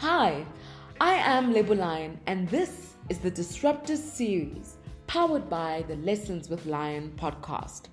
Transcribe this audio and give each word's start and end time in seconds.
Hi, 0.00 0.46
I 1.00 1.14
am 1.14 1.52
Lion, 1.52 2.20
and 2.28 2.48
this 2.50 2.94
is 3.08 3.18
the 3.18 3.32
Disruptors 3.32 3.98
series 3.98 4.76
powered 5.08 5.50
by 5.50 5.84
the 5.88 5.96
Lessons 5.96 6.48
with 6.48 6.66
Lion 6.66 7.12
podcast. 7.16 7.86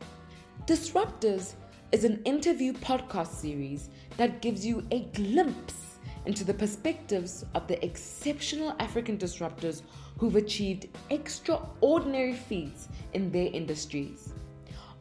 Disruptors 0.68 1.56
is 1.92 2.04
an 2.04 2.22
interview 2.24 2.74
podcast 2.74 3.30
series 3.34 3.90
that 4.18 4.44
gives 4.44 4.64
you 4.64 4.86
a 4.92 5.06
glimpse 5.16 5.98
into 6.28 6.44
the 6.44 6.54
perspectives 6.54 7.44
of 7.56 7.68
the 7.68 7.84
exceptional 7.84 8.76
African 8.78 9.18
disruptors 9.18 9.82
who've 10.20 10.36
achieved 10.36 10.90
extraordinary 11.10 12.36
feats 12.36 12.88
in 13.14 13.32
their 13.32 13.50
industries. 13.52 14.32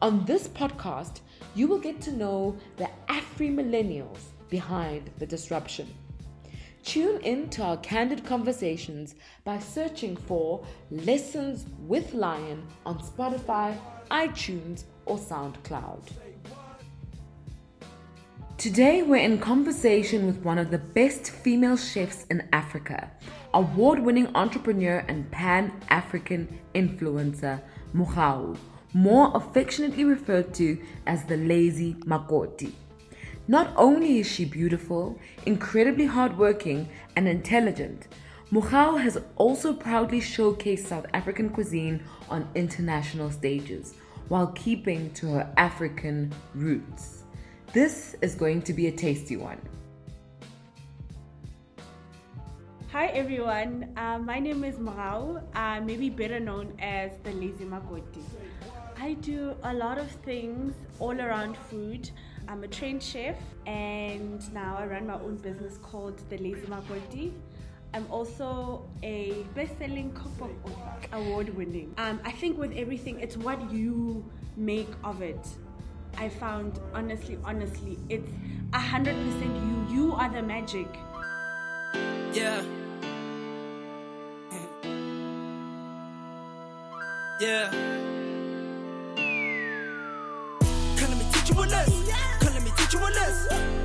On 0.01 0.25
this 0.25 0.47
podcast, 0.47 1.19
you 1.53 1.67
will 1.67 1.77
get 1.77 2.01
to 2.01 2.11
know 2.11 2.57
the 2.77 2.89
Afri 3.09 3.53
millennials 3.53 4.31
behind 4.49 5.11
the 5.19 5.27
disruption. 5.27 5.87
Tune 6.85 7.19
in 7.21 7.49
to 7.49 7.63
our 7.63 7.77
candid 7.77 8.23
conversations 8.23 9.15
by 9.43 9.57
searching 9.57 10.15
for 10.15 10.63
Lessons 10.91 11.65
with 11.79 12.13
Lion 12.13 12.63
on 12.85 12.99
Spotify, 12.99 13.75
iTunes, 14.11 14.83
or 15.07 15.17
SoundCloud. 15.17 16.11
Today, 18.59 19.01
we're 19.01 19.15
in 19.15 19.39
conversation 19.39 20.27
with 20.27 20.37
one 20.43 20.59
of 20.59 20.69
the 20.69 20.77
best 20.77 21.31
female 21.31 21.75
chefs 21.75 22.27
in 22.29 22.47
Africa, 22.53 23.09
award 23.55 23.97
winning 23.97 24.27
entrepreneur 24.35 25.03
and 25.07 25.29
pan 25.31 25.73
African 25.89 26.59
influencer, 26.75 27.63
Mogau, 27.95 28.55
more 28.93 29.31
affectionately 29.33 30.05
referred 30.05 30.53
to 30.53 30.77
as 31.07 31.25
the 31.25 31.37
Lazy 31.37 31.95
Makoti. 32.05 32.73
Not 33.47 33.71
only 33.75 34.19
is 34.19 34.27
she 34.27 34.43
beautiful, 34.43 35.19
incredibly 35.45 36.07
hardworking, 36.07 36.89
and 37.15 37.27
intelligent, 37.27 38.07
Mogau 38.51 38.99
has 38.99 39.19
also 39.35 39.71
proudly 39.71 40.19
showcased 40.19 40.87
South 40.87 41.05
African 41.13 41.49
cuisine 41.49 42.03
on 42.27 42.49
international 42.55 43.29
stages 43.29 43.93
while 44.29 44.47
keeping 44.55 45.11
to 45.13 45.27
her 45.27 45.53
African 45.57 46.33
roots. 46.55 47.23
This 47.71 48.15
is 48.23 48.33
going 48.33 48.63
to 48.63 48.73
be 48.73 48.87
a 48.87 48.91
tasty 48.91 49.37
one. 49.37 49.61
Hi 52.91 53.07
everyone, 53.07 53.93
uh, 53.95 54.17
my 54.17 54.39
name 54.39 54.63
is 54.63 54.77
Mogau, 54.77 55.43
uh, 55.53 55.81
maybe 55.81 56.09
better 56.09 56.39
known 56.39 56.73
as 56.79 57.11
the 57.23 57.31
Lazy 57.33 57.65
Makoti. 57.65 58.23
I 58.97 59.13
do 59.13 59.53
a 59.63 59.73
lot 59.73 59.99
of 59.99 60.09
things 60.09 60.73
all 60.97 61.19
around 61.21 61.57
food. 61.57 62.09
I'm 62.47 62.63
a 62.63 62.67
trained 62.67 63.01
chef 63.01 63.35
and 63.65 64.41
now 64.53 64.77
I 64.77 64.85
run 64.85 65.07
my 65.07 65.15
own 65.15 65.37
business 65.37 65.77
called 65.81 66.17
The 66.29 66.37
Lazy 66.37 66.67
Makoti. 66.67 67.31
I'm 67.93 68.05
also 68.11 68.85
a 69.03 69.43
best-selling 69.55 70.13
cookbook 70.13 70.51
author, 70.65 71.07
award-winning. 71.13 71.93
Um, 71.97 72.19
I 72.23 72.31
think 72.31 72.57
with 72.57 72.73
everything, 72.75 73.19
it's 73.19 73.37
what 73.37 73.71
you 73.71 74.23
make 74.57 74.89
of 75.03 75.21
it. 75.21 75.47
I 76.17 76.29
found 76.29 76.79
honestly, 76.93 77.37
honestly, 77.43 77.97
it's 78.09 78.29
a 78.73 78.79
hundred 78.79 79.15
percent 79.15 79.55
you. 79.89 79.95
You 79.95 80.13
are 80.13 80.29
the 80.29 80.41
magic. 80.41 80.87
Yeah. 82.33 82.61
Yeah. 87.41 87.71
Let 90.95 91.09
me 91.09 91.25
teach 91.33 91.49
you 91.49 91.63
a 91.63 91.65
lesson. 91.65 92.14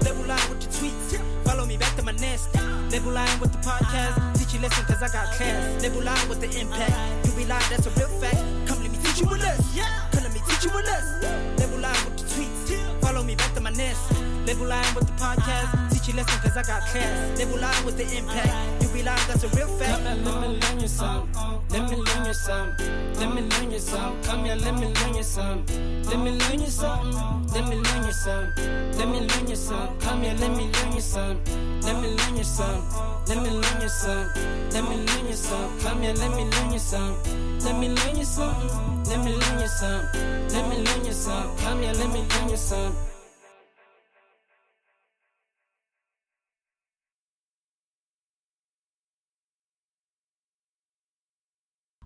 Label 0.05 0.27
line 0.27 0.50
with 0.50 0.60
the 0.60 0.69
tweets. 0.69 1.20
Follow 1.44 1.64
me 1.64 1.77
back 1.77 1.96
to 1.96 2.02
my 2.02 2.12
nest. 2.12 2.55
Line 2.55 3.41
with 3.41 3.50
the 3.50 3.58
podcast. 3.58 4.38
Teach 4.38 4.55
you 4.55 4.60
lesson 4.60 4.84
cause 4.84 5.02
I 5.02 5.08
got 5.08 5.34
class. 5.34 5.82
Line 5.82 6.28
with 6.28 6.41
the 6.41 6.60
impact. 6.60 7.27
You 7.27 7.32
be 7.32 7.47
lying, 7.47 7.64
that's 7.70 7.86
a 7.86 7.91
real 7.91 8.08
fact. 8.20 8.36
Come 8.66 8.82
let 8.82 8.92
me 8.92 8.98
teach 9.02 9.20
you 9.20 9.27
a 9.27 9.34
lesson. 9.34 9.82
Come 10.12 10.22
let 10.22 10.32
me 10.32 10.41
teach 10.47 10.64
you 10.64 10.70
a 10.70 10.81
lesson. 10.82 11.81
Line 11.81 12.04
with 12.04 12.19
the 12.19 12.25
tweets. 12.25 13.00
Follow 13.00 13.22
me 13.22 13.34
back 13.34 13.54
to 13.54 13.60
my 13.60 13.70
nest. 13.70 14.12
Line 14.47 14.94
with 14.94 15.06
the 15.06 15.12
podcast. 15.14 15.79
You 16.10 16.16
lesson 16.16 16.41
cause 16.43 16.56
I 16.56 16.62
got 16.65 16.82
class. 16.88 17.38
Label 17.38 17.60
line 17.60 17.84
with 17.87 17.97
the 17.97 18.03
impact. 18.19 18.82
You 18.82 18.88
be 18.88 19.04
lying, 19.04 19.22
that's 19.28 19.44
a 19.44 19.48
real 19.54 19.69
fact. 19.78 19.94
Come 19.94 20.03
here, 20.03 20.25
let 20.25 20.41
me 20.43 20.59
learn 20.59 20.81
you 20.81 20.88
some. 20.88 21.31
Let 21.71 21.88
me 21.88 21.97
learn 22.03 22.26
you 22.26 22.34
some. 22.34 22.75
Let 23.15 23.32
me 23.32 23.43
learn 23.43 23.71
you 23.71 23.78
some. 23.78 24.20
Come 24.25 24.44
here, 24.44 24.56
let 24.56 24.75
me 24.75 24.93
learn 24.93 25.15
you 25.15 25.22
some. 25.22 25.65
Let 26.10 26.19
me 26.19 26.32
learn 26.32 26.60
you 26.62 26.66
some. 26.66 27.47
Let 27.54 27.69
me 27.69 27.76
learn 27.76 28.06
you 28.06 28.12
some. 28.12 28.50
Let 28.99 29.06
me 29.06 29.20
learn 29.20 29.47
you 29.47 29.54
some. 29.54 29.99
Come 30.00 30.22
here, 30.22 30.34
let 30.34 30.50
me 30.50 30.66
learn 30.66 30.93
you 30.94 31.00
some. 31.00 31.38
Let 31.82 32.03
me 32.03 32.09
learn 32.10 32.37
you 32.37 32.43
some. 32.43 32.82
Let 33.28 33.38
me 33.38 33.50
learn 33.50 33.81
you 33.81 33.88
some. 33.88 34.26
Let 34.75 34.82
me 34.91 34.97
learn 35.06 35.26
you 35.28 35.34
some. 35.34 35.78
Come 35.78 36.03
here, 36.03 36.15
let 36.15 36.31
me 36.34 36.43
learn 36.50 36.72
you 36.72 36.78
some. 36.81 37.15
Let 37.60 37.78
me 37.78 37.88
learn 37.88 38.16
you 38.16 38.25
some. 38.25 39.04
Let 39.06 39.25
me 39.25 39.31
learn 39.38 39.60
you 39.60 39.69
some. 39.69 40.03
Let 40.50 40.69
me 40.69 40.82
learn 40.82 41.04
you 41.06 41.12
some. 41.12 41.56
Come 41.59 41.82
here, 41.82 41.93
let 41.93 42.10
me 42.10 42.26
learn 42.26 42.49
you 42.50 42.56
some. 42.56 42.97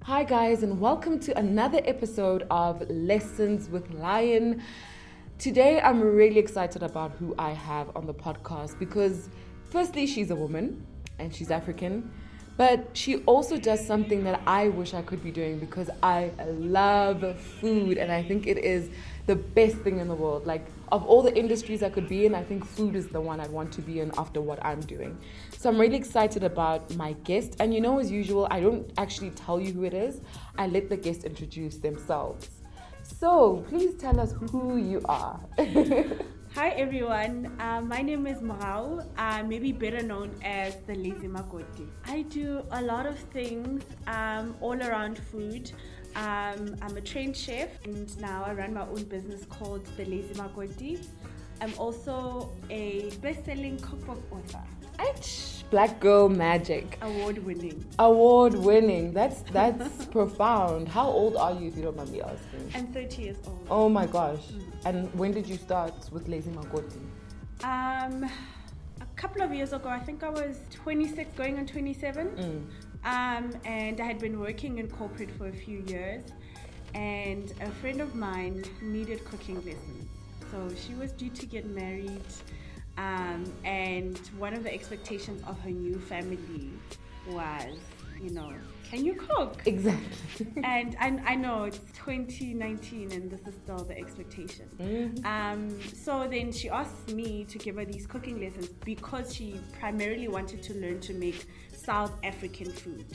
Hi, 0.06 0.22
guys, 0.22 0.62
and 0.62 0.78
welcome 0.80 1.18
to 1.20 1.38
another 1.38 1.80
episode 1.86 2.46
of 2.50 2.86
Lessons 2.90 3.70
with 3.70 3.90
Lion. 3.90 4.62
Today, 5.38 5.80
I'm 5.80 6.02
really 6.02 6.38
excited 6.38 6.82
about 6.82 7.12
who 7.12 7.34
I 7.38 7.52
have 7.52 7.88
on 7.96 8.06
the 8.06 8.12
podcast 8.12 8.78
because, 8.78 9.30
firstly, 9.70 10.06
she's 10.06 10.30
a 10.30 10.36
woman 10.36 10.86
and 11.18 11.34
she's 11.34 11.50
African, 11.50 12.12
but 12.58 12.86
she 12.92 13.22
also 13.24 13.56
does 13.56 13.86
something 13.86 14.24
that 14.24 14.42
I 14.46 14.68
wish 14.68 14.92
I 14.92 15.00
could 15.00 15.24
be 15.24 15.30
doing 15.30 15.58
because 15.58 15.88
I 16.02 16.32
love 16.48 17.40
food 17.40 17.96
and 17.96 18.12
I 18.12 18.22
think 18.22 18.46
it 18.46 18.58
is 18.58 18.90
the 19.24 19.36
best 19.36 19.76
thing 19.76 20.00
in 20.00 20.08
the 20.08 20.14
world. 20.14 20.46
Like, 20.46 20.66
of 20.94 21.04
all 21.06 21.22
the 21.22 21.36
industries 21.36 21.82
I 21.82 21.90
could 21.90 22.08
be 22.08 22.24
in, 22.24 22.36
I 22.36 22.44
think 22.44 22.64
food 22.64 22.94
is 22.94 23.08
the 23.08 23.20
one 23.20 23.40
I'd 23.40 23.50
want 23.50 23.72
to 23.72 23.82
be 23.82 23.98
in 23.98 24.12
after 24.16 24.40
what 24.40 24.64
I'm 24.64 24.78
doing. 24.78 25.18
So 25.58 25.68
I'm 25.68 25.76
really 25.76 25.96
excited 25.96 26.44
about 26.44 26.94
my 26.94 27.14
guest. 27.24 27.56
And 27.58 27.74
you 27.74 27.80
know, 27.80 27.98
as 27.98 28.12
usual, 28.12 28.46
I 28.48 28.60
don't 28.60 28.92
actually 28.96 29.30
tell 29.30 29.60
you 29.60 29.72
who 29.72 29.82
it 29.82 29.92
is, 29.92 30.20
I 30.56 30.68
let 30.68 30.88
the 30.88 30.96
guest 30.96 31.24
introduce 31.24 31.78
themselves. 31.78 32.48
So 33.02 33.64
please 33.68 33.96
tell 33.96 34.20
us 34.20 34.34
who 34.52 34.76
you 34.76 35.00
are. 35.06 35.40
Hi 36.54 36.68
everyone, 36.68 37.50
uh, 37.58 37.80
my 37.80 38.00
name 38.00 38.28
is 38.28 38.38
Mogau, 38.38 39.04
uh, 39.18 39.42
maybe 39.42 39.72
better 39.72 40.00
known 40.00 40.30
as 40.44 40.76
the 40.86 40.94
Lazy 40.94 41.26
Makoti. 41.26 41.88
I 42.06 42.22
do 42.22 42.64
a 42.70 42.80
lot 42.80 43.06
of 43.06 43.18
things 43.34 43.82
um, 44.06 44.54
all 44.60 44.80
around 44.80 45.18
food. 45.18 45.72
Um, 46.16 46.76
I'm 46.80 46.96
a 46.96 47.00
trained 47.00 47.36
chef 47.36 47.68
and 47.84 48.16
now 48.20 48.44
I 48.46 48.52
run 48.52 48.74
my 48.74 48.82
own 48.82 49.02
business 49.04 49.44
called 49.46 49.84
The 49.96 50.04
Lazy 50.04 50.34
Makoti. 50.34 51.04
I'm 51.60 51.72
also 51.78 52.52
a 52.70 53.10
best-selling 53.22 53.78
cookbook 53.78 54.20
author, 54.30 54.62
H, 55.00 55.64
Black 55.70 55.98
Girl 56.00 56.28
Magic. 56.28 56.98
award-winning. 57.02 57.84
Award 57.98 58.54
winning. 58.54 59.12
That's 59.12 59.40
that's 59.52 60.06
profound. 60.16 60.88
How 60.88 61.06
old 61.08 61.36
are 61.36 61.52
you 61.52 61.68
if 61.68 61.76
you 61.76 61.82
don't 61.84 61.96
mind 61.96 62.10
me 62.10 62.20
asking? 62.22 62.70
I'm 62.74 62.86
30 62.88 63.22
years 63.22 63.36
old. 63.46 63.66
Oh 63.70 63.88
my 63.88 64.06
gosh. 64.06 64.42
And 64.84 65.12
when 65.14 65.32
did 65.32 65.46
you 65.48 65.56
start 65.56 65.94
with 66.12 66.28
Lazy 66.28 66.50
Makoti? 66.50 67.00
Um, 67.62 68.24
a 69.00 69.06
couple 69.16 69.42
of 69.42 69.52
years 69.54 69.72
ago, 69.72 69.88
I 69.88 70.00
think 70.00 70.22
I 70.22 70.28
was 70.28 70.58
26, 70.72 71.34
going 71.36 71.58
on 71.58 71.66
27. 71.66 72.68
Um, 73.04 73.52
and 73.64 74.00
I 74.00 74.04
had 74.04 74.18
been 74.18 74.40
working 74.40 74.78
in 74.78 74.88
corporate 74.88 75.30
for 75.32 75.48
a 75.48 75.52
few 75.52 75.84
years. 75.86 76.24
And 76.94 77.52
a 77.60 77.70
friend 77.70 78.00
of 78.00 78.14
mine 78.14 78.64
needed 78.80 79.24
cooking 79.24 79.56
lessons. 79.56 80.08
So 80.50 80.70
she 80.86 80.94
was 80.94 81.12
due 81.12 81.30
to 81.30 81.46
get 81.46 81.66
married. 81.66 82.22
Um, 82.96 83.52
and 83.64 84.16
one 84.38 84.54
of 84.54 84.62
the 84.62 84.72
expectations 84.72 85.42
of 85.46 85.58
her 85.60 85.70
new 85.70 85.98
family 85.98 86.70
was, 87.28 87.76
you 88.22 88.30
know, 88.30 88.52
can 88.88 89.04
you 89.04 89.14
cook? 89.14 89.60
Exactly. 89.66 90.46
and 90.64 90.96
I, 91.00 91.32
I 91.32 91.34
know 91.34 91.64
it's 91.64 91.80
2019 91.94 93.10
and 93.10 93.28
this 93.28 93.40
is 93.40 93.54
still 93.64 93.78
the 93.78 93.98
expectation. 93.98 95.20
Um, 95.24 95.76
so 95.92 96.28
then 96.30 96.52
she 96.52 96.68
asked 96.68 97.12
me 97.12 97.44
to 97.44 97.58
give 97.58 97.74
her 97.74 97.84
these 97.84 98.06
cooking 98.06 98.40
lessons 98.40 98.68
because 98.68 99.34
she 99.34 99.58
primarily 99.80 100.28
wanted 100.28 100.62
to 100.62 100.74
learn 100.74 101.00
to 101.00 101.14
make 101.14 101.46
South 101.84 102.12
African 102.22 102.70
food. 102.70 103.06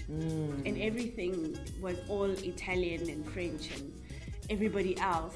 And 0.65 0.77
everything 0.81 1.57
was 1.81 1.97
all 2.07 2.29
Italian 2.29 3.09
and 3.09 3.25
French 3.31 3.69
and 3.75 3.91
everybody 4.49 4.97
else. 4.99 5.35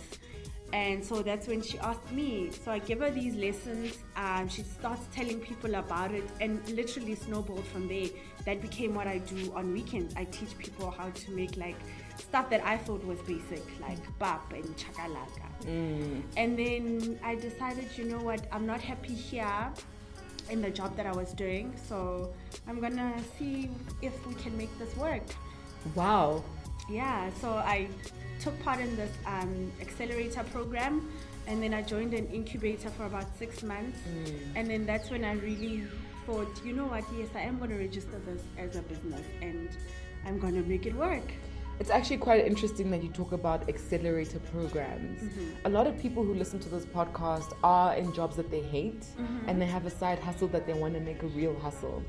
And 0.72 1.06
so 1.06 1.22
that's 1.22 1.48
when 1.48 1.62
she 1.62 1.78
asked 1.80 2.12
me. 2.12 2.50
So 2.64 2.72
I 2.72 2.80
give 2.80 3.00
her 3.00 3.12
these 3.12 3.36
lessons. 3.36 3.96
Um, 4.16 4.48
she 4.50 4.64
starts 4.64 5.04
telling 5.14 5.40
people 5.40 5.76
about 5.76 6.12
it, 6.12 6.24
and 6.42 6.68
literally 6.70 7.14
snowballed 7.14 7.66
from 7.66 7.88
there. 7.88 8.08
That 8.46 8.60
became 8.60 8.96
what 8.96 9.06
I 9.06 9.20
do 9.20 9.54
on 9.56 9.72
weekends. 9.72 10.16
I 10.16 10.24
teach 10.26 10.58
people 10.58 10.90
how 10.90 11.12
to 11.12 11.32
make 11.32 11.58
like 11.58 11.76
stuff 12.18 12.50
that 12.50 12.66
I 12.66 12.78
thought 12.78 13.06
was 13.06 13.20
basic, 13.20 13.64
like 13.80 14.00
pap 14.18 14.52
and 14.52 14.66
chakalaka. 14.76 15.48
And 16.38 16.58
then 16.58 17.20
I 17.24 17.36
decided, 17.36 17.96
you 17.96 18.06
know 18.06 18.20
what? 18.20 18.48
I'm 18.52 18.66
not 18.66 18.82
happy 18.82 19.14
here. 19.14 19.72
In 20.50 20.62
the 20.62 20.70
job 20.70 20.96
that 20.98 21.06
I 21.06 21.12
was 21.12 21.34
doing. 21.34 21.74
So 21.88 22.34
I'm 22.68 22.80
gonna 22.80 23.14
see 23.38 23.70
if 24.02 24.14
we 24.28 24.34
can 24.36 24.58
make 24.58 24.78
this 24.80 24.96
work. 24.98 25.24
Wow. 25.96 26.44
Yeah, 26.90 27.30
so 27.40 27.50
I 27.54 27.88
took 28.40 28.60
part 28.62 28.80
in 28.80 28.96
this 28.96 29.12
um, 29.26 29.72
accelerator 29.80 30.44
program 30.52 31.10
and 31.48 31.62
then 31.62 31.74
I 31.74 31.82
joined 31.82 32.14
an 32.14 32.28
incubator 32.28 32.90
for 32.90 33.06
about 33.06 33.26
six 33.38 33.64
months. 33.64 34.00
And 34.56 34.70
then 34.70 34.86
that's 34.86 35.10
when 35.10 35.24
I 35.24 35.34
really 35.34 35.84
thought, 36.26 36.62
you 36.64 36.74
know 36.74 36.86
what, 36.86 37.04
yes, 37.18 37.30
I 37.36 37.42
am 37.42 37.60
to 37.72 37.76
register 37.76 38.20
this 38.26 38.42
as 38.58 38.76
a 38.76 38.82
business 38.82 39.26
and 39.42 39.70
I'm 40.26 40.40
to 40.54 40.62
make 40.64 40.86
it 40.86 40.96
work. 40.96 41.24
It's 41.80 41.90
actually 41.90 42.18
quite 42.18 42.46
interesting 42.46 42.92
that 42.92 43.04
you 43.04 43.10
talk 43.10 43.32
about 43.32 43.68
accelerator 43.68 44.40
programs. 44.40 45.22
A 45.66 45.70
lot 45.70 45.88
of 45.88 45.98
people 46.00 46.24
who 46.24 46.34
listen 46.34 46.60
to 46.60 46.70
this 46.70 46.86
podcast 46.86 47.54
are 47.64 47.96
in 47.96 48.14
jobs 48.14 48.36
that 48.38 48.50
they 48.52 48.62
hate 48.62 49.06
and 49.48 49.62
they 49.62 49.66
have 49.66 49.86
a 49.86 49.90
side 49.90 50.20
hustle 50.20 50.48
that 50.50 50.66
they 50.68 50.74
want 50.74 50.94
to 50.94 51.00
make 51.00 51.24
a 51.24 51.28
real 51.28 51.58
hustle. 51.60 52.04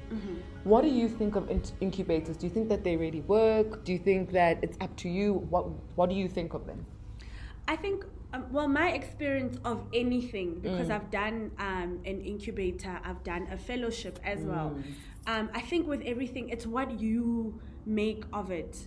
What 0.65 0.83
do 0.83 0.89
you 0.89 1.09
think 1.09 1.35
of 1.37 1.51
in- 1.51 1.63
incubators? 1.81 2.37
Do 2.37 2.47
you 2.47 2.53
think 2.53 2.69
that 2.69 2.85
they 2.85 2.97
really 2.97 3.23
work? 3.23 3.85
Do 3.85 3.93
you 3.93 3.99
think 3.99 4.33
that 4.33 4.59
it's 4.63 4.77
up 4.81 4.95
to 4.97 5.09
you? 5.09 5.35
What 5.51 5.65
What 5.97 6.09
do 6.11 6.15
you 6.15 6.29
think 6.29 6.55
of 6.55 6.67
them? 6.67 6.85
I 7.67 7.77
think, 7.77 8.05
um, 8.35 8.45
well, 8.53 8.69
my 8.69 8.91
experience 8.91 9.57
of 9.65 9.87
anything, 9.95 10.61
because 10.61 10.91
I've 10.91 11.11
done 11.11 11.51
um, 11.59 12.01
an 12.05 12.21
incubator, 12.21 13.01
I've 13.03 13.25
done 13.25 13.49
a 13.51 13.57
fellowship 13.57 14.19
as 14.23 14.41
well. 14.45 14.77
Um, 15.27 15.49
I 15.55 15.63
think 15.63 15.87
with 15.89 16.03
everything, 16.03 16.51
it's 16.51 16.67
what 16.67 17.01
you 17.01 17.59
make 17.87 18.25
of 18.35 18.51
it. 18.51 18.87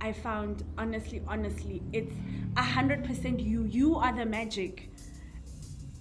I 0.00 0.12
found, 0.12 0.64
honestly, 0.76 1.22
honestly, 1.26 1.82
it's 1.92 2.12
a 2.56 2.62
hundred 2.62 3.04
percent 3.04 3.40
you. 3.40 3.64
You 3.64 3.96
are 3.96 4.12
the 4.12 4.26
magic. 4.26 4.90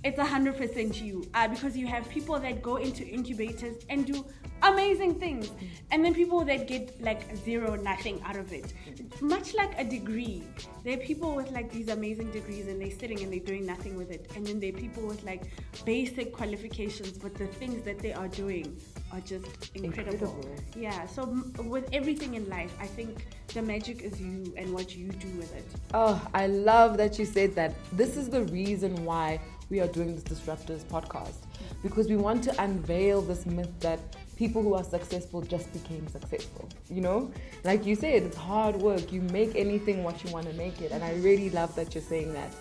It's 0.04 0.20
a 0.20 0.26
hundred 0.26 0.58
percent 0.58 1.02
you, 1.02 1.28
uh, 1.34 1.48
because 1.48 1.76
you 1.76 1.88
have 1.88 2.08
people 2.10 2.40
that 2.40 2.62
go 2.62 2.78
into 2.78 3.06
incubators 3.06 3.84
and 3.90 4.06
do 4.06 4.24
amazing 4.62 5.16
things, 5.16 5.52
and 5.92 6.06
then 6.06 6.14
people 6.14 6.46
that 6.46 6.68
get 6.68 7.02
like 7.02 7.36
zero, 7.38 7.76
nothing 7.76 8.22
out 8.24 8.38
of 8.38 8.54
it. 8.54 8.74
Much 9.22 9.54
like 9.56 9.78
a 9.78 9.84
degree, 9.84 10.44
there 10.84 10.94
are 10.94 11.02
people 11.02 11.36
with 11.36 11.52
like 11.52 11.72
these 11.72 11.90
amazing 11.90 12.32
degrees 12.32 12.68
and 12.68 12.80
they're 12.80 12.92
sitting 12.92 13.20
and 13.22 13.34
they're 13.34 13.40
doing 13.40 13.66
nothing 13.66 13.98
with 13.98 14.12
it, 14.12 14.32
and 14.36 14.46
then 14.46 14.60
there 14.60 14.70
are 14.70 14.78
people 14.78 15.06
with 15.06 15.24
like 15.24 15.44
basic 15.84 16.32
qualifications, 16.32 17.18
but 17.18 17.34
the 17.36 17.48
things 17.48 17.84
that 17.84 18.00
they 18.00 18.14
are 18.14 18.28
doing 18.30 18.80
are 19.12 19.22
just 19.22 19.46
incredible. 19.76 20.14
Incredible. 20.14 20.56
Yeah. 20.76 21.06
So 21.08 21.24
m- 21.24 21.54
with 21.70 21.88
everything 21.94 22.36
in 22.36 22.48
life, 22.50 22.74
I 22.80 22.88
think 22.88 23.26
the 23.54 23.62
magic 23.62 24.02
is 24.02 24.20
you 24.20 24.54
and 24.58 24.74
what 24.74 24.96
you 24.96 25.08
do 25.10 25.30
with 25.38 25.56
it. 25.56 25.66
Oh, 25.94 26.22
I 26.34 26.48
love 26.48 26.98
that 26.98 27.18
you 27.18 27.26
said 27.26 27.56
that. 27.56 27.74
This 27.94 28.18
is 28.18 28.30
the 28.30 28.44
reason 28.44 29.06
why 29.06 29.40
we 29.70 29.80
are 29.82 29.88
doing 29.88 30.16
this 30.16 30.24
Disruptors 30.24 30.84
podcast 30.86 31.36
because 31.84 32.08
we 32.08 32.16
want 32.18 32.44
to 32.44 32.64
unveil 32.64 33.22
this 33.22 33.46
myth 33.46 33.72
that 33.82 34.00
people 34.38 34.62
who 34.62 34.76
are 34.76 34.84
successful 34.84 35.42
just 35.42 35.72
became 35.74 36.08
successful. 36.08 36.70
You 36.90 37.02
know, 37.02 37.32
like 37.64 37.86
you 37.86 37.96
said, 37.96 38.24
it's 38.24 38.38
hard 38.38 38.76
work. 38.76 39.12
You 39.12 39.22
make 39.22 39.56
anything 39.56 40.04
what 40.04 40.24
you 40.24 40.32
want 40.32 40.48
to 40.48 40.54
make 40.54 40.82
it, 40.82 40.92
and 40.92 41.04
I 41.04 41.16
really 41.16 41.50
love 41.50 41.76
that 41.76 41.94
you're 41.96 42.04
saying 42.04 42.34
that. 42.34 42.52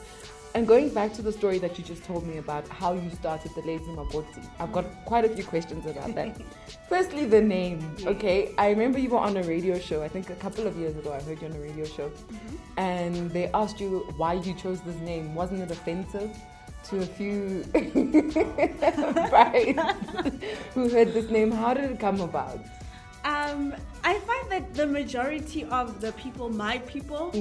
And 0.56 0.66
going 0.66 0.88
back 0.88 1.12
to 1.12 1.20
the 1.20 1.32
story 1.32 1.58
that 1.58 1.76
you 1.76 1.84
just 1.84 2.02
told 2.04 2.26
me 2.26 2.38
about 2.38 2.66
how 2.68 2.94
you 2.94 3.10
started 3.10 3.52
the 3.54 3.60
Lazy 3.60 3.90
Makoti, 3.90 4.42
I've 4.58 4.72
got 4.72 4.86
quite 5.04 5.26
a 5.26 5.28
few 5.28 5.44
questions 5.44 5.84
about 5.84 6.14
that. 6.14 6.40
Firstly, 6.88 7.26
the 7.26 7.42
name. 7.42 7.94
Okay, 8.06 8.54
I 8.56 8.70
remember 8.70 8.98
you 8.98 9.10
were 9.10 9.18
on 9.18 9.36
a 9.36 9.42
radio 9.42 9.78
show. 9.78 10.02
I 10.02 10.08
think 10.08 10.30
a 10.30 10.34
couple 10.36 10.66
of 10.66 10.74
years 10.78 10.96
ago, 10.96 11.12
I 11.12 11.20
heard 11.20 11.42
you 11.42 11.48
on 11.48 11.52
a 11.52 11.60
radio 11.60 11.84
show, 11.84 12.10
and 12.78 13.30
they 13.32 13.48
asked 13.52 13.80
you 13.80 13.98
why 14.16 14.32
you 14.32 14.54
chose 14.54 14.80
this 14.80 14.96
name. 15.00 15.34
Wasn't 15.34 15.60
it 15.60 15.70
offensive 15.70 16.34
to 16.84 17.00
a 17.00 17.06
few 17.06 17.62
who 20.72 20.88
heard 20.88 21.12
this 21.12 21.28
name? 21.28 21.50
How 21.50 21.74
did 21.74 21.90
it 21.90 22.00
come 22.00 22.22
about? 22.22 22.60
Um, 23.26 23.74
I 24.04 24.20
find 24.20 24.50
that 24.52 24.72
the 24.72 24.86
majority 24.86 25.64
of 25.64 26.00
the 26.00 26.12
people, 26.12 26.48
my 26.48 26.78
people, 26.78 27.32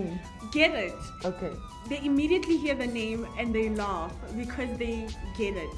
get 0.56 0.74
it. 0.74 0.96
Okay. 1.24 1.52
They 1.90 2.00
immediately 2.04 2.58
hear 2.58 2.76
the 2.76 2.88
name 2.88 3.28
and 3.38 3.54
they 3.54 3.70
laugh 3.70 4.14
because 4.38 4.72
they 4.78 5.08
get 5.38 5.56
it. 5.56 5.76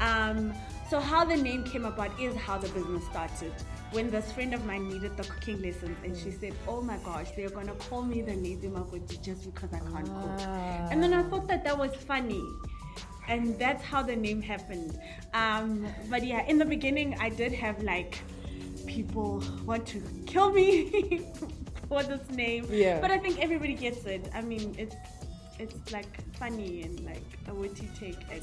Um, 0.00 0.54
so 0.90 0.98
how 0.98 1.24
the 1.24 1.36
name 1.36 1.64
came 1.64 1.84
about 1.84 2.18
is 2.18 2.34
how 2.36 2.56
the 2.58 2.68
business 2.70 3.04
started. 3.04 3.52
When 3.92 4.10
this 4.10 4.32
friend 4.32 4.54
of 4.54 4.64
mine 4.64 4.88
needed 4.88 5.16
the 5.16 5.22
cooking 5.24 5.62
lessons, 5.62 5.96
and 6.04 6.16
she 6.16 6.30
said, 6.32 6.54
"Oh 6.66 6.80
my 6.82 6.96
gosh, 7.08 7.28
they're 7.36 7.54
gonna 7.58 7.76
call 7.86 8.02
me 8.02 8.22
the 8.22 8.34
lazy 8.34 8.68
makoti 8.68 9.22
just 9.22 9.44
because 9.44 9.72
I 9.72 9.78
can't 9.78 10.10
cook." 10.20 10.40
And 10.90 11.02
then 11.02 11.14
I 11.14 11.22
thought 11.22 11.46
that 11.46 11.62
that 11.64 11.78
was 11.78 11.94
funny 11.94 12.44
and 13.28 13.58
that's 13.58 13.82
how 13.82 14.02
the 14.02 14.16
name 14.16 14.42
happened. 14.42 14.98
Um, 15.32 15.86
but 16.10 16.24
yeah, 16.24 16.44
in 16.46 16.58
the 16.58 16.64
beginning, 16.64 17.16
I 17.20 17.28
did 17.28 17.52
have 17.52 17.82
like 17.82 18.18
people 18.86 19.42
want 19.64 19.86
to 19.86 20.02
kill 20.26 20.52
me 20.52 21.26
for 21.88 22.02
this 22.02 22.28
name. 22.30 22.66
Yeah. 22.70 23.00
But 23.00 23.10
I 23.10 23.18
think 23.18 23.42
everybody 23.42 23.74
gets 23.74 24.04
it. 24.06 24.28
I 24.34 24.40
mean, 24.42 24.74
it's 24.78 24.96
it's 25.58 25.92
like 25.92 26.06
funny 26.34 26.82
and 26.82 26.98
like 27.04 27.24
a 27.48 27.54
witty 27.54 27.88
take 27.98 28.18
at 28.32 28.42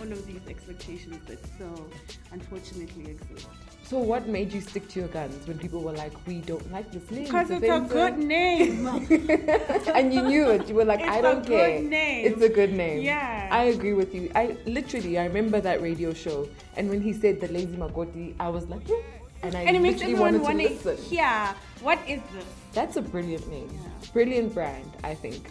all 0.00 0.10
of 0.12 0.26
these 0.26 0.40
expectations 0.48 1.16
that 1.26 1.38
so 1.58 1.86
unfortunately 2.32 3.10
exist. 3.12 3.48
So, 3.82 3.98
what 3.98 4.28
made 4.28 4.52
you 4.52 4.60
stick 4.60 4.88
to 4.90 5.00
your 5.00 5.08
guns 5.08 5.46
when 5.48 5.58
people 5.58 5.82
were 5.82 5.92
like, 5.92 6.12
"We 6.26 6.40
don't 6.40 6.70
like 6.70 6.92
this 6.92 7.10
name"? 7.10 7.24
Because 7.24 7.50
it's 7.50 7.64
a 7.64 7.66
offensive." 7.66 7.90
good 7.92 8.18
name. 8.18 8.86
and 9.98 10.14
you 10.14 10.22
knew 10.22 10.50
it. 10.50 10.68
You 10.68 10.74
were 10.76 10.84
like, 10.84 11.00
It's 11.00 11.08
I 11.08 11.16
a 11.18 11.22
don't 11.22 11.44
good 11.46 11.58
care. 11.58 11.82
name. 11.82 12.26
It's 12.32 12.42
a 12.42 12.48
good 12.48 12.72
name. 12.72 13.02
Yeah. 13.02 13.48
I 13.50 13.64
agree 13.64 13.94
with 13.94 14.14
you. 14.14 14.30
I 14.36 14.56
literally, 14.64 15.18
I 15.18 15.24
remember 15.24 15.60
that 15.60 15.82
radio 15.82 16.12
show, 16.14 16.48
and 16.76 16.88
when 16.88 17.00
he 17.00 17.12
said 17.12 17.40
the 17.40 17.48
lazy 17.48 17.76
makoti, 17.76 18.34
I 18.38 18.48
was 18.48 18.68
like, 18.68 18.86
"Hmm," 18.86 19.00
and 19.42 19.56
I 19.56 19.62
and 19.62 19.76
it 19.76 19.80
makes 19.80 20.00
literally 20.00 20.12
everyone 20.14 20.40
wanted 20.42 20.42
want 20.42 20.60
to 20.60 20.68
to 20.68 20.90
listen. 20.94 21.04
hear 21.10 21.54
what 21.82 21.98
is 22.06 22.20
this? 22.32 22.44
That's 22.72 22.96
a 22.96 23.02
brilliant 23.02 23.48
name. 23.48 23.70
Yeah. 23.72 24.10
Brilliant 24.12 24.54
brand, 24.54 24.90
I 25.02 25.14
think. 25.14 25.50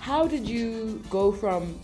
How 0.00 0.26
did 0.26 0.48
you 0.48 1.02
go 1.10 1.32
from 1.32 1.78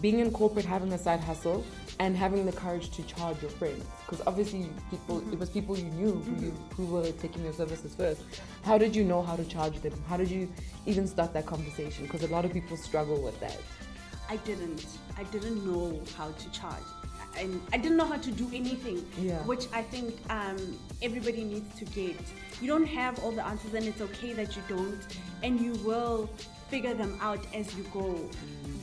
being 0.00 0.18
in 0.18 0.30
corporate, 0.30 0.64
having 0.64 0.92
a 0.92 0.98
side 0.98 1.20
hustle, 1.20 1.64
and 1.98 2.16
having 2.16 2.46
the 2.46 2.52
courage 2.52 2.90
to 2.90 3.02
charge 3.02 3.40
your 3.42 3.50
friends? 3.50 3.84
Because 4.04 4.24
obviously, 4.26 4.68
people 4.90 5.18
it 5.32 5.38
was 5.38 5.50
people 5.50 5.76
you 5.76 5.90
knew 5.90 6.12
who, 6.12 6.46
you, 6.46 6.52
who 6.76 6.86
were 6.86 7.10
taking 7.12 7.44
your 7.44 7.52
services 7.52 7.94
first. 7.94 8.22
How 8.62 8.78
did 8.78 8.96
you 8.96 9.04
know 9.04 9.22
how 9.22 9.36
to 9.36 9.44
charge 9.44 9.80
them? 9.80 9.92
How 10.08 10.16
did 10.16 10.30
you 10.30 10.48
even 10.86 11.06
start 11.06 11.32
that 11.34 11.46
conversation? 11.46 12.06
Because 12.06 12.22
a 12.22 12.28
lot 12.28 12.44
of 12.44 12.52
people 12.52 12.76
struggle 12.76 13.22
with 13.22 13.38
that. 13.40 13.58
I 14.28 14.36
didn't. 14.38 14.86
I 15.18 15.24
didn't 15.24 15.64
know 15.66 16.00
how 16.16 16.30
to 16.30 16.50
charge. 16.52 16.82
And 17.38 17.60
I 17.72 17.76
didn't 17.78 17.96
know 17.96 18.04
how 18.06 18.16
to 18.16 18.30
do 18.30 18.48
anything, 18.52 19.04
Yeah. 19.18 19.38
which 19.44 19.66
I 19.72 19.82
think 19.82 20.14
um, 20.30 20.78
everybody 21.02 21.44
needs 21.44 21.78
to 21.78 21.84
get. 21.86 22.16
You 22.60 22.68
don't 22.68 22.86
have 22.86 23.18
all 23.24 23.32
the 23.32 23.44
answers, 23.46 23.74
and 23.74 23.86
it's 23.86 24.00
okay 24.00 24.32
that 24.34 24.56
you 24.56 24.62
don't, 24.68 25.00
and 25.42 25.60
you 25.60 25.72
will 25.84 26.28
figure 26.68 26.94
them 26.94 27.18
out 27.20 27.44
as 27.54 27.74
you 27.76 27.84
go. 27.92 28.28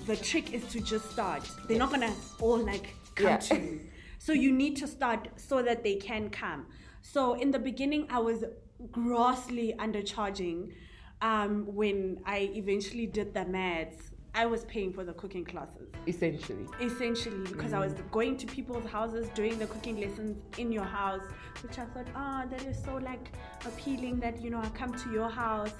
The 0.06 0.16
trick 0.16 0.54
is 0.54 0.66
to 0.72 0.80
just 0.80 1.12
start. 1.12 1.50
They're 1.68 1.77
not 1.77 1.92
gonna 1.92 2.13
all 2.39 2.58
like 2.58 2.96
come 3.16 3.27
Yeah. 3.27 3.38
to 3.38 3.56
you. 3.60 3.80
So 4.20 4.34
you 4.34 4.51
need 4.51 4.75
to 4.77 4.88
start 4.88 5.30
so 5.38 5.62
that 5.62 5.84
they 5.84 5.96
can 5.96 6.30
come. 6.32 6.66
So 7.01 7.36
in 7.36 7.51
the 7.51 7.60
beginning, 7.60 8.08
I 8.10 8.18
was 8.20 8.44
grossly 8.92 9.74
undercharging. 9.77 10.74
Um, 11.22 11.66
when 11.68 12.20
I 12.25 12.50
eventually 12.56 13.06
did 13.06 13.34
the 13.34 13.46
maths, 13.46 14.12
I 14.38 14.46
was 14.46 14.65
paying 14.65 14.94
for 14.94 15.03
the 15.03 15.13
cooking 15.13 15.44
classes 15.44 15.89
Essentially. 16.06 16.67
essentially 16.79 17.44
because 17.48 17.74
I 17.74 17.79
was 17.79 17.94
going 18.12 18.38
to 18.38 18.46
people's 18.46 18.88
houses 18.88 19.27
doing 19.29 19.58
the 19.58 19.65
cooking 19.65 20.00
lessons 20.00 20.38
in 20.60 20.72
your 20.72 20.84
house, 20.84 21.24
which 21.63 21.79
I 21.79 21.86
thought, 21.86 22.06
ah, 22.15 22.46
that 22.51 22.63
is 22.63 22.77
so 22.84 22.98
like 22.98 23.32
appealing 23.65 24.20
that 24.20 24.39
you 24.39 24.51
know 24.51 24.60
I 24.60 24.70
come 24.70 24.94
to 24.94 25.12
your 25.12 25.27
house, 25.27 25.74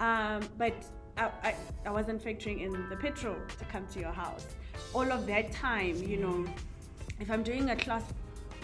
um, 0.00 0.40
but 0.58 0.74
I, 1.16 1.30
I, 1.44 1.54
I 1.86 1.90
wasn't 1.92 2.20
factoring 2.24 2.60
in 2.60 2.72
the 2.88 2.96
petrol 2.96 3.36
to 3.58 3.64
come 3.66 3.86
to 3.92 4.00
your 4.00 4.12
house. 4.12 4.46
All 4.92 5.12
of 5.12 5.24
that 5.28 5.52
time, 5.52 5.96
you 6.02 6.16
know, 6.16 6.44
if 7.20 7.30
I'm 7.30 7.44
doing 7.44 7.70
a 7.70 7.76
class 7.76 8.02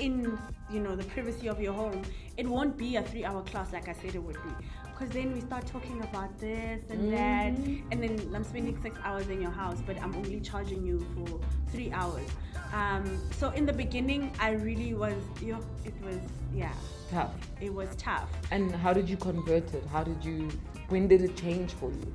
in 0.01 0.37
you 0.73 0.81
know 0.81 0.97
the 0.97 1.05
privacy 1.05 1.49
of 1.49 1.61
your 1.61 1.73
home, 1.73 2.03
it 2.37 2.49
won't 2.49 2.77
be 2.77 2.97
a 2.97 3.03
three-hour 3.03 3.43
class 3.43 3.73
like 3.73 3.89
I 3.89 3.93
said 3.93 4.17
it 4.17 4.23
would 4.25 4.43
be. 4.43 4.53
Because 4.97 5.13
then 5.13 5.35
we 5.35 5.43
start 5.43 5.67
talking 5.67 6.01
about 6.05 6.39
this 6.39 6.81
and 6.89 7.13
that, 7.13 7.53
and 7.91 8.03
then 8.03 8.19
I'm 8.35 8.45
spending 8.45 8.81
six 8.81 8.97
hours 9.05 9.29
in 9.29 9.43
your 9.43 9.51
house, 9.51 9.77
but 9.87 10.01
I'm 10.01 10.15
only 10.17 10.41
charging 10.41 10.87
you 10.87 11.05
for 11.15 11.39
three 11.71 11.93
hours. 11.93 12.27
Um, 12.73 13.21
so 13.33 13.51
in 13.51 13.67
the 13.67 13.75
beginning, 13.75 14.33
I 14.41 14.53
really 14.53 14.95
was, 14.95 15.13
you 15.43 15.53
know, 15.53 15.61
it 15.85 15.93
was, 16.03 16.17
yeah, 16.55 16.73
Tough. 17.11 17.35
it 17.61 17.73
was 17.75 17.95
tough. 17.97 18.31
And 18.51 18.75
how 18.75 18.95
did 18.95 19.07
you 19.11 19.19
convert 19.19 19.75
it? 19.75 19.85
How 19.93 20.03
did 20.03 20.25
you, 20.25 20.49
when 20.89 21.09
did 21.09 21.21
it 21.21 21.37
change 21.37 21.73
for 21.75 21.91
you? 21.91 22.15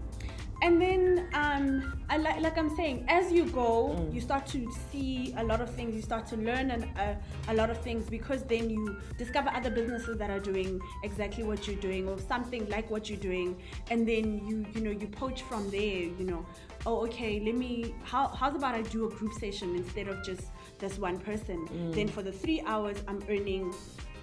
And 0.61 0.79
then 0.81 1.27
um, 1.33 2.03
I 2.09 2.17
li- 2.17 2.39
like 2.39 2.57
I'm 2.57 2.73
saying, 2.75 3.05
as 3.07 3.31
you 3.31 3.45
go, 3.45 3.95
Mm. 3.97 4.13
you 4.13 4.21
start 4.21 4.45
to 4.47 4.71
see 4.91 5.33
a 5.37 5.43
lot 5.43 5.59
of 5.61 5.69
things. 5.73 5.95
You 5.95 6.01
start 6.01 6.27
to 6.27 6.35
learn 6.37 6.69
an, 6.71 6.83
uh, 6.97 7.15
a 7.47 7.53
lot 7.53 7.69
of 7.69 7.77
things 7.81 8.09
because 8.09 8.43
then 8.43 8.69
you 8.69 8.97
discover 9.17 9.49
other 9.49 9.69
businesses 9.71 10.17
that 10.19 10.29
are 10.29 10.39
doing 10.39 10.79
exactly 11.03 11.43
what 11.43 11.67
you're 11.67 11.81
doing 11.89 12.07
or 12.07 12.17
something 12.19 12.67
like 12.69 12.89
what 12.91 13.09
you're 13.09 13.19
doing, 13.19 13.57
and 13.89 14.07
then 14.07 14.25
you 14.47 14.65
you 14.73 14.81
know 14.81 14.91
you 14.91 15.07
poach 15.07 15.41
from 15.43 15.69
there. 15.71 16.03
You 16.19 16.25
know, 16.25 16.45
oh 16.85 17.05
okay, 17.07 17.39
let 17.43 17.55
me. 17.55 17.95
How 18.03 18.27
how's 18.27 18.55
about 18.55 18.75
I 18.75 18.81
do 18.83 19.07
a 19.07 19.09
group 19.09 19.33
session 19.33 19.75
instead 19.75 20.07
of 20.07 20.23
just 20.23 20.43
this 20.79 20.99
one 20.99 21.17
person? 21.19 21.67
Then 21.91 22.07
for 22.07 22.21
the 22.21 22.31
three 22.31 22.61
hours, 22.61 22.97
I'm 23.07 23.21
earning 23.29 23.73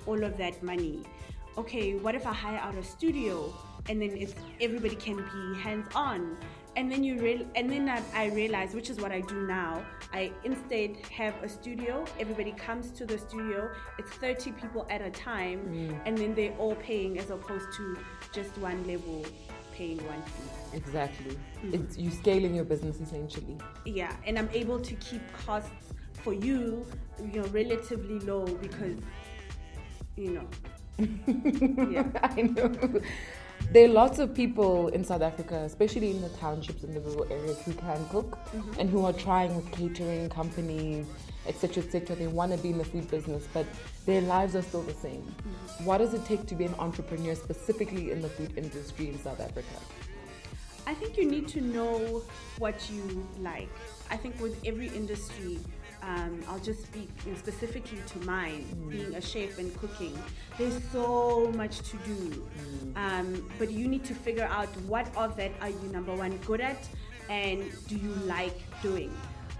all 0.06 0.22
of 0.22 0.36
that 0.38 0.62
money. 0.62 1.02
Okay, 1.56 1.96
what 1.96 2.14
if 2.14 2.24
I 2.26 2.32
hire 2.32 2.58
out 2.58 2.76
a 2.76 2.84
studio 2.84 3.52
and 3.88 4.00
then 4.00 4.10
it's 4.16 4.34
everybody 4.60 4.96
can 4.96 5.16
be 5.16 5.60
hands 5.60 5.88
on? 5.94 6.36
And 6.76 6.92
then 6.92 7.02
you 7.02 7.18
real 7.18 7.44
and 7.56 7.68
then 7.68 7.88
I, 7.88 8.02
I 8.14 8.26
realize, 8.26 8.74
which 8.74 8.88
is 8.88 8.98
what 8.98 9.10
I 9.10 9.20
do 9.20 9.46
now. 9.46 9.84
I 10.12 10.30
instead 10.44 10.96
have 11.10 11.34
a 11.42 11.48
studio. 11.48 12.04
Everybody 12.20 12.52
comes 12.52 12.90
to 12.92 13.06
the 13.06 13.18
studio. 13.18 13.70
It's 13.98 14.12
30 14.12 14.52
people 14.52 14.86
at 14.88 15.02
a 15.02 15.10
time, 15.10 16.00
and 16.06 16.16
then 16.16 16.34
they're 16.34 16.54
all 16.58 16.76
paying 16.76 17.18
as 17.18 17.30
opposed 17.30 17.72
to 17.76 17.96
just 18.32 18.56
one 18.58 18.86
level 18.86 19.24
paying 19.78 19.98
one 20.06 20.22
fee. 20.22 20.76
Exactly. 20.76 21.38
Mm. 21.64 21.74
It's 21.74 21.96
you 21.96 22.10
scaling 22.10 22.54
your 22.54 22.64
business 22.64 23.00
essentially. 23.00 23.56
Yeah, 23.84 24.14
and 24.26 24.38
I'm 24.38 24.50
able 24.52 24.80
to 24.80 24.94
keep 24.96 25.22
costs 25.32 25.70
for 26.22 26.32
you, 26.32 26.84
you 27.32 27.40
know, 27.40 27.48
relatively 27.48 28.18
low 28.20 28.44
because, 28.44 28.98
you 30.16 30.30
know, 30.36 30.48
yeah. 31.90 32.06
I 32.22 32.42
know. 32.42 33.00
There 33.70 33.84
are 33.84 33.92
lots 33.92 34.18
of 34.18 34.34
people 34.34 34.88
in 34.88 35.04
South 35.04 35.20
Africa, 35.20 35.56
especially 35.66 36.10
in 36.10 36.22
the 36.22 36.30
townships 36.30 36.84
and 36.84 36.96
the 36.96 37.00
rural 37.00 37.30
areas, 37.30 37.60
who 37.62 37.74
can 37.74 38.02
cook 38.08 38.38
Mm-hmm. 38.48 38.80
and 38.80 38.88
who 38.88 39.04
are 39.04 39.12
trying 39.12 39.54
with 39.54 39.70
catering 39.72 40.30
companies, 40.30 41.06
etc., 41.46 41.82
etc. 41.82 42.16
They 42.16 42.28
want 42.28 42.52
to 42.52 42.58
be 42.58 42.70
in 42.70 42.78
the 42.78 42.84
food 42.84 43.10
business, 43.10 43.46
but 43.52 43.66
their 44.06 44.22
lives 44.22 44.56
are 44.56 44.62
still 44.62 44.82
the 44.82 44.94
same. 44.94 45.20
Mm-hmm. 45.20 45.84
What 45.84 45.98
does 45.98 46.14
it 46.14 46.24
take 46.24 46.46
to 46.46 46.54
be 46.54 46.64
an 46.64 46.74
entrepreneur, 46.78 47.34
specifically 47.34 48.10
in 48.10 48.22
the 48.22 48.28
food 48.30 48.56
industry 48.56 49.10
in 49.10 49.18
South 49.18 49.40
Africa? 49.40 49.76
I 50.86 50.94
think 50.94 51.18
you 51.18 51.30
need 51.30 51.46
to 51.48 51.60
know 51.60 52.22
what 52.56 52.88
you 52.90 53.28
like. 53.40 53.68
I 54.10 54.16
think 54.16 54.40
with 54.40 54.56
every 54.64 54.88
industry, 54.88 55.58
um, 56.02 56.42
I'll 56.48 56.58
just 56.58 56.84
speak 56.84 57.10
specifically 57.36 58.00
to 58.06 58.18
mine, 58.20 58.64
being 58.88 59.14
a 59.14 59.20
chef 59.20 59.58
and 59.58 59.74
cooking. 59.78 60.18
There's 60.56 60.80
so 60.92 61.52
much 61.54 61.80
to 61.90 61.96
do, 61.98 62.46
um, 62.96 63.48
but 63.58 63.70
you 63.70 63.88
need 63.88 64.04
to 64.04 64.14
figure 64.14 64.48
out 64.50 64.68
what 64.82 65.14
of 65.16 65.36
that 65.36 65.52
are 65.60 65.70
you 65.70 65.88
number 65.92 66.14
one 66.14 66.36
good 66.38 66.60
at, 66.60 66.88
and 67.28 67.64
do 67.88 67.96
you 67.96 68.10
like 68.26 68.58
doing. 68.82 69.14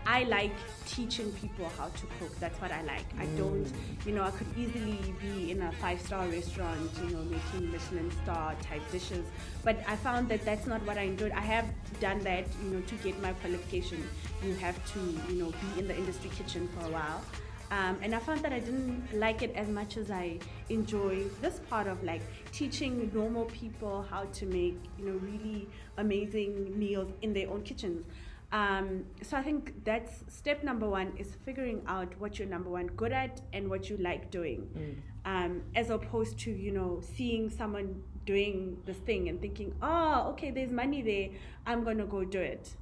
I 0.09 0.23
like 0.23 0.53
teaching 0.87 1.31
people 1.33 1.71
how 1.77 1.88
to 1.88 2.07
cook. 2.19 2.35
That's 2.41 2.59
what 2.62 2.73
I 2.73 2.81
like. 2.81 3.05
I 3.21 3.27
don't, 3.37 3.71
you 4.07 4.12
know, 4.12 4.23
I 4.23 4.31
could 4.31 4.47
easily 4.57 5.15
be 5.21 5.50
in 5.50 5.61
a 5.61 5.71
five 5.73 6.00
star 6.00 6.27
restaurant, 6.27 6.91
you 7.05 7.11
know, 7.11 7.23
making 7.25 7.71
Michelin 7.71 8.11
star 8.23 8.55
type 8.62 8.81
dishes. 8.91 9.27
But 9.62 9.81
I 9.87 9.97
found 9.97 10.31
that 10.31 10.47
that's 10.47 10.67
not 10.67 10.81
what 10.87 10.97
I 10.97 11.03
enjoyed. 11.03 11.33
I 11.33 11.43
have 11.43 11.67
done 12.00 12.21
that, 12.21 12.47
you 12.65 12.71
know, 12.71 12.81
to 12.81 12.95
get 13.05 13.21
my 13.21 13.35
qualification. 13.35 14.03
You 14.43 14.55
have 14.55 14.83
to, 14.95 14.99
you 15.31 15.43
know, 15.43 15.50
be 15.50 15.81
in 15.81 15.87
the 15.87 15.95
industry 15.95 16.31
kitchen 16.31 16.69
for 16.69 16.87
a 16.87 16.91
while. 16.91 17.23
Um, 17.71 17.99
and 18.00 18.15
I 18.15 18.19
found 18.19 18.41
that 18.41 18.53
I 18.55 18.61
didn't 18.61 19.09
like 19.12 19.43
it 19.43 19.55
as 19.55 19.69
much 19.69 19.99
as 19.99 20.11
I 20.11 20.38
enjoy 20.71 21.25
this 21.43 21.61
part 21.69 21.87
of 21.87 22.03
like 22.03 22.23
teaching 22.50 23.11
normal 23.12 23.45
people 23.45 24.07
how 24.09 24.25
to 24.25 24.47
make, 24.47 24.79
you 24.99 25.05
know, 25.05 25.19
really 25.19 25.69
amazing 25.99 26.79
meals 26.79 27.12
in 27.21 27.35
their 27.35 27.50
own 27.50 27.62
kitchens. 27.62 28.07
Um, 28.50 29.05
so 29.23 29.37
I 29.37 29.43
think 29.43 29.85
that's 29.85 30.25
step 30.28 30.64
number 30.64 30.88
one 30.88 31.12
is 31.19 31.37
figuring 31.45 31.83
out 31.87 32.19
what 32.19 32.38
you're 32.38 32.49
number 32.49 32.71
one 32.71 32.87
good 32.87 33.12
at 33.12 33.43
and 33.52 33.69
what 33.69 33.90
you 33.90 33.99
like 33.99 34.31
doing, 34.31 35.02
um, 35.26 35.62
as 35.75 35.90
opposed 35.90 36.38
to 36.40 36.50
you 36.50 36.73
know 36.73 37.00
seeing 37.17 37.50
someone 37.50 38.02
doing 38.25 38.78
this 38.87 38.97
thing 38.99 39.28
and 39.28 39.40
thinking, 39.40 39.75
oh, 39.83 40.28
okay, 40.31 40.50
there's 40.50 40.73
money 40.73 41.02
there, 41.02 41.28
I'm 41.67 41.85
gonna 41.85 42.07
go 42.07 42.25
do 42.25 42.40
it. 42.40 42.75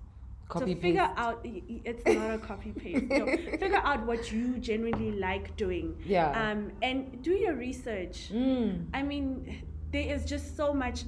Copy 0.49 0.75
so 0.75 0.81
figure 0.81 1.11
out 1.17 1.41
it's 1.45 2.07
not 2.07 2.35
a 2.35 2.39
copy 2.39 2.71
paste. 2.71 3.07
No, 3.07 3.27
figure 3.63 3.83
out 3.83 4.07
what 4.07 4.31
you 4.31 4.59
genuinely 4.59 5.13
like 5.19 5.57
doing. 5.57 5.97
Yeah. 6.07 6.31
Um, 6.31 6.71
and 6.83 7.21
do 7.23 7.33
your 7.33 7.55
research. 7.55 8.31
Mm. 8.33 8.87
I 8.95 9.03
mean, 9.03 9.65
there 9.91 10.15
is 10.15 10.25
just 10.25 10.57
so 10.57 10.73
much. 10.73 11.03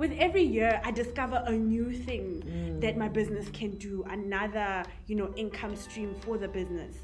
With 0.00 0.16
every 0.18 0.44
year, 0.44 0.80
I 0.82 0.92
discover 0.92 1.44
a 1.46 1.52
new 1.52 1.92
thing 1.92 2.42
mm. 2.46 2.80
that 2.80 2.96
my 2.96 3.06
business 3.06 3.50
can 3.50 3.72
do, 3.72 4.02
another, 4.08 4.82
you 5.06 5.14
know, 5.14 5.30
income 5.36 5.76
stream 5.76 6.14
for 6.22 6.38
the 6.38 6.48
business. 6.48 6.94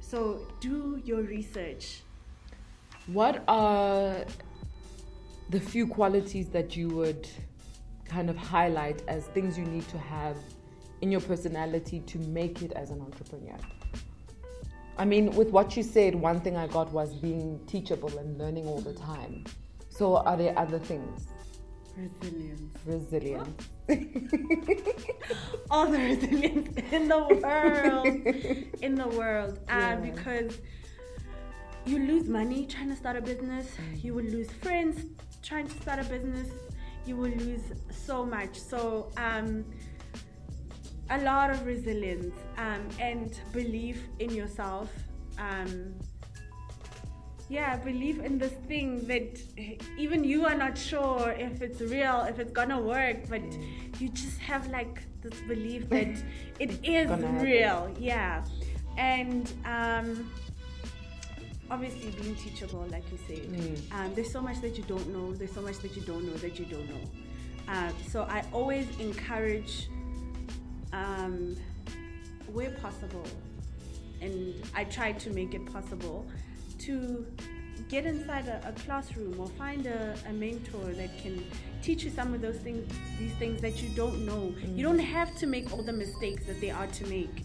So 0.00 0.40
do 0.58 0.98
your 1.04 1.20
research. 1.20 2.00
What 3.08 3.44
are 3.46 4.24
the 5.50 5.60
few 5.60 5.86
qualities 5.86 6.48
that 6.48 6.74
you 6.74 6.88
would 6.88 7.28
kind 8.06 8.30
of 8.30 8.38
highlight 8.38 9.02
as 9.06 9.26
things 9.26 9.58
you 9.58 9.66
need 9.66 9.86
to 9.88 9.98
have 9.98 10.38
in 11.02 11.12
your 11.12 11.20
personality 11.20 12.00
to 12.06 12.18
make 12.20 12.62
it 12.62 12.72
as 12.72 12.88
an 12.88 13.02
entrepreneur? 13.02 13.58
I 14.96 15.04
mean, 15.04 15.30
with 15.32 15.50
what 15.50 15.76
you 15.76 15.82
said, 15.82 16.14
one 16.14 16.40
thing 16.40 16.56
I 16.56 16.68
got 16.68 16.90
was 16.90 17.14
being 17.16 17.60
teachable 17.66 18.16
and 18.16 18.38
learning 18.38 18.66
all 18.66 18.80
the 18.80 18.94
time. 18.94 19.44
So, 19.90 20.16
are 20.16 20.38
there 20.38 20.58
other 20.58 20.78
things? 20.78 21.35
Resilience. 21.96 22.76
Resilience. 22.84 23.68
All 25.70 25.86
the 25.90 25.98
resilience 25.98 26.76
in 26.92 27.08
the 27.08 27.18
world. 27.42 28.06
in 28.82 28.94
the 28.94 29.08
world. 29.08 29.58
Uh, 29.68 29.72
Yeah. 29.78 29.96
Because 29.96 30.58
you 31.86 31.98
lose 32.00 32.28
money 32.28 32.66
trying 32.66 32.90
to 32.90 32.96
start 32.96 33.16
a 33.16 33.20
business, 33.22 33.66
you 34.02 34.12
will 34.14 34.24
lose 34.24 34.50
friends 34.50 35.06
trying 35.42 35.66
to 35.68 35.76
start 35.80 36.00
a 36.00 36.04
business, 36.04 36.48
you 37.06 37.16
will 37.16 37.30
lose 37.30 37.62
so 37.90 38.26
much. 38.26 38.58
So, 38.58 39.10
um, 39.16 39.64
a 41.10 41.18
lot 41.22 41.50
of 41.50 41.64
resilience 41.64 42.34
um, 42.58 42.82
and 42.98 43.38
belief 43.52 44.02
in 44.18 44.30
yourself. 44.34 44.90
Um, 45.38 45.94
yeah, 47.48 47.76
believe 47.76 48.18
in 48.20 48.38
this 48.38 48.52
thing 48.66 49.06
that 49.06 49.40
even 49.96 50.24
you 50.24 50.44
are 50.46 50.54
not 50.56 50.76
sure 50.76 51.30
if 51.38 51.62
it's 51.62 51.80
real, 51.80 52.22
if 52.28 52.38
it's 52.40 52.50
gonna 52.52 52.80
work, 52.80 53.28
but 53.28 53.42
you 54.00 54.08
just 54.08 54.38
have 54.38 54.66
like 54.68 55.02
this 55.22 55.38
belief 55.46 55.88
that 55.90 56.08
it 56.58 56.84
is 56.84 57.08
Gonna 57.08 57.26
happen. 57.26 57.44
real. 57.44 57.94
Yeah, 58.00 58.44
and 58.98 59.52
um, 59.64 60.30
obviously 61.70 62.10
being 62.20 62.34
teachable, 62.34 62.84
like 62.90 63.04
you 63.12 63.18
said. 63.28 63.46
Mm. 63.46 63.92
Um, 63.92 64.14
there's 64.14 64.32
so 64.32 64.40
much 64.40 64.60
that 64.60 64.76
you 64.76 64.84
don't 64.84 65.08
know. 65.12 65.32
There's 65.32 65.52
so 65.52 65.62
much 65.62 65.78
that 65.78 65.94
you 65.94 66.02
don't 66.02 66.24
know 66.26 66.34
that 66.38 66.58
you 66.58 66.64
don't 66.64 66.88
know. 66.88 67.00
Um, 67.68 67.92
so 68.08 68.22
I 68.22 68.44
always 68.52 68.86
encourage, 68.98 69.88
um, 70.92 71.56
where 72.52 72.70
possible, 72.70 73.24
and 74.20 74.54
I 74.74 74.84
try 74.84 75.12
to 75.12 75.30
make 75.30 75.54
it 75.54 75.64
possible 75.72 76.26
to 76.86 77.26
get 77.88 78.06
inside 78.06 78.48
a, 78.48 78.68
a 78.68 78.72
classroom 78.72 79.38
or 79.38 79.48
find 79.48 79.86
a, 79.86 80.16
a 80.28 80.32
mentor 80.32 80.92
that 80.94 81.16
can 81.18 81.44
teach 81.82 82.02
you 82.04 82.10
some 82.10 82.34
of 82.34 82.40
those 82.40 82.56
things, 82.56 82.90
these 83.18 83.32
things 83.34 83.60
that 83.60 83.82
you 83.82 83.88
don't 83.90 84.24
know. 84.24 84.54
You 84.74 84.82
don't 84.82 84.98
have 84.98 85.36
to 85.36 85.46
make 85.46 85.72
all 85.72 85.82
the 85.82 85.92
mistakes 85.92 86.44
that 86.46 86.60
they 86.60 86.70
are 86.70 86.86
to 86.86 87.06
make, 87.06 87.44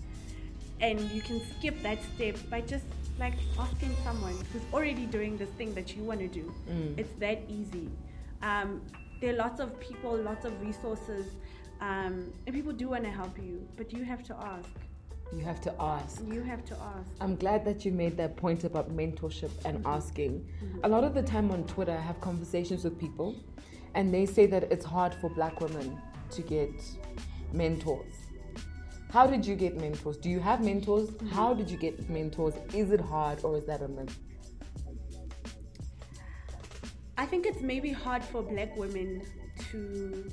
and 0.79 0.99
you 1.11 1.21
can 1.21 1.41
skip 1.51 1.81
that 1.83 1.99
step 2.15 2.37
by 2.49 2.61
just 2.61 2.85
like 3.19 3.33
asking 3.59 3.95
someone 4.03 4.35
who's 4.51 4.63
already 4.73 5.05
doing 5.05 5.37
this 5.37 5.49
thing 5.49 5.75
that 5.75 5.95
you 5.95 6.03
want 6.03 6.19
to 6.21 6.27
do. 6.27 6.51
It's 6.97 7.13
that 7.19 7.41
easy. 7.47 7.89
Um, 8.41 8.81
there 9.19 9.33
are 9.33 9.37
lots 9.37 9.59
of 9.59 9.79
people, 9.79 10.17
lots 10.17 10.45
of 10.45 10.59
resources, 10.61 11.27
um, 11.81 12.33
and 12.47 12.55
people 12.55 12.71
do 12.71 12.89
want 12.89 13.03
to 13.03 13.11
help 13.11 13.37
you, 13.37 13.67
but 13.77 13.93
you 13.93 14.03
have 14.03 14.23
to 14.23 14.35
ask. 14.35 14.69
You 15.33 15.39
have 15.45 15.61
to 15.61 15.73
ask. 15.79 16.21
You 16.27 16.41
have 16.41 16.65
to 16.65 16.73
ask. 16.75 17.09
I'm 17.21 17.35
glad 17.37 17.63
that 17.65 17.85
you 17.85 17.91
made 17.91 18.17
that 18.17 18.35
point 18.35 18.65
about 18.65 18.95
mentorship 18.95 19.51
and 19.63 19.77
mm-hmm. 19.77 19.87
asking. 19.87 20.45
Mm-hmm. 20.63 20.79
A 20.83 20.89
lot 20.89 21.03
of 21.03 21.13
the 21.13 21.23
time 21.23 21.51
on 21.51 21.63
Twitter, 21.65 21.93
I 21.93 22.01
have 22.01 22.19
conversations 22.19 22.83
with 22.83 22.99
people, 22.99 23.35
and 23.95 24.13
they 24.13 24.25
say 24.25 24.45
that 24.47 24.63
it's 24.71 24.85
hard 24.85 25.15
for 25.15 25.29
black 25.29 25.61
women 25.61 25.97
to 26.31 26.41
get 26.41 26.73
mentors. 27.53 28.15
How 29.11 29.25
did 29.27 29.45
you 29.45 29.55
get 29.55 29.77
mentors? 29.77 30.17
Do 30.17 30.29
you 30.29 30.39
have 30.39 30.63
mentors? 30.63 31.09
Mm-hmm. 31.09 31.29
How 31.29 31.53
did 31.53 31.69
you 31.69 31.77
get 31.77 32.09
mentors? 32.09 32.53
Is 32.73 32.91
it 32.91 33.01
hard 33.01 33.43
or 33.43 33.57
is 33.57 33.65
that 33.65 33.81
a 33.81 33.87
myth? 33.87 34.17
I 37.17 37.25
think 37.25 37.45
it's 37.45 37.61
maybe 37.61 37.91
hard 37.91 38.23
for 38.23 38.41
black 38.41 38.75
women 38.75 39.21
to, 39.69 40.29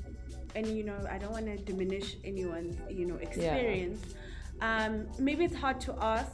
and 0.55 0.67
you 0.67 0.85
know, 0.85 0.97
I 1.11 1.19
don't 1.19 1.33
want 1.33 1.47
to 1.47 1.57
diminish 1.57 2.17
anyone's, 2.25 2.77
you 2.89 3.05
know, 3.05 3.17
experience. 3.17 4.01
Um, 4.61 5.07
maybe 5.19 5.45
it's 5.45 5.55
hard 5.55 5.81
to 5.83 5.95
ask. 6.01 6.33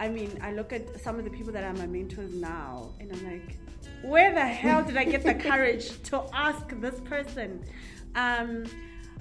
I 0.00 0.08
mean, 0.08 0.38
I 0.42 0.52
look 0.52 0.72
at 0.72 1.00
some 1.00 1.18
of 1.18 1.24
the 1.24 1.30
people 1.30 1.52
that 1.52 1.64
are 1.64 1.74
my 1.74 1.86
mentors 1.86 2.34
now, 2.34 2.90
and 2.98 3.12
I'm 3.12 3.24
like, 3.24 3.58
where 4.02 4.32
the 4.32 4.40
hell 4.44 4.82
did 4.82 4.96
I 4.96 5.04
get 5.04 5.22
the 5.22 5.34
courage 5.50 6.02
to 6.04 6.24
ask 6.32 6.68
this 6.80 6.98
person? 7.00 7.64
Um, 8.14 8.64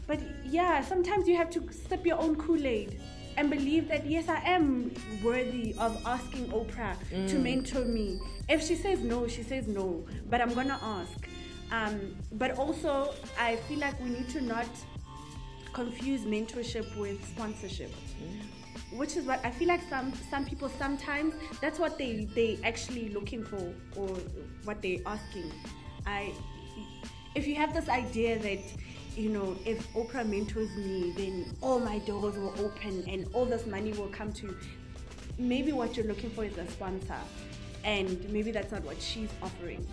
but 0.08 0.20
yeah, 0.46 0.82
sometimes 0.82 1.28
you 1.28 1.38
have 1.38 1.50
to 1.52 1.72
sip 1.72 2.06
your 2.06 2.20
own 2.20 2.36
Kool 2.36 2.66
Aid 2.66 3.00
and 3.38 3.50
believe 3.50 3.88
that 3.88 4.06
yes, 4.06 4.28
I 4.28 4.42
am 4.42 4.94
worthy 5.24 5.74
of 5.78 6.02
asking 6.06 6.48
Oprah 6.48 6.96
to 7.30 7.40
mentor 7.40 7.86
me. 7.86 8.20
If 8.50 8.66
she 8.66 8.76
says 8.76 9.00
no, 9.00 9.28
she 9.28 9.44
says 9.44 9.68
no, 9.68 10.06
but 10.30 10.42
I'm 10.42 10.54
gonna 10.54 10.80
ask. 10.82 11.28
Um, 11.72 12.16
but 12.34 12.58
also, 12.58 13.14
I 13.40 13.56
feel 13.68 13.80
like 13.80 13.98
we 14.04 14.10
need 14.10 14.30
to 14.30 14.42
not 14.42 14.68
confuse 15.74 16.22
mentorship 16.22 16.96
with 16.98 17.26
sponsorship. 17.28 17.92
Mm. 17.92 18.98
Which 18.98 19.16
is 19.16 19.26
what 19.26 19.44
I 19.46 19.52
feel 19.52 19.68
like 19.70 19.82
some 19.90 20.14
some 20.30 20.46
people 20.46 20.70
sometimes 20.70 21.34
that's 21.62 21.80
what 21.80 21.98
they 21.98 22.26
they 22.36 22.60
actually 22.64 23.10
looking 23.10 23.44
for 23.44 23.74
or 23.96 24.10
what 24.64 24.82
they 24.82 25.02
asking. 25.06 25.52
I 26.06 26.34
if 27.36 27.48
you 27.48 27.56
have 27.56 27.74
this 27.74 27.88
idea 27.88 28.38
that 28.40 28.60
you 29.16 29.30
know 29.30 29.56
if 29.66 29.92
Oprah 29.94 30.28
mentors 30.28 30.76
me 30.76 31.14
then 31.16 31.56
all 31.62 31.80
my 31.80 32.00
doors 32.00 32.38
will 32.38 32.54
open 32.60 33.06
and 33.08 33.28
all 33.34 33.46
this 33.46 33.66
money 33.66 33.94
will 33.94 34.10
come 34.10 34.34
to 34.34 34.48
you, 34.48 34.58
maybe 35.38 35.72
what 35.72 35.96
you're 35.96 36.08
looking 36.08 36.30
for 36.30 36.44
is 36.44 36.58
a 36.58 36.68
sponsor 36.68 37.20
and 37.84 38.30
maybe 38.30 38.52
that's 38.52 38.72
not 38.72 38.84
what 38.84 39.02
she's 39.02 39.30
offering. 39.42 39.86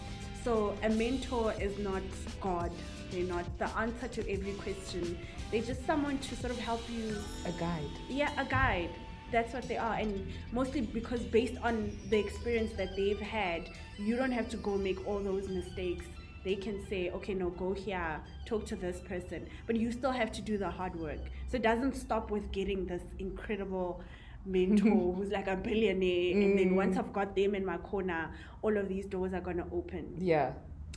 So 0.44 0.74
a 0.82 0.88
mentor 0.88 1.52
is 1.60 1.78
not 1.78 2.02
God. 2.40 2.70
They're 3.10 3.24
not 3.24 3.44
the 3.58 3.68
answer 3.76 4.08
to 4.08 4.30
every 4.30 4.52
question. 4.52 5.18
They're 5.50 5.62
just 5.62 5.84
someone 5.86 6.18
to 6.18 6.36
sort 6.36 6.52
of 6.52 6.58
help 6.58 6.82
you 6.90 7.16
A 7.46 7.52
guide. 7.52 7.90
yeah, 8.08 8.30
a 8.40 8.44
guide. 8.44 8.90
That's 9.30 9.52
what 9.52 9.68
they 9.68 9.76
are, 9.76 9.94
and 9.94 10.26
mostly 10.52 10.80
because 10.80 11.20
based 11.20 11.54
on 11.62 11.92
the 12.08 12.18
experience 12.18 12.72
that 12.78 12.96
they've 12.96 13.20
had, 13.20 13.68
you 13.98 14.16
don't 14.16 14.32
have 14.32 14.48
to 14.50 14.56
go 14.56 14.78
make 14.78 15.06
all 15.06 15.18
those 15.20 15.48
mistakes. 15.48 16.06
They 16.44 16.54
can 16.54 16.86
say, 16.88 17.10
okay, 17.10 17.34
no, 17.34 17.50
go 17.50 17.74
here, 17.74 18.20
talk 18.46 18.64
to 18.66 18.76
this 18.76 19.00
person, 19.00 19.46
but 19.66 19.76
you 19.76 19.92
still 19.92 20.12
have 20.12 20.32
to 20.32 20.40
do 20.40 20.56
the 20.56 20.70
hard 20.70 20.96
work. 20.96 21.18
So 21.50 21.56
it 21.56 21.62
doesn't 21.62 21.94
stop 21.94 22.30
with 22.30 22.50
getting 22.52 22.86
this 22.86 23.02
incredible 23.18 24.02
mentor 24.46 25.12
who's 25.14 25.30
like 25.30 25.46
a 25.46 25.56
billionaire, 25.56 26.32
and 26.40 26.58
then 26.58 26.70
mm. 26.70 26.76
once 26.76 26.96
I've 26.96 27.12
got 27.12 27.36
them 27.36 27.54
in 27.54 27.66
my 27.66 27.76
corner, 27.78 28.30
all 28.62 28.76
of 28.76 28.88
these 28.88 29.06
doors 29.06 29.34
are 29.34 29.40
gonna 29.40 29.66
open 29.72 30.14
Yeah. 30.18 30.52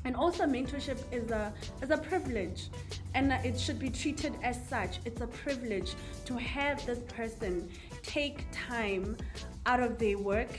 And 0.05 0.15
also 0.15 0.45
mentorship 0.45 0.99
is 1.11 1.29
a 1.31 1.53
is 1.81 1.91
a 1.91 1.97
privilege 1.97 2.69
and 3.13 3.31
it 3.45 3.59
should 3.59 3.79
be 3.79 3.89
treated 3.89 4.33
as 4.43 4.57
such. 4.67 4.99
It's 5.05 5.21
a 5.21 5.27
privilege 5.27 5.93
to 6.25 6.37
have 6.37 6.85
this 6.85 6.99
person 7.13 7.69
take 8.03 8.45
time 8.51 9.17
out 9.65 9.81
of 9.81 9.97
their 9.99 10.17
work 10.17 10.49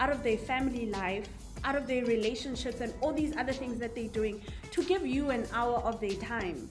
out 0.00 0.10
of 0.10 0.22
their 0.22 0.38
family 0.38 0.86
life 0.86 1.28
out 1.64 1.76
of 1.76 1.86
their 1.86 2.04
relationships 2.04 2.80
and 2.80 2.92
all 3.00 3.12
these 3.12 3.36
other 3.36 3.52
things 3.52 3.78
that 3.78 3.94
they're 3.94 4.08
doing 4.08 4.40
to 4.70 4.82
give 4.84 5.06
you 5.06 5.30
an 5.30 5.46
hour 5.52 5.78
of 5.80 6.00
their 6.00 6.14
time. 6.14 6.68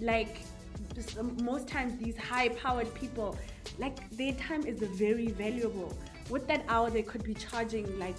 Like 0.00 0.40
most 1.42 1.68
times 1.68 1.98
these 2.02 2.16
high 2.16 2.48
powered 2.48 2.92
people 2.94 3.36
like 3.78 4.08
their 4.10 4.32
time 4.32 4.64
is 4.66 4.80
very 4.80 5.28
valuable. 5.28 5.96
With 6.30 6.46
that 6.48 6.64
hour 6.68 6.90
they 6.90 7.02
could 7.02 7.22
be 7.22 7.34
charging 7.34 7.98
like 7.98 8.16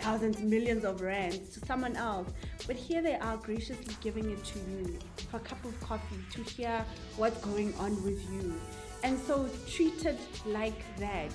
thousands 0.00 0.40
millions 0.40 0.84
of 0.84 1.00
rands 1.00 1.50
to 1.50 1.66
someone 1.66 1.96
else 1.96 2.28
but 2.66 2.76
here 2.76 3.02
they 3.02 3.16
are 3.16 3.36
graciously 3.36 3.94
giving 4.00 4.30
it 4.30 4.44
to 4.44 4.58
you 4.60 4.98
for 5.30 5.38
a 5.38 5.40
cup 5.40 5.64
of 5.64 5.78
coffee 5.80 6.16
to 6.32 6.42
hear 6.42 6.84
what's 7.16 7.44
going 7.44 7.74
on 7.78 8.02
with 8.04 8.22
you. 8.30 8.54
And 9.02 9.18
so 9.18 9.48
treat 9.68 10.04
it 10.04 10.18
like 10.46 10.80
that 10.98 11.30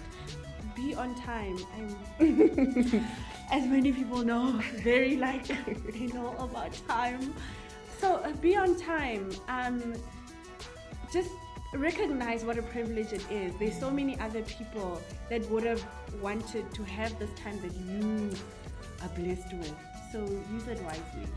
be 0.76 0.94
on 0.94 1.16
time 1.16 1.58
I'm, 1.76 3.06
as 3.52 3.66
many 3.66 3.94
people 3.94 4.24
know 4.24 4.60
very 4.84 5.16
like 5.16 5.48
they 5.48 6.08
know 6.08 6.36
about 6.38 6.74
time. 6.88 7.34
So 8.00 8.16
uh, 8.16 8.32
be 8.34 8.56
on 8.56 8.78
time 8.78 9.30
um, 9.48 9.94
just 11.12 11.32
recognize 11.76 12.44
what 12.44 12.58
a 12.58 12.62
privilege 12.62 13.14
it 13.14 13.24
is. 13.30 13.54
There's 13.60 13.80
so 13.80 13.92
many 13.92 14.20
other 14.20 14.42
people 14.44 15.02
that 15.30 15.50
would 15.50 15.64
have 15.64 15.84
wanted 16.22 16.74
to 16.74 16.84
have 16.84 17.18
this 17.20 17.30
time 17.38 17.60
that 17.62 17.74
you 17.74 18.32
are 19.02 19.10
blessed 19.10 19.54
with. 19.54 19.74
So 20.12 20.20
use 20.54 20.68
it 20.68 20.82
wisely. 20.84 21.28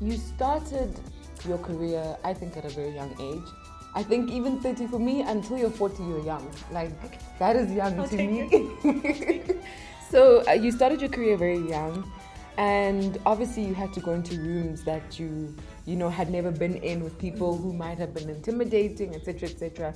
You 0.00 0.16
started 0.16 0.98
your 1.46 1.58
career, 1.58 2.16
I 2.24 2.34
think, 2.34 2.56
at 2.56 2.64
a 2.64 2.68
very 2.68 2.94
young 2.94 3.14
age. 3.20 3.48
I 3.94 4.02
think 4.02 4.30
even 4.30 4.60
30 4.60 4.88
for 4.88 4.98
me, 4.98 5.22
until 5.22 5.56
you're 5.56 5.70
40, 5.70 6.02
you're 6.02 6.24
young. 6.24 6.50
Like, 6.72 6.90
that 7.38 7.54
is 7.54 7.70
young 7.70 7.98
I'll 8.00 8.08
to 8.08 8.16
me. 8.16 9.42
so, 10.10 10.42
uh, 10.48 10.52
you 10.52 10.72
started 10.72 11.00
your 11.00 11.10
career 11.10 11.36
very 11.36 11.60
young, 11.60 12.10
and 12.58 13.18
obviously, 13.24 13.64
you 13.64 13.74
had 13.74 13.92
to 13.92 14.00
go 14.00 14.12
into 14.12 14.36
rooms 14.36 14.82
that 14.84 15.18
you, 15.18 15.54
you 15.86 15.96
know, 15.96 16.08
had 16.08 16.30
never 16.30 16.50
been 16.50 16.76
in 16.76 17.04
with 17.04 17.18
people 17.18 17.56
who 17.56 17.72
might 17.72 17.98
have 17.98 18.14
been 18.14 18.30
intimidating, 18.30 19.14
etc., 19.14 19.48
etc. 19.48 19.94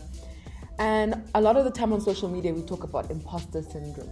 And 0.79 1.29
a 1.35 1.41
lot 1.41 1.57
of 1.57 1.65
the 1.65 1.71
time 1.71 1.93
on 1.93 2.01
social 2.01 2.29
media, 2.29 2.53
we 2.53 2.63
talk 2.63 2.85
about 2.85 3.11
imposter 3.11 3.63
syndrome. 3.63 4.11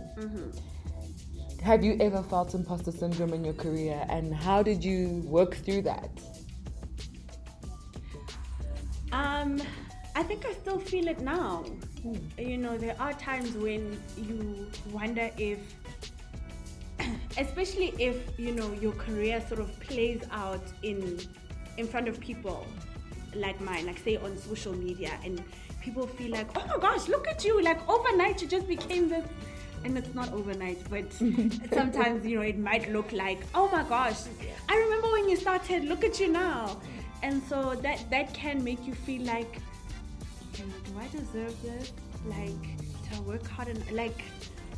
Have 1.62 1.84
you 1.84 1.96
ever 2.00 2.22
felt 2.22 2.54
imposter 2.54 2.92
syndrome 2.92 3.32
in 3.32 3.44
your 3.44 3.54
career, 3.54 4.04
and 4.08 4.34
how 4.34 4.62
did 4.62 4.84
you 4.84 5.22
work 5.26 5.56
through 5.56 5.82
that? 5.82 6.10
Um, 9.12 9.60
I 10.14 10.22
think 10.22 10.46
I 10.46 10.52
still 10.52 10.78
feel 10.78 11.08
it 11.08 11.20
now. 11.20 11.64
You 12.38 12.56
know, 12.56 12.78
there 12.78 12.96
are 12.98 13.12
times 13.12 13.52
when 13.54 14.00
you 14.16 14.66
wonder 14.92 15.30
if, 15.36 15.58
especially 17.38 17.94
if 17.98 18.16
you 18.38 18.52
know 18.52 18.72
your 18.72 18.92
career 18.92 19.42
sort 19.48 19.60
of 19.60 19.78
plays 19.80 20.22
out 20.30 20.64
in 20.82 21.18
in 21.76 21.86
front 21.86 22.08
of 22.08 22.20
people 22.20 22.66
like 23.34 23.60
mine, 23.60 23.86
like 23.86 23.98
say 23.98 24.16
on 24.16 24.36
social 24.36 24.72
media, 24.74 25.12
and 25.24 25.42
people 25.80 26.06
feel 26.06 26.30
like, 26.30 26.48
oh 26.56 26.66
my 26.66 26.78
gosh, 26.78 27.08
look 27.08 27.28
at 27.28 27.44
you! 27.44 27.62
Like 27.62 27.86
overnight, 27.88 28.40
you 28.42 28.48
just 28.48 28.66
became 28.66 29.08
this. 29.08 29.24
And 29.84 29.96
it's 29.96 30.14
not 30.14 30.32
overnight, 30.32 30.78
but 30.90 31.12
sometimes 31.72 32.26
you 32.26 32.36
know 32.36 32.42
it 32.42 32.58
might 32.58 32.90
look 32.90 33.12
like, 33.12 33.40
oh 33.54 33.68
my 33.70 33.84
gosh, 33.84 34.22
I 34.68 34.76
remember 34.76 35.12
when 35.12 35.28
you 35.28 35.36
started. 35.36 35.84
Look 35.84 36.02
at 36.02 36.18
you 36.18 36.28
now, 36.28 36.80
and 37.22 37.42
so 37.42 37.74
that 37.82 38.08
that 38.10 38.32
can 38.34 38.64
make 38.64 38.86
you 38.86 38.94
feel 38.94 39.22
like 39.22 39.60
do, 40.56 40.64
do 40.84 40.98
I 40.98 41.08
deserve 41.08 41.62
this? 41.62 41.92
Like, 42.26 43.12
to 43.12 43.22
work 43.22 43.46
hard 43.46 43.68
and 43.68 43.92
like, 43.92 44.22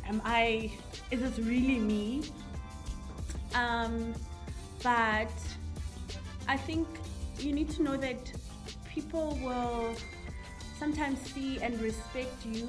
am 0.07 0.21
I? 0.25 0.71
Is 1.11 1.21
this 1.21 1.39
really 1.39 1.79
me? 1.79 2.23
Um, 3.55 4.13
but 4.83 5.31
I 6.49 6.57
think 6.57 6.87
you 7.37 7.53
need 7.53 7.69
to 7.75 7.83
know 7.83 7.95
that 7.95 8.33
people 8.91 9.37
will 9.43 9.95
sometimes 10.79 11.19
see 11.21 11.61
and 11.61 11.79
respect 11.79 12.43
you 12.43 12.67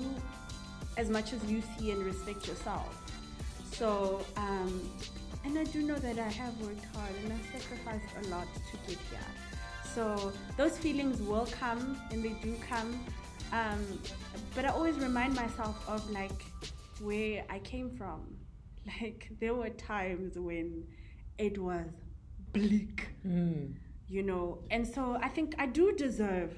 as 0.99 1.09
much 1.09 1.33
as 1.33 1.43
you 1.47 1.63
see 1.63 1.91
and 1.91 2.05
respect 2.05 2.47
yourself. 2.47 3.11
So, 3.73 4.23
um, 4.37 4.83
and 5.47 5.59
I 5.59 5.65
do 5.65 5.81
know 5.81 5.95
that 5.95 6.19
I 6.19 6.29
have 6.29 6.61
worked 6.61 6.85
hard 6.95 7.15
and 7.25 7.33
I've 7.33 7.59
sacrificed 7.59 8.05
a 8.23 8.29
lot 8.29 8.47
to 8.55 8.77
get 8.87 8.99
here. 9.09 9.31
So 9.95 10.31
those 10.59 10.77
feelings 10.77 11.23
will 11.23 11.49
come 11.51 11.99
and 12.11 12.23
they 12.23 12.35
do 12.43 12.57
come. 12.69 13.01
Um, 13.51 13.99
but 14.55 14.67
I 14.67 14.69
always 14.69 14.97
remind 14.97 15.35
myself 15.35 15.83
of 15.89 16.09
like 16.11 16.45
where 17.01 17.45
I 17.49 17.61
came 17.61 17.91
from. 17.97 18.21
Like 19.01 19.31
there 19.41 19.55
were 19.55 19.69
times 19.69 20.39
when 20.39 20.85
it 21.39 21.59
was 21.59 21.87
bleak, 22.53 23.09
hmm. 23.23 23.73
you 24.09 24.23
know, 24.23 24.59
and 24.71 24.87
so 24.87 25.19
I 25.23 25.29
think 25.29 25.55
I 25.59 25.67
do 25.67 25.93
deserve 25.93 26.55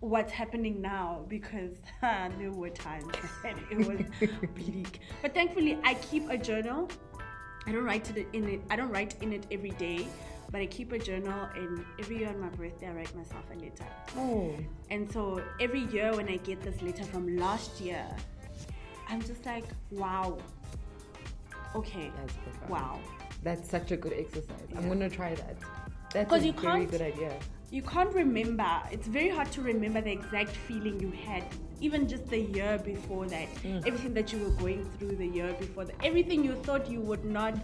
what's 0.00 0.32
happening 0.32 0.80
now 0.80 1.24
because 1.28 1.72
there 2.02 2.50
were 2.50 2.70
times 2.70 3.14
when 3.42 3.56
it 3.70 3.86
was 3.86 4.28
bleak. 4.54 5.00
But 5.22 5.34
thankfully, 5.34 5.78
I 5.84 5.94
keep 5.94 6.28
a 6.28 6.36
journal. 6.36 6.88
I 7.66 7.72
don't 7.72 7.84
write 7.84 8.16
it 8.16 8.28
in 8.32 8.48
it. 8.48 8.60
I 8.70 8.76
don't 8.76 8.90
write 8.90 9.20
in 9.22 9.32
it 9.32 9.46
every 9.50 9.70
day, 9.70 10.06
but 10.50 10.60
I 10.60 10.66
keep 10.66 10.92
a 10.92 10.98
journal. 10.98 11.48
And 11.56 11.84
every 11.98 12.18
year 12.18 12.28
on 12.28 12.40
my 12.40 12.48
birthday, 12.50 12.88
I 12.88 12.92
write 12.92 13.14
myself 13.16 13.44
a 13.52 13.58
letter. 13.58 13.86
Oh. 14.16 14.54
And 14.90 15.10
so 15.10 15.42
every 15.60 15.84
year 15.86 16.14
when 16.14 16.28
I 16.28 16.36
get 16.36 16.62
this 16.62 16.80
letter 16.82 17.04
from 17.04 17.36
last 17.36 17.80
year, 17.80 18.06
I'm 19.08 19.20
just 19.20 19.44
like, 19.44 19.64
wow. 19.90 20.38
Okay. 21.74 22.10
Wow. 22.68 23.00
That's 23.46 23.70
such 23.70 23.92
a 23.92 23.96
good 23.96 24.12
exercise. 24.12 24.70
I'm 24.76 24.88
gonna 24.88 25.08
try 25.08 25.32
that. 25.36 25.56
That's 26.12 26.32
a 26.32 26.38
you 26.44 26.52
very 26.52 26.80
can't- 26.80 26.90
good 26.90 27.00
idea. 27.02 27.32
You 27.70 27.82
can't 27.82 28.12
remember. 28.12 28.70
It's 28.90 29.06
very 29.06 29.28
hard 29.28 29.52
to 29.52 29.60
remember 29.62 30.00
the 30.00 30.10
exact 30.10 30.50
feeling 30.68 30.98
you 31.00 31.12
had, 31.12 31.44
even 31.80 32.08
just 32.08 32.26
the 32.28 32.40
year 32.40 32.78
before 32.84 33.26
that. 33.26 33.48
Mm. 33.62 33.86
Everything 33.86 34.14
that 34.14 34.32
you 34.32 34.40
were 34.44 34.54
going 34.62 34.84
through 34.98 35.14
the 35.22 35.26
year 35.38 35.52
before 35.60 35.84
that. 35.84 35.94
Everything 36.02 36.42
you 36.42 36.54
thought 36.66 36.90
you 36.90 37.00
would 37.00 37.24
not 37.24 37.54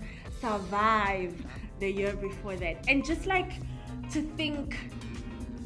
survive 0.41 1.35
the 1.81 1.91
year 1.91 2.15
before 2.15 2.55
that. 2.57 2.85
And 2.89 3.05
just 3.05 3.27
like 3.27 3.53
to 4.13 4.23
think, 4.41 4.77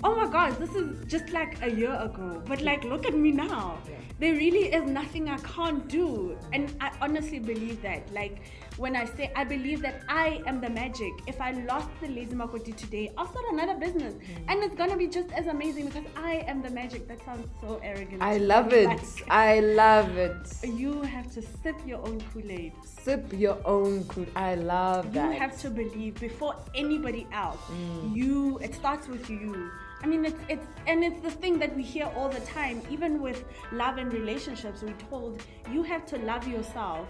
oh 0.03 0.15
my 0.17 0.29
gosh, 0.31 0.55
this 0.57 0.75
is 0.75 1.05
just 1.07 1.31
like 1.31 1.61
a 1.63 1.71
year 1.71 1.95
ago. 1.95 2.43
But 2.47 2.63
like, 2.63 2.85
look 2.85 3.07
at 3.07 3.15
me 3.15 3.33
now. 3.33 3.79
Yeah. 3.89 3.97
There 4.19 4.35
really 4.35 4.73
is 4.73 4.91
nothing 4.91 5.29
I 5.29 5.37
can't 5.39 5.87
do. 5.89 6.39
And 6.55 6.75
I 6.81 6.91
honestly 7.03 7.39
believe 7.39 7.83
that. 7.83 8.11
Like, 8.13 8.41
when 8.77 8.95
I 8.97 9.05
say 9.07 9.33
I 9.35 9.45
believe 9.45 9.81
that 9.83 10.03
I 10.09 10.43
am 10.47 10.61
the 10.61 10.69
magic. 10.71 11.13
If 11.27 11.41
I 11.41 11.53
lost 11.53 11.89
the 12.01 12.09
lazy 12.09 12.35
makoti 12.35 12.77
today, 12.77 13.11
I'll 13.17 13.27
start 13.27 13.45
another 13.53 13.75
business, 13.75 14.15
Mm. 14.15 14.45
and 14.49 14.65
it's 14.65 14.75
gonna 14.75 14.97
be 14.97 15.07
just 15.07 15.31
as 15.33 15.47
amazing 15.47 15.87
because 15.87 16.05
I 16.17 16.45
am 16.47 16.63
the 16.63 16.71
magic. 16.71 17.09
That 17.09 17.25
sounds 17.25 17.47
so 17.61 17.81
arrogant. 17.83 18.23
I 18.23 18.37
love 18.39 18.73
it. 18.73 18.87
Like, 18.87 19.01
I 19.31 19.61
love 19.61 20.17
it. 20.19 20.37
you 20.65 21.03
have 21.03 21.31
to 21.33 21.41
sip 21.63 21.77
your 21.87 21.99
own 22.07 22.21
Kool 22.33 22.51
Aid. 22.51 22.73
Sip 22.85 23.33
your 23.33 23.59
own 23.65 24.05
food. 24.05 24.29
I 24.37 24.55
love 24.57 25.07
You 25.07 25.13
that. 25.13 25.33
have 25.35 25.59
to 25.63 25.71
believe 25.71 26.21
before 26.21 26.55
anybody 26.75 27.27
else. 27.33 27.61
Mm. 27.71 28.17
You. 28.17 28.59
It 28.59 28.75
starts 28.75 29.09
with 29.09 29.29
you. 29.31 29.71
I 30.03 30.07
mean, 30.07 30.25
it's 30.27 30.43
it's 30.49 30.67
and 30.87 31.03
it's 31.03 31.21
the 31.21 31.31
thing 31.31 31.59
that 31.61 31.75
we 31.75 31.83
hear 31.83 32.11
all 32.17 32.29
the 32.29 32.41
time. 32.41 32.83
Even 32.91 33.23
with 33.23 33.45
love 33.73 33.97
and 33.97 34.13
relationships, 34.13 34.83
we're 34.83 35.03
told 35.11 35.43
you 35.73 35.83
have 35.83 36.05
to 36.13 36.19
love 36.19 36.47
yourself 36.47 37.07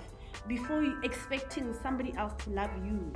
before 0.49 0.83
you 0.83 0.99
expecting 1.03 1.75
somebody 1.83 2.15
else 2.17 2.33
to 2.45 2.51
love 2.51 2.71
you. 2.85 3.13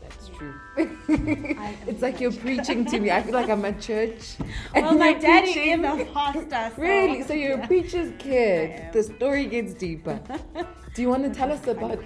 That's 0.00 0.28
true. 0.28 0.54
It's 1.86 2.02
like 2.02 2.20
you're 2.20 2.32
preaching 2.32 2.84
to 2.86 2.98
me. 2.98 3.10
I 3.10 3.22
feel 3.22 3.34
like 3.34 3.48
I'm 3.48 3.64
at 3.64 3.80
church. 3.80 4.36
and 4.74 4.84
Well, 4.84 4.98
my 4.98 5.12
daddy 5.14 5.52
preaching. 5.52 5.84
is 5.84 6.00
a 6.00 6.04
pastor. 6.12 6.72
So. 6.76 6.82
Really? 6.82 7.22
So 7.22 7.32
you're 7.34 7.60
a 7.60 7.66
preacher's 7.72 8.12
kid. 8.18 8.92
The 8.92 9.02
story 9.02 9.46
gets 9.46 9.74
deeper. 9.74 10.20
Do 10.94 11.02
you 11.02 11.08
want 11.08 11.22
to 11.24 11.30
tell 11.30 11.50
us 11.52 11.66
about? 11.66 12.00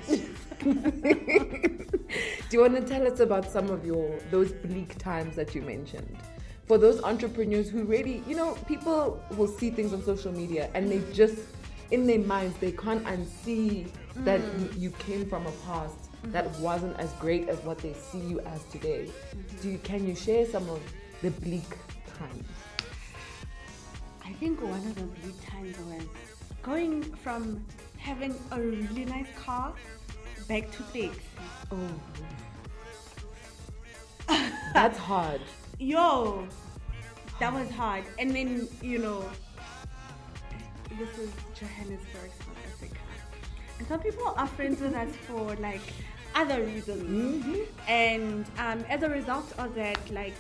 Do 0.63 2.53
you 2.53 2.61
want 2.61 2.75
to 2.77 2.83
tell 2.83 3.07
us 3.07 3.21
about 3.21 3.51
some 3.51 3.71
of 3.71 3.85
your 3.85 4.19
those 4.31 4.53
bleak 4.53 4.97
times 4.99 5.35
that 5.37 5.55
you 5.55 5.63
mentioned? 5.63 6.17
For 6.67 6.79
those 6.79 7.01
entrepreneurs 7.03 7.69
who 7.71 7.85
really, 7.85 8.23
you 8.27 8.35
know, 8.37 8.55
people 8.67 9.21
will 9.37 9.47
see 9.47 9.71
things 9.71 9.93
on 9.93 10.03
social 10.03 10.33
media 10.33 10.69
and 10.75 10.91
they 10.91 11.01
just 11.13 11.39
in 11.91 12.07
their 12.07 12.19
minds 12.19 12.57
they 12.59 12.73
can't 12.73 13.05
unsee 13.05 13.87
that 14.25 14.41
Mm. 14.41 14.61
you, 14.75 14.81
you 14.85 14.91
came 14.93 15.27
from 15.29 15.47
a 15.47 15.53
past 15.67 15.97
that 16.25 16.45
Mm-hmm. 16.47 16.63
wasn't 16.63 16.99
as 16.99 17.13
great 17.15 17.49
as 17.49 17.59
what 17.63 17.79
they 17.79 17.93
see 17.93 18.19
you 18.19 18.41
as 18.41 18.65
today. 18.65 19.11
Do 19.63 19.71
you, 19.71 19.79
can 19.79 20.07
you 20.07 20.15
share 20.17 20.45
some 20.47 20.69
of 20.69 20.81
the 21.23 21.31
bleak 21.31 21.69
times? 22.19 22.49
I 24.25 24.33
think 24.33 24.61
one 24.61 24.73
of 24.91 24.95
the 24.97 25.03
bleak 25.05 25.37
times 25.47 25.77
was 25.79 26.03
going 26.63 27.03
from 27.23 27.65
having 27.99 28.35
a 28.51 28.61
really 28.61 29.05
nice 29.05 29.29
car 29.37 29.73
back 30.49 30.71
to 30.73 30.83
six. 30.93 31.17
Oh. 31.71 31.77
That's 34.75 34.99
hard. 34.99 35.41
Yo, 35.79 36.47
that 37.39 37.53
was 37.53 37.71
hard. 37.71 38.05
And 38.19 38.31
then, 38.35 38.69
you 38.83 38.99
know, 38.99 39.25
this 40.99 41.19
is 41.19 41.31
Johannesburg, 41.55 42.31
South 42.39 42.57
Africa. 42.73 43.01
And 43.79 43.89
some 43.89 44.01
people 44.01 44.35
are 44.37 44.47
friends 44.47 44.81
with 44.81 44.95
us 44.95 45.15
for 45.27 45.55
like 45.57 45.83
other 46.35 46.63
reasons. 46.63 47.69
And 47.87 48.47
um, 48.59 48.85
as 48.89 49.03
a 49.03 49.09
result 49.09 49.53
of 49.59 49.75
that, 49.75 49.99
like, 50.11 50.35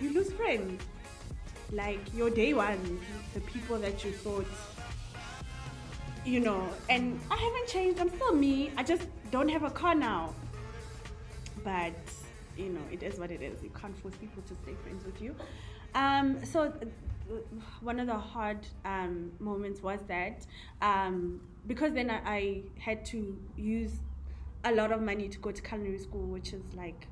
you 0.00 0.12
lose 0.12 0.32
friends. 0.32 0.82
Like 1.70 2.00
your 2.14 2.28
day 2.28 2.52
ones, 2.52 3.00
the 3.32 3.40
people 3.40 3.78
that 3.78 4.04
you 4.04 4.12
thought, 4.12 4.46
you 6.22 6.40
know, 6.40 6.68
and 6.90 7.18
I 7.30 7.36
haven't 7.36 7.68
changed. 7.68 7.98
I'm 7.98 8.10
still 8.10 8.34
me. 8.34 8.70
I 8.76 8.82
just 8.82 9.06
don't 9.30 9.48
have 9.48 9.62
a 9.62 9.70
car 9.70 9.94
now. 9.94 10.34
But 11.64 11.94
you 12.58 12.68
know, 12.68 12.80
it 12.90 13.02
is 13.02 13.18
what 13.18 13.30
it 13.30 13.40
is. 13.40 13.62
You 13.62 13.70
can't 13.70 13.96
force 14.02 14.14
people 14.16 14.42
to 14.42 14.54
stay 14.62 14.74
friends 14.82 15.02
with 15.06 15.22
you. 15.22 15.34
Um, 15.94 16.44
so 16.44 16.72
one 17.80 18.00
of 18.00 18.06
the 18.06 18.18
hard 18.18 18.66
um, 18.84 19.32
moments 19.38 19.82
was 19.82 20.00
that 20.08 20.46
um, 20.80 21.40
because 21.66 21.92
then 21.92 22.10
I, 22.10 22.20
I 22.26 22.62
had 22.78 23.04
to 23.06 23.38
use 23.56 23.92
a 24.64 24.72
lot 24.72 24.92
of 24.92 25.00
money 25.00 25.28
to 25.28 25.38
go 25.38 25.50
to 25.50 25.62
culinary 25.62 25.98
school, 25.98 26.26
which 26.26 26.52
is 26.52 26.62
like 26.74 27.06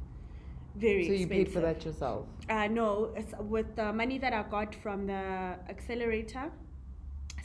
very 0.77 1.07
So 1.07 1.13
you 1.13 1.27
paid 1.27 1.53
for 1.53 1.61
that 1.61 1.85
yourself. 1.85 2.27
Uh, 2.49 2.69
no, 2.69 3.13
it's 3.17 3.35
with 3.39 3.75
the 3.77 3.93
money 3.93 4.19
that 4.19 4.33
I 4.33 4.43
got 4.45 4.75
from 4.75 5.07
the 5.07 5.57
accelerator, 5.69 6.51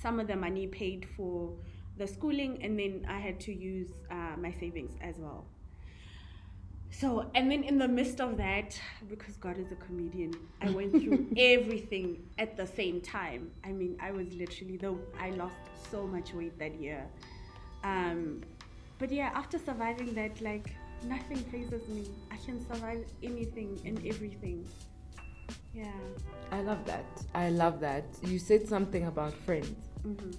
some 0.02 0.20
of 0.20 0.28
the 0.28 0.36
money 0.36 0.68
paid 0.68 1.08
for 1.16 1.54
the 1.98 2.08
schooling, 2.08 2.62
and 2.64 2.78
then 2.78 3.06
I 3.10 3.20
had 3.20 3.40
to 3.42 3.54
use 3.54 3.90
uh, 4.12 4.36
my 4.38 4.52
savings 4.52 4.94
as 5.02 5.16
well. 5.18 5.46
So, 7.00 7.30
and 7.36 7.52
then 7.52 7.64
in 7.64 7.78
the 7.78 7.88
midst 7.88 8.22
of 8.22 8.38
that, 8.38 8.80
because 9.10 9.36
God 9.36 9.58
is 9.58 9.72
a 9.72 9.76
comedian, 9.76 10.34
I 10.62 10.70
went 10.70 10.94
through 10.94 11.28
everything 11.38 12.24
at 12.38 12.56
the 12.56 12.66
same 12.66 13.02
time. 13.02 13.52
I 13.66 13.72
mean, 13.74 13.98
I 14.02 14.12
was 14.12 14.34
literally, 14.34 14.78
though, 14.78 15.00
I 15.20 15.32
lost 15.32 15.56
so 15.92 16.08
much 16.08 16.34
weight 16.34 16.58
that 16.58 16.80
year. 16.80 17.06
Um, 17.84 18.42
but 18.98 19.12
yeah, 19.12 19.32
after 19.34 19.60
surviving 19.60 20.14
that, 20.14 20.40
like, 20.42 20.74
nothing 21.04 21.38
phases 21.38 21.88
me. 21.90 22.06
I 22.32 22.38
can 22.38 22.66
survive 22.66 23.06
anything 23.22 23.80
and 23.86 23.98
everything. 24.06 24.66
Yeah. 25.74 25.92
I 26.52 26.62
love 26.62 26.86
that. 26.86 27.06
I 27.34 27.50
love 27.50 27.82
that. 27.82 28.06
You 28.24 28.40
said 28.40 28.68
something 28.68 29.06
about 29.06 29.34
friends. 29.34 29.76
hmm 30.04 30.32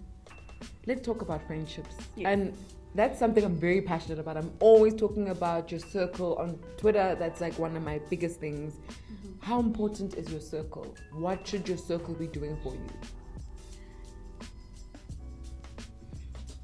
Let's 0.86 1.04
talk 1.04 1.20
about 1.20 1.46
friendships. 1.46 1.96
Yes. 2.14 2.26
And 2.28 2.56
that's 2.96 3.18
something 3.18 3.44
I'm 3.44 3.56
very 3.56 3.80
passionate 3.80 4.18
about. 4.18 4.36
I'm 4.36 4.52
always 4.60 4.94
talking 4.94 5.28
about 5.28 5.70
your 5.70 5.80
circle 5.80 6.36
on 6.36 6.58
Twitter. 6.76 7.16
That's 7.18 7.40
like 7.40 7.58
one 7.58 7.76
of 7.76 7.82
my 7.82 8.00
biggest 8.10 8.40
things. 8.40 8.74
Mm-hmm. 8.74 9.32
How 9.40 9.60
important 9.60 10.14
is 10.14 10.30
your 10.30 10.40
circle? 10.40 10.96
What 11.12 11.46
should 11.46 11.68
your 11.68 11.78
circle 11.78 12.14
be 12.14 12.26
doing 12.26 12.56
for 12.62 12.72
you? 12.72 12.88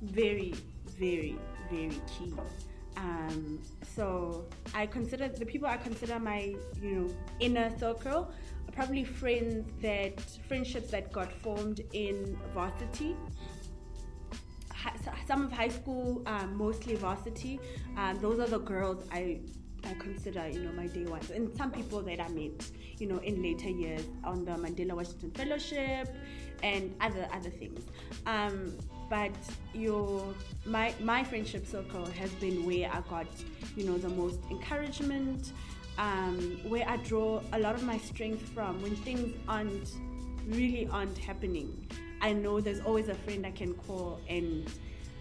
very, 0.02 0.54
very, 0.98 1.36
very 1.70 2.00
key. 2.06 2.34
Um, 2.96 3.60
so 3.94 4.44
I 4.74 4.86
consider 4.86 5.28
the 5.28 5.46
people 5.46 5.68
I 5.68 5.76
consider 5.76 6.18
my, 6.18 6.54
you 6.80 6.94
know, 6.94 7.14
inner 7.40 7.70
circle 7.78 8.32
are 8.68 8.72
probably 8.72 9.04
friends 9.04 9.70
that 9.80 10.20
friendships 10.48 10.90
that 10.90 11.12
got 11.12 11.32
formed 11.32 11.80
in 11.92 12.36
varsity. 12.54 13.16
Some 15.26 15.44
of 15.44 15.52
high 15.52 15.68
school, 15.68 16.22
um, 16.26 16.56
mostly 16.56 16.96
varsity. 16.96 17.60
Um, 17.96 18.18
those 18.20 18.38
are 18.38 18.46
the 18.46 18.58
girls 18.58 19.04
I 19.10 19.40
I 19.84 19.94
consider, 19.94 20.48
you 20.48 20.60
know, 20.60 20.72
my 20.72 20.86
day 20.86 21.04
ones, 21.04 21.30
and 21.30 21.54
some 21.56 21.70
people 21.70 22.02
that 22.02 22.20
I 22.20 22.28
met, 22.28 22.70
you 22.98 23.06
know, 23.08 23.18
in 23.18 23.42
later 23.42 23.68
years 23.68 24.04
on 24.22 24.44
the 24.44 24.52
Mandela 24.52 24.92
Washington 24.92 25.32
Fellowship 25.32 26.14
and 26.62 26.94
other 27.00 27.28
other 27.32 27.50
things. 27.50 27.80
Um, 28.26 28.78
but 29.10 29.34
your 29.74 30.34
my 30.64 30.94
my 31.00 31.24
friendship 31.24 31.66
circle 31.66 32.06
has 32.06 32.30
been 32.34 32.64
where 32.64 32.90
I 32.92 33.00
got, 33.10 33.26
you 33.76 33.84
know, 33.84 33.98
the 33.98 34.08
most 34.08 34.40
encouragement, 34.50 35.52
um, 35.98 36.60
where 36.68 36.88
I 36.88 36.96
draw 36.98 37.42
a 37.52 37.58
lot 37.58 37.74
of 37.74 37.82
my 37.82 37.98
strength 37.98 38.48
from 38.50 38.80
when 38.82 38.94
things 38.96 39.34
aren't 39.48 39.90
really 40.46 40.88
aren't 40.88 41.18
happening. 41.18 41.86
I 42.22 42.32
know 42.32 42.60
there's 42.60 42.80
always 42.80 43.08
a 43.08 43.14
friend 43.14 43.44
I 43.44 43.50
can 43.50 43.74
call 43.74 44.20
and 44.28 44.70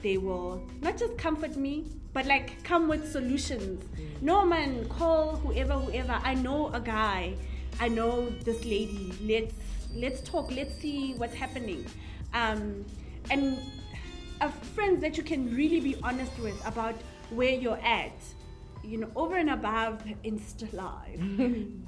they 0.03 0.17
will 0.17 0.63
not 0.81 0.97
just 0.97 1.17
comfort 1.17 1.55
me, 1.57 1.85
but 2.13 2.25
like 2.25 2.63
come 2.63 2.87
with 2.87 3.11
solutions. 3.11 3.83
No 4.21 4.45
man, 4.45 4.87
call 4.87 5.35
whoever, 5.37 5.73
whoever. 5.73 6.19
I 6.23 6.35
know 6.35 6.71
a 6.73 6.79
guy. 6.79 7.35
I 7.79 7.87
know 7.87 8.29
this 8.29 8.63
lady. 8.63 9.13
Let's 9.21 9.55
let's 9.95 10.21
talk. 10.21 10.51
Let's 10.51 10.75
see 10.75 11.13
what's 11.15 11.35
happening. 11.35 11.85
Um, 12.33 12.85
and 13.29 13.57
uh, 14.39 14.49
friends 14.49 15.01
that 15.01 15.17
you 15.17 15.23
can 15.23 15.55
really 15.55 15.79
be 15.79 15.95
honest 16.03 16.37
with 16.39 16.65
about 16.65 16.95
where 17.31 17.53
you're 17.53 17.79
at. 17.79 18.13
You 18.83 18.97
know, 18.97 19.11
over 19.15 19.37
and 19.37 19.51
above 19.51 20.03
Insta 20.23 20.71
Live. 20.73 21.19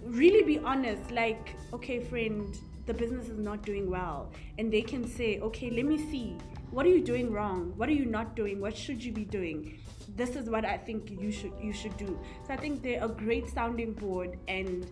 really 0.04 0.44
be 0.44 0.60
honest. 0.60 1.10
Like, 1.10 1.56
okay, 1.74 2.00
friend, 2.04 2.56
the 2.86 2.94
business 2.94 3.30
is 3.30 3.38
not 3.40 3.62
doing 3.64 3.90
well, 3.90 4.32
and 4.58 4.72
they 4.72 4.82
can 4.82 5.08
say, 5.08 5.40
okay, 5.40 5.70
let 5.70 5.86
me 5.86 5.98
see. 6.12 6.36
What 6.72 6.86
are 6.86 6.90
you 6.90 7.02
doing 7.02 7.32
wrong? 7.32 7.74
What 7.78 7.88
are 7.90 7.94
you 7.94 8.06
not 8.06 8.36
doing? 8.36 8.60
What 8.60 8.76
should 8.76 9.04
you 9.04 9.12
be 9.12 9.26
doing? 9.26 9.78
This 10.16 10.36
is 10.36 10.50
what 10.50 10.66
I 10.66 10.78
think 10.78 11.10
you 11.12 11.32
should 11.32 11.54
you 11.62 11.72
should 11.72 11.96
do. 11.98 12.20
So 12.48 12.54
I 12.54 12.58
think 12.58 12.82
they're 12.84 13.04
a 13.04 13.08
great 13.08 13.48
sounding 13.48 13.94
board 13.94 14.38
and 14.48 14.86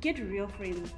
get 0.00 0.18
real 0.18 0.48
friends. 0.48 0.92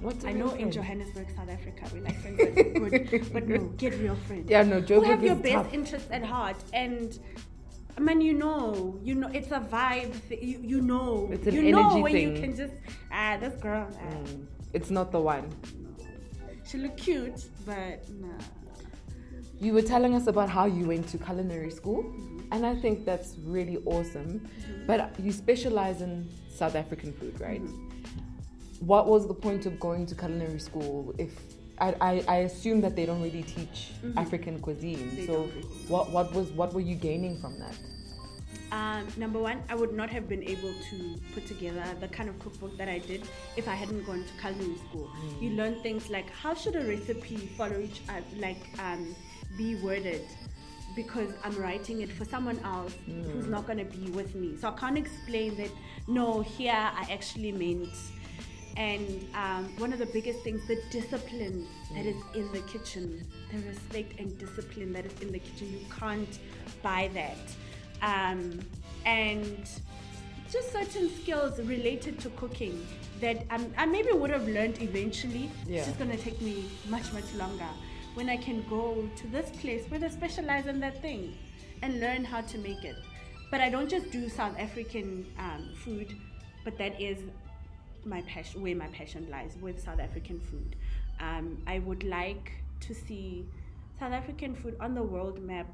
What's 0.00 0.24
a 0.24 0.28
I 0.30 0.32
know 0.32 0.50
in? 0.54 0.70
Johannesburg, 0.70 1.28
South 1.36 1.48
Africa, 1.48 1.84
we 1.94 2.00
like 2.00 2.20
friends 2.20 2.38
that 2.38 2.58
are 2.58 2.98
good, 3.04 3.32
but 3.32 3.46
no, 3.54 3.58
get 3.84 3.94
real 4.00 4.16
friends. 4.26 4.50
Yeah, 4.50 4.62
no, 4.64 4.80
Who 4.80 4.86
Joburg 4.86 5.06
have 5.06 5.22
your 5.24 5.36
best 5.36 5.54
tough. 5.54 5.72
interests 5.74 6.10
at 6.10 6.24
heart 6.24 6.56
and. 6.72 7.18
I 7.94 8.00
mean, 8.00 8.22
you 8.22 8.32
know, 8.32 8.98
you 9.04 9.14
know, 9.14 9.28
it's 9.34 9.50
a 9.52 9.60
vibe. 9.60 10.14
Th- 10.28 10.42
you, 10.42 10.58
you 10.62 10.80
know, 10.80 11.28
It's 11.30 11.46
an 11.46 11.54
you 11.54 11.72
know 11.72 11.98
when 11.98 12.16
you 12.16 12.32
can 12.40 12.56
just 12.56 12.72
ah, 13.12 13.36
this 13.38 13.54
girl, 13.60 13.86
ah, 13.92 14.00
Mm, 14.02 14.46
It's 14.72 14.90
not 14.90 15.12
the 15.12 15.20
one. 15.20 15.50
she 16.68 16.78
look 16.78 16.96
cute, 16.96 17.44
but 17.66 18.08
nah. 18.10 18.28
You 19.60 19.72
were 19.72 19.82
telling 19.82 20.14
us 20.14 20.26
about 20.26 20.48
how 20.48 20.66
you 20.66 20.86
went 20.86 21.08
to 21.08 21.18
culinary 21.18 21.70
school, 21.70 22.02
mm-hmm. 22.02 22.40
and 22.52 22.66
I 22.66 22.74
think 22.74 23.04
that's 23.04 23.36
really 23.44 23.78
awesome. 23.84 24.40
Mm-hmm. 24.40 24.86
But 24.86 25.18
you 25.20 25.30
specialize 25.30 26.00
in 26.00 26.28
South 26.52 26.74
African 26.74 27.12
food, 27.12 27.40
right? 27.40 27.62
Mm-hmm. 27.62 28.86
What 28.86 29.06
was 29.06 29.28
the 29.28 29.34
point 29.34 29.66
of 29.66 29.78
going 29.78 30.06
to 30.06 30.14
culinary 30.16 30.58
school 30.58 31.14
if 31.16 31.30
I, 31.78 31.94
I, 32.00 32.24
I 32.28 32.36
assume 32.38 32.80
that 32.82 32.96
they 32.96 33.06
don't 33.06 33.22
really 33.22 33.42
teach 33.42 33.90
African 34.16 34.60
cuisine. 34.60 35.16
They 35.16 35.26
so 35.26 35.32
don't 35.32 35.64
what 35.88 36.10
what 36.10 36.32
was 36.32 36.50
what 36.50 36.72
were 36.72 36.80
you 36.80 36.94
gaining 36.94 37.40
from 37.40 37.58
that? 37.58 37.74
Um, 38.72 39.06
number 39.18 39.38
one, 39.38 39.62
I 39.68 39.74
would 39.74 39.92
not 39.92 40.08
have 40.08 40.30
been 40.30 40.42
able 40.42 40.72
to 40.90 41.20
put 41.34 41.46
together 41.46 41.84
the 42.00 42.08
kind 42.08 42.30
of 42.30 42.38
cookbook 42.38 42.78
that 42.78 42.88
I 42.88 43.00
did 43.00 43.28
if 43.58 43.68
I 43.68 43.74
hadn't 43.74 44.04
gone 44.06 44.24
to 44.24 44.40
culinary 44.40 44.78
school. 44.88 45.10
You 45.42 45.50
learn 45.50 45.82
things 45.82 46.08
like 46.08 46.30
how 46.30 46.54
should 46.54 46.76
a 46.76 46.80
recipe 46.80 47.36
follow 47.58 47.78
each 47.78 48.00
other, 48.08 48.24
like 48.38 48.62
um, 48.78 49.14
be 49.58 49.74
worded, 49.76 50.22
because 50.96 51.34
I'm 51.44 51.54
writing 51.56 52.00
it 52.00 52.10
for 52.10 52.24
someone 52.24 52.58
else 52.60 52.94
who's 53.04 53.46
not 53.46 53.66
going 53.66 53.78
to 53.78 53.84
be 53.84 54.10
with 54.10 54.34
me. 54.34 54.56
So 54.56 54.68
I 54.68 54.72
can't 54.72 54.96
explain 54.96 55.54
that. 55.58 55.70
No, 56.08 56.40
here 56.40 56.72
I 56.72 57.06
actually 57.12 57.52
meant. 57.52 57.94
And 58.78 59.26
um, 59.34 59.68
one 59.76 59.92
of 59.92 59.98
the 59.98 60.06
biggest 60.06 60.40
things, 60.40 60.66
the 60.66 60.80
discipline 60.90 61.66
that 61.94 62.06
is 62.06 62.16
in 62.34 62.50
the 62.52 62.60
kitchen, 62.60 63.22
the 63.52 63.58
respect 63.68 64.18
and 64.18 64.38
discipline 64.38 64.94
that 64.94 65.04
is 65.04 65.20
in 65.20 65.30
the 65.30 65.40
kitchen. 65.40 65.70
You 65.70 65.84
can't 66.00 66.38
buy 66.82 67.10
that. 67.12 67.36
Um, 68.02 68.60
and 69.06 69.68
just 70.50 70.70
certain 70.70 71.10
skills 71.16 71.58
related 71.60 72.18
to 72.20 72.28
cooking 72.30 72.86
that 73.20 73.46
um, 73.50 73.72
I 73.78 73.86
maybe 73.86 74.12
would 74.12 74.30
have 74.30 74.46
learned 74.46 74.82
eventually. 74.82 75.50
Yeah. 75.66 75.78
It's 75.78 75.86
just 75.86 75.98
going 75.98 76.10
to 76.10 76.16
take 76.16 76.40
me 76.42 76.68
much, 76.88 77.12
much 77.12 77.32
longer 77.36 77.68
when 78.14 78.28
I 78.28 78.36
can 78.36 78.64
go 78.68 79.08
to 79.16 79.26
this 79.28 79.50
place 79.60 79.84
where 79.88 79.98
they 79.98 80.10
specialize 80.10 80.66
in 80.66 80.80
that 80.80 81.00
thing 81.00 81.34
and 81.80 82.00
learn 82.00 82.24
how 82.24 82.42
to 82.42 82.58
make 82.58 82.84
it. 82.84 82.96
But 83.50 83.60
I 83.60 83.70
don't 83.70 83.88
just 83.88 84.10
do 84.10 84.28
South 84.28 84.58
African 84.58 85.26
um, 85.38 85.70
food, 85.84 86.16
but 86.64 86.76
that 86.78 87.00
is 87.00 87.18
my 88.04 88.22
passion, 88.22 88.62
where 88.62 88.74
my 88.74 88.88
passion 88.88 89.28
lies 89.30 89.56
with 89.60 89.82
South 89.82 90.00
African 90.00 90.40
food. 90.40 90.76
Um, 91.20 91.62
I 91.66 91.78
would 91.78 92.02
like 92.02 92.52
to 92.80 92.94
see 92.94 93.46
South 93.98 94.12
African 94.12 94.54
food 94.54 94.76
on 94.80 94.94
the 94.94 95.02
world 95.02 95.40
map, 95.40 95.66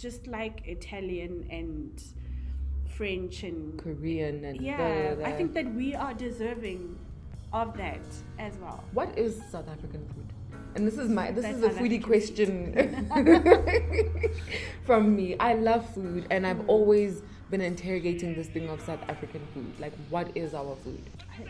just 0.00 0.26
like 0.26 0.62
Italian 0.66 1.46
and 1.50 2.02
French 2.96 3.42
and 3.42 3.78
Korean 3.78 4.44
and 4.44 4.60
yeah. 4.60 5.14
the- 5.14 5.26
I 5.26 5.32
think 5.32 5.52
that 5.54 5.72
we 5.74 5.94
are 5.94 6.14
deserving 6.14 6.98
of 7.52 7.76
that 7.76 8.00
as 8.38 8.56
well. 8.58 8.82
What 8.92 9.16
is 9.18 9.40
South 9.50 9.68
African 9.68 10.06
food? 10.08 10.26
And 10.74 10.86
this 10.86 10.98
is 10.98 11.08
my 11.08 11.30
this 11.32 11.44
That's 11.44 11.58
is 11.58 11.64
a 11.64 11.70
foodie 11.70 12.02
question 12.02 12.54
from 14.86 15.16
me. 15.16 15.36
I 15.38 15.54
love 15.54 15.84
food 15.94 16.26
and 16.30 16.44
Mm. 16.44 16.48
I've 16.48 16.68
always 16.68 17.22
been 17.50 17.60
interrogating 17.60 18.34
this 18.34 18.46
thing 18.46 18.68
of 18.68 18.80
South 18.82 19.00
African 19.08 19.40
food. 19.52 19.72
Like 19.80 19.92
what 20.10 20.30
is 20.36 20.54
our 20.54 20.76
food? 20.76 21.02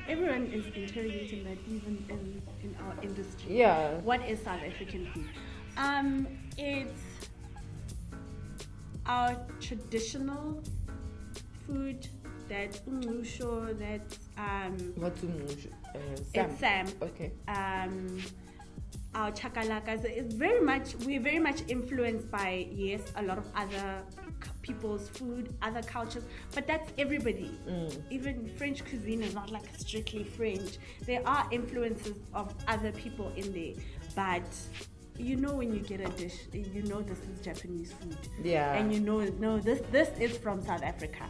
Everyone 0.09 0.47
is 0.47 0.65
interrogating 0.75 1.45
that 1.45 1.59
even 1.69 2.05
in, 2.09 2.43
in 2.63 2.77
our 2.83 2.95
industry. 3.03 3.59
Yeah. 3.59 3.97
What 3.99 4.27
is 4.27 4.41
South 4.41 4.63
African 4.63 5.07
food? 5.13 5.27
Um, 5.77 6.27
it's 6.57 7.03
our 9.11 9.37
traditional 9.61 10.63
food 11.67 12.07
that 12.49 12.73
umusho, 12.87 13.77
that 13.79 14.07
um, 14.39 14.77
What's? 14.97 15.23
Uh, 15.25 15.99
samp. 16.33 16.51
it's 16.51 16.61
samp. 16.61 16.91
Okay. 17.03 17.33
um, 17.49 18.23
our 19.15 19.33
chakalakas. 19.33 20.05
It's 20.05 20.35
very 20.35 20.61
much 20.61 20.95
we're 21.05 21.21
very 21.21 21.41
much 21.41 21.63
influenced 21.67 22.31
by 22.31 22.69
yes 22.71 23.03
a 23.17 23.23
lot 23.23 23.39
of 23.39 23.47
other 23.57 24.03
people's 24.63 25.09
food, 25.09 25.55
other 25.63 25.83
cultures, 25.83 26.25
but 26.55 26.69
that's 26.69 26.93
everybody. 26.97 27.51
Even 28.11 28.49
French 28.57 28.85
cuisine 28.85 29.23
is 29.23 29.35
not 29.35 29.51
like 29.51 29.69
strictly 29.77 30.23
French. 30.23 30.79
There 31.07 31.23
are 31.27 31.49
influences 31.51 32.17
of 32.33 32.55
other 32.69 32.93
people 32.93 33.33
in 33.37 33.53
there, 33.53 33.75
but 34.15 34.49
you 35.21 35.37
know 35.37 35.55
when 35.55 35.73
you 35.73 35.81
get 35.81 36.01
a 36.01 36.09
dish, 36.11 36.35
you 36.53 36.83
know 36.83 37.03
this 37.03 37.19
is 37.19 37.41
Japanese 37.41 37.93
food. 37.93 38.19
Yeah. 38.43 38.75
And 38.75 38.93
you 38.93 39.01
know 39.01 39.21
no 39.39 39.59
this 39.59 39.81
this 39.91 40.09
is 40.19 40.37
from 40.39 40.65
South 40.65 40.83
Africa 40.83 41.27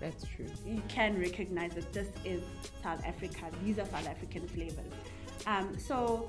That's 0.00 0.24
true. 0.24 0.46
you 0.66 0.82
can 0.88 1.18
recognize 1.20 1.72
that 1.74 1.92
this 1.92 2.08
is 2.24 2.42
South 2.82 3.04
Africa. 3.04 3.50
These 3.64 3.78
are 3.78 3.86
South 3.86 4.08
African 4.08 4.46
flavors. 4.48 4.92
Um, 5.46 5.78
so 5.78 6.28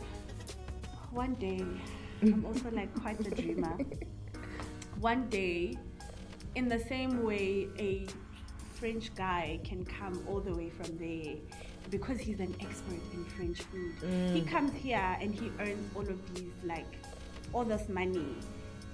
one 1.11 1.33
day, 1.35 1.63
I'm 2.21 2.45
also 2.45 2.69
like 2.71 2.93
quite 3.01 3.19
a 3.25 3.31
dreamer. 3.31 3.77
One 4.99 5.27
day, 5.29 5.77
in 6.55 6.67
the 6.67 6.79
same 6.79 7.23
way 7.23 7.67
a 7.77 8.05
French 8.73 9.13
guy 9.15 9.59
can 9.63 9.83
come 9.85 10.23
all 10.27 10.39
the 10.39 10.53
way 10.53 10.69
from 10.69 10.97
there 10.97 11.35
because 11.89 12.19
he's 12.19 12.39
an 12.39 12.55
expert 12.59 13.01
in 13.13 13.25
French 13.25 13.61
food. 13.63 13.93
He 14.33 14.41
comes 14.41 14.73
here 14.73 15.17
and 15.19 15.33
he 15.33 15.51
earns 15.59 15.89
all 15.95 16.01
of 16.07 16.35
these 16.35 16.53
like 16.63 16.85
all 17.53 17.63
this 17.65 17.89
money 17.89 18.25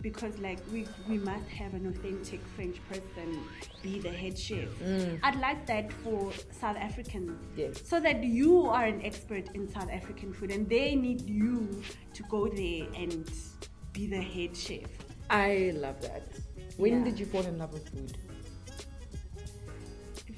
because 0.02 0.38
like 0.39 0.60
we 0.72 0.86
we 1.10 1.18
must 1.18 1.48
have 1.48 1.74
an 1.74 1.88
authentic 1.88 2.39
French 2.56 2.78
person 2.89 3.39
be 3.82 4.00
the 4.00 4.10
head 4.12 4.38
chef. 4.38 4.70
Mm. 4.84 5.20
I'd 5.24 5.39
like 5.39 5.65
that 5.65 5.91
for 6.04 6.32
South 6.52 6.78
Africans. 6.78 7.39
Yes. 7.56 7.82
So 7.88 8.00
that 8.00 8.24
you 8.24 8.68
are 8.68 8.86
an 8.86 9.02
expert 9.04 9.50
in 9.56 9.68
South 9.72 9.89
African 9.91 10.32
food 10.32 10.52
and 10.52 10.70
they 10.70 10.96
need 10.96 11.22
you 11.28 11.82
to 12.13 12.24
go 12.30 12.48
there 12.48 12.88
and 12.96 13.30
be 13.94 14.06
the 14.08 14.22
head 14.22 14.56
chef. 14.56 14.89
I 15.30 15.72
love 15.76 16.00
that. 16.02 16.28
When 16.78 17.00
Yeah. 17.00 17.04
did 17.06 17.20
you 17.20 17.26
fall 17.26 17.41
in 17.46 17.58
love 17.58 17.74
with 17.74 17.89
food? 17.89 18.15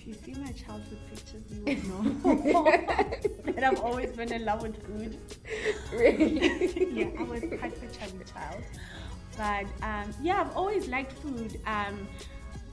You 0.08 0.14
see 0.14 0.36
my 0.36 0.54
childhood 0.54 1.00
pictures, 1.10 1.44
you 1.52 1.66
will 1.66 2.04
know 2.14 2.64
that 3.46 3.62
I've 3.62 3.82
always 3.82 4.12
been 4.12 4.32
in 4.32 4.46
love 4.46 4.62
with 4.62 4.82
food. 4.86 5.18
Really? 5.92 6.94
yeah, 6.94 7.10
I 7.20 7.24
was 7.24 7.42
quite 7.42 7.76
a 7.84 7.88
chubby 7.94 8.24
child. 8.24 8.64
But 9.36 9.66
um, 9.86 10.14
yeah, 10.22 10.40
I've 10.40 10.56
always 10.56 10.88
liked 10.88 11.12
food. 11.12 11.60
Um, 11.66 12.08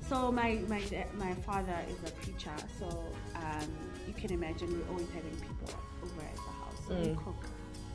so 0.09 0.31
my 0.31 0.61
my 0.69 0.81
my 1.15 1.35
father 1.35 1.77
is 1.91 2.09
a 2.09 2.13
preacher, 2.13 2.55
so 2.79 2.87
um, 3.35 3.69
you 4.07 4.15
can 4.15 4.31
imagine 4.33 4.69
we're 4.71 4.89
always 4.93 5.09
having 5.09 5.33
people 5.33 5.75
over 6.05 6.21
at 6.21 6.37
the 6.37 6.41
house. 6.41 6.79
So 6.87 6.95
we 6.95 7.17
cook 7.17 7.45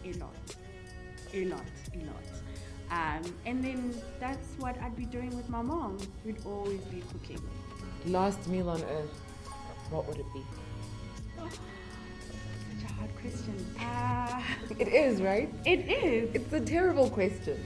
a 0.04 0.20
lot, 0.20 0.36
a 1.34 1.46
lot, 1.46 1.72
a 1.94 1.98
lot. 2.00 2.28
Um, 2.92 3.34
and 3.46 3.64
then 3.64 3.94
that's 4.20 4.50
what 4.58 4.78
I'd 4.82 4.98
be 4.98 5.06
doing 5.06 5.34
with 5.38 5.48
my 5.48 5.62
mom. 5.62 5.98
We'd 6.26 6.46
always 6.46 6.82
be 6.82 7.04
cooking. 7.14 7.42
Last 8.06 8.46
meal 8.50 8.70
on 8.70 8.82
earth. 8.84 9.29
What 9.90 10.08
would 10.08 10.18
it 10.18 10.26
be? 10.34 10.44
Such 11.38 12.90
a 12.90 12.94
hard 12.94 13.10
question. 13.22 13.56
Uh, 13.80 14.42
It 14.78 14.88
is, 14.88 15.22
right? 15.22 15.50
it 15.66 15.80
is 15.90 16.30
It's 16.34 16.54
a 16.54 16.60
terrible 16.62 17.10
question. 17.10 17.58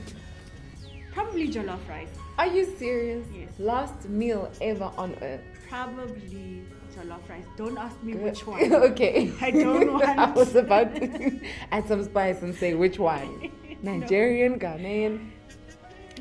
probably 1.14 1.48
jollof 1.48 1.80
rice. 1.90 2.10
Are 2.40 2.48
you 2.48 2.66
serious? 2.78 3.26
Yes. 3.34 3.50
Last 3.60 4.10
meal 4.10 4.52
ever 4.62 4.90
on 4.98 5.16
earth. 5.22 5.42
Probably 5.70 6.64
jollof 6.96 7.28
rice. 7.30 7.46
Don't 7.58 7.78
ask 7.78 8.02
me 8.04 8.14
which 8.16 8.48
one. 8.54 8.74
okay. 8.74 9.32
I 9.42 9.52
don't 9.52 9.92
want. 9.94 10.04
I 10.06 10.32
was 10.32 10.56
about 10.56 10.96
to 10.96 11.40
add 11.72 11.88
some 11.88 12.04
spice 12.04 12.42
and 12.42 12.56
say 12.56 12.74
which 12.74 12.98
one. 13.00 13.52
Nigerian, 13.84 14.58
Ghanaian, 14.60 15.30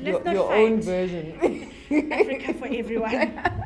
Let's 0.01 0.25
your, 0.25 0.33
your 0.33 0.53
own 0.53 0.81
version. 0.81 1.71
Africa 2.11 2.53
for 2.55 2.67
everyone. 2.67 3.62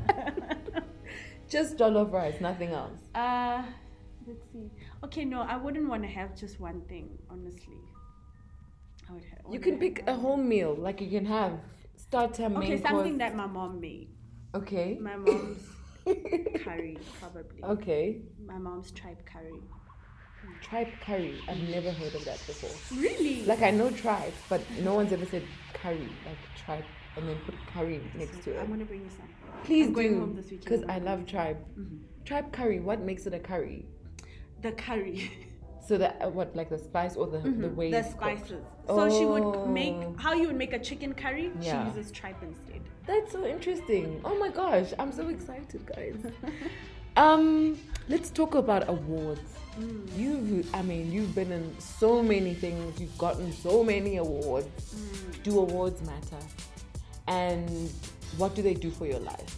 Just 1.50 1.78
jollof 1.78 2.12
rice, 2.12 2.40
nothing 2.42 2.72
else. 2.72 3.00
Uh, 3.16 3.64
let's 4.28 4.44
see. 4.52 4.70
Okay, 5.04 5.24
no, 5.26 5.42
I 5.42 5.56
wouldn't 5.56 5.88
want 5.88 6.04
to 6.04 6.10
have 6.10 6.36
just 6.36 6.60
one 6.60 6.82
thing, 6.90 7.18
honestly. 7.30 7.78
I 9.10 9.14
would 9.14 9.24
have, 9.24 9.40
You 9.54 9.60
can 9.60 9.80
pick 9.80 10.04
a 10.08 10.14
whole 10.14 10.38
meal, 10.38 10.76
like 10.78 11.00
you 11.00 11.10
can 11.10 11.26
have 11.26 11.54
starter, 11.96 12.50
main 12.50 12.58
Okay, 12.58 12.82
something 12.82 13.18
course. 13.18 13.20
that 13.20 13.36
my 13.36 13.48
mom 13.48 13.80
made. 13.80 14.10
Okay. 14.56 14.98
My 15.00 15.16
mom's 15.16 15.64
curry, 16.64 16.98
probably. 17.20 17.64
Okay. 17.64 18.22
My 18.46 18.58
mom's 18.58 18.92
tripe 18.92 19.26
curry. 19.26 19.60
Tripe 20.62 20.92
curry. 21.02 21.36
I've 21.48 21.58
never 21.70 21.92
heard 21.92 22.16
of 22.16 22.24
that 22.26 22.42
before. 22.46 22.98
Really? 22.98 23.44
Like 23.46 23.62
I 23.62 23.72
know 23.72 23.90
tripe, 23.92 24.34
but 24.50 24.62
no 24.82 24.94
one's 24.94 25.12
ever 25.14 25.26
said 25.26 25.44
curry, 25.74 26.10
like 26.26 26.38
tripe, 26.66 26.86
and 27.18 27.28
then 27.28 27.38
put 27.46 27.56
curry 27.74 28.02
next 28.16 28.44
to 28.44 28.52
it. 28.52 28.60
I'm 28.60 28.68
gonna 28.70 28.86
bring 28.86 29.02
you 29.02 29.10
some. 29.10 29.28
Please 29.64 29.88
I'm 29.88 29.94
do, 30.14 30.20
home 30.20 30.36
this 30.36 30.46
weekend. 30.46 30.64
because 30.64 30.84
I 30.88 31.00
love 31.00 31.20
bring 31.26 31.28
you 31.28 31.34
tripe. 31.34 31.66
Tripe 32.26 32.52
curry. 32.52 32.80
What 32.80 33.02
makes 33.02 33.26
it 33.26 33.34
a 33.34 33.40
curry? 33.40 33.86
The 34.62 34.72
curry. 34.72 35.32
So 35.88 35.98
the 35.98 36.12
uh, 36.22 36.30
what, 36.30 36.54
like 36.54 36.70
the 36.70 36.78
spice 36.78 37.16
or 37.16 37.28
the 37.28 37.40
the 37.40 37.70
way 37.70 37.90
the 37.90 38.04
spices. 38.04 38.62
So 38.88 39.10
she 39.10 39.24
would 39.24 39.70
make 39.70 39.94
Oh. 39.94 40.16
how 40.18 40.34
you 40.34 40.48
would 40.48 40.58
make 40.58 40.74
a 40.74 40.80
chicken 40.80 41.14
curry. 41.14 41.50
Yeah. 41.62 41.90
She 41.94 41.98
uses 41.98 42.12
tripe 42.12 42.44
instead. 42.44 42.82
That's 43.06 43.32
so 43.32 43.46
interesting. 43.46 44.20
Oh 44.26 44.38
my 44.38 44.50
gosh, 44.50 44.92
I'm 45.00 45.14
so 45.14 45.30
excited, 45.30 45.86
guys. 45.86 46.18
um, 47.16 47.78
let's 48.10 48.30
talk 48.32 48.56
about 48.56 48.90
awards. 48.90 49.40
Mm. 49.80 50.18
You've, 50.18 50.76
I 50.76 50.82
mean, 50.82 51.10
you've 51.10 51.34
been 51.34 51.54
in 51.54 51.74
so 51.80 52.22
many 52.22 52.54
things. 52.54 53.00
You've 53.00 53.18
gotten 53.18 53.54
so 53.54 53.82
many 53.82 54.18
awards. 54.18 54.94
Mm. 54.94 55.44
Do 55.44 55.60
awards 55.60 56.02
matter? 56.02 56.44
And 57.28 57.92
what 58.38 58.56
do 58.56 58.62
they 58.62 58.74
do 58.74 58.90
for 58.92 59.06
your 59.06 59.20
life? 59.20 59.58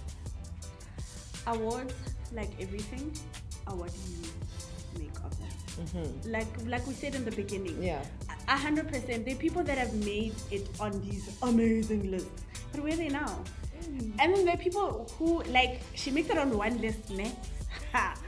Awards, 1.48 1.94
like 2.34 2.50
everything, 2.60 3.12
are 3.68 3.76
what 3.76 3.92
you 4.08 5.02
make 5.02 5.16
of 5.24 5.38
them. 5.38 6.14
Like 6.26 6.48
like 6.68 6.86
we 6.88 6.94
said 6.94 7.16
in 7.16 7.26
the 7.26 7.32
beginning. 7.32 7.76
Mm-hmm. 7.76 7.84
Yeah. 7.84 8.04
A 8.48 8.58
hundred 8.58 8.88
percent. 8.88 9.26
There 9.26 9.36
are 9.36 9.38
people 9.38 9.64
that 9.64 9.78
have 9.78 9.94
made 9.94 10.34
it 10.52 10.68
on 10.80 11.00
these 11.02 11.30
amazing 11.42 12.12
lists. 12.12 12.44
But 12.72 12.84
where 12.84 12.94
are 12.94 12.98
they 12.98 13.10
now? 13.10 13.44
And 14.20 14.36
then 14.36 14.46
there 14.46 14.56
are 14.56 14.58
people 14.58 15.10
who 15.18 15.42
like 15.44 15.82
she 15.96 16.12
makes 16.12 16.30
it 16.30 16.38
on 16.38 16.58
one 16.58 16.80
list, 16.82 17.10
ne? 17.12 17.32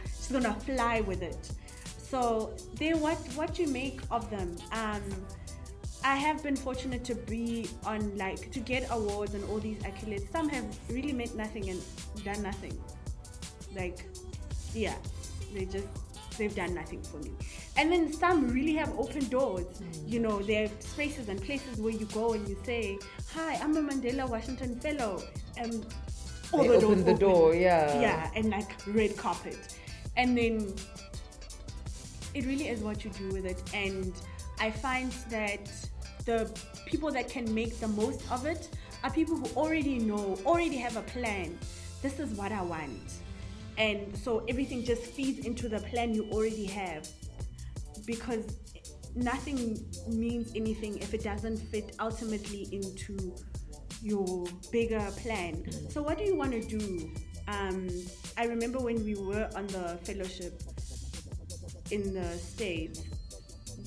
She's 0.06 0.32
gonna 0.32 0.54
fly 0.54 1.02
with 1.02 1.22
it. 1.22 1.52
So 1.98 2.54
they 2.76 2.94
what 2.94 3.18
what 3.36 3.60
you 3.60 3.68
make 3.68 4.00
of 4.12 4.30
them. 4.30 4.56
Um, 4.72 5.04
I 6.04 6.16
have 6.16 6.42
been 6.42 6.56
fortunate 6.56 7.04
to 7.06 7.16
be 7.16 7.70
on 7.86 8.18
like 8.18 8.52
to 8.52 8.60
get 8.60 8.88
awards 8.92 9.34
and 9.36 9.44
all 9.50 9.60
these 9.60 9.78
accolades. 9.80 10.32
Some 10.32 10.50
have 10.50 10.66
really 10.90 11.14
meant 11.14 11.36
nothing 11.36 11.70
and 11.70 11.82
done 12.24 12.42
nothing. 12.42 12.78
Like, 13.76 14.06
yeah, 14.74 14.96
they 15.54 15.66
just 15.66 15.88
they've 16.38 16.56
done 16.56 16.74
nothing 16.74 17.04
for 17.04 17.18
me. 17.18 17.32
And 17.78 17.92
then 17.92 18.12
some 18.12 18.50
really 18.50 18.74
have 18.76 18.98
opened 18.98 19.30
doors. 19.30 19.66
You 20.06 20.20
know, 20.20 20.42
there 20.42 20.66
are 20.66 20.70
spaces 20.80 21.30
and 21.30 21.42
places 21.42 21.78
where 21.80 21.94
you 21.94 22.06
go 22.08 22.34
and 22.34 22.48
you 22.48 22.58
say, 22.66 22.98
"Hi, 23.34 23.56
I'm 23.62 23.78
a 23.78 23.82
Mandela 23.82 24.28
Washington 24.28 24.80
Fellow." 24.80 25.22
Um, 25.64 25.84
all 26.52 26.64
They 26.64 26.68
the 26.70 26.80
doors 26.80 26.84
opened 26.84 27.06
the 27.06 27.12
open. 27.12 27.20
door, 27.20 27.56
yeah. 27.56 28.02
Yeah, 28.02 28.32
and 28.36 28.50
like 28.50 28.72
red 28.88 29.16
carpet, 29.18 29.78
and 30.18 30.38
then 30.38 30.74
it 32.34 32.46
really 32.46 32.70
is 32.70 32.80
what 32.82 33.06
you 33.06 33.12
do 33.12 33.30
with 33.30 33.46
it. 33.46 33.62
And 33.74 34.14
I 34.60 34.72
find 34.72 35.12
that 35.30 35.70
the 36.26 36.52
people 36.86 37.12
that 37.12 37.30
can 37.30 37.54
make 37.54 37.80
the 37.80 37.88
most 37.88 38.30
of 38.32 38.46
it 38.46 38.70
are 39.04 39.12
people 39.12 39.36
who 39.36 39.46
already 39.60 40.00
know, 40.00 40.38
already 40.46 40.78
have 40.78 40.98
a 40.98 41.02
plan. 41.02 41.58
This 42.02 42.20
is 42.20 42.32
what 42.38 42.52
I 42.52 42.62
want. 42.62 43.14
And 43.78 44.16
so 44.18 44.44
everything 44.48 44.84
just 44.84 45.04
feeds 45.04 45.46
into 45.46 45.70
the 45.70 45.80
plan 45.80 46.14
you 46.14 46.30
already 46.32 46.66
have. 46.66 47.08
Because 48.06 48.46
nothing 49.16 49.84
means 50.08 50.52
anything 50.56 50.98
if 50.98 51.14
it 51.14 51.24
doesn't 51.24 51.58
fit 51.58 51.96
ultimately 52.00 52.68
into 52.72 53.36
your 54.02 54.46
bigger 54.72 55.06
plan. 55.18 55.64
So, 55.90 56.02
what 56.02 56.18
do 56.18 56.24
you 56.24 56.36
want 56.36 56.52
to 56.52 56.62
do? 56.62 57.12
Um, 57.48 57.90
I 58.38 58.46
remember 58.46 58.80
when 58.80 59.04
we 59.04 59.16
were 59.16 59.50
on 59.56 59.68
the 59.68 60.00
fellowship 60.04 60.62
in 61.92 62.14
the 62.14 62.38
States, 62.38 63.04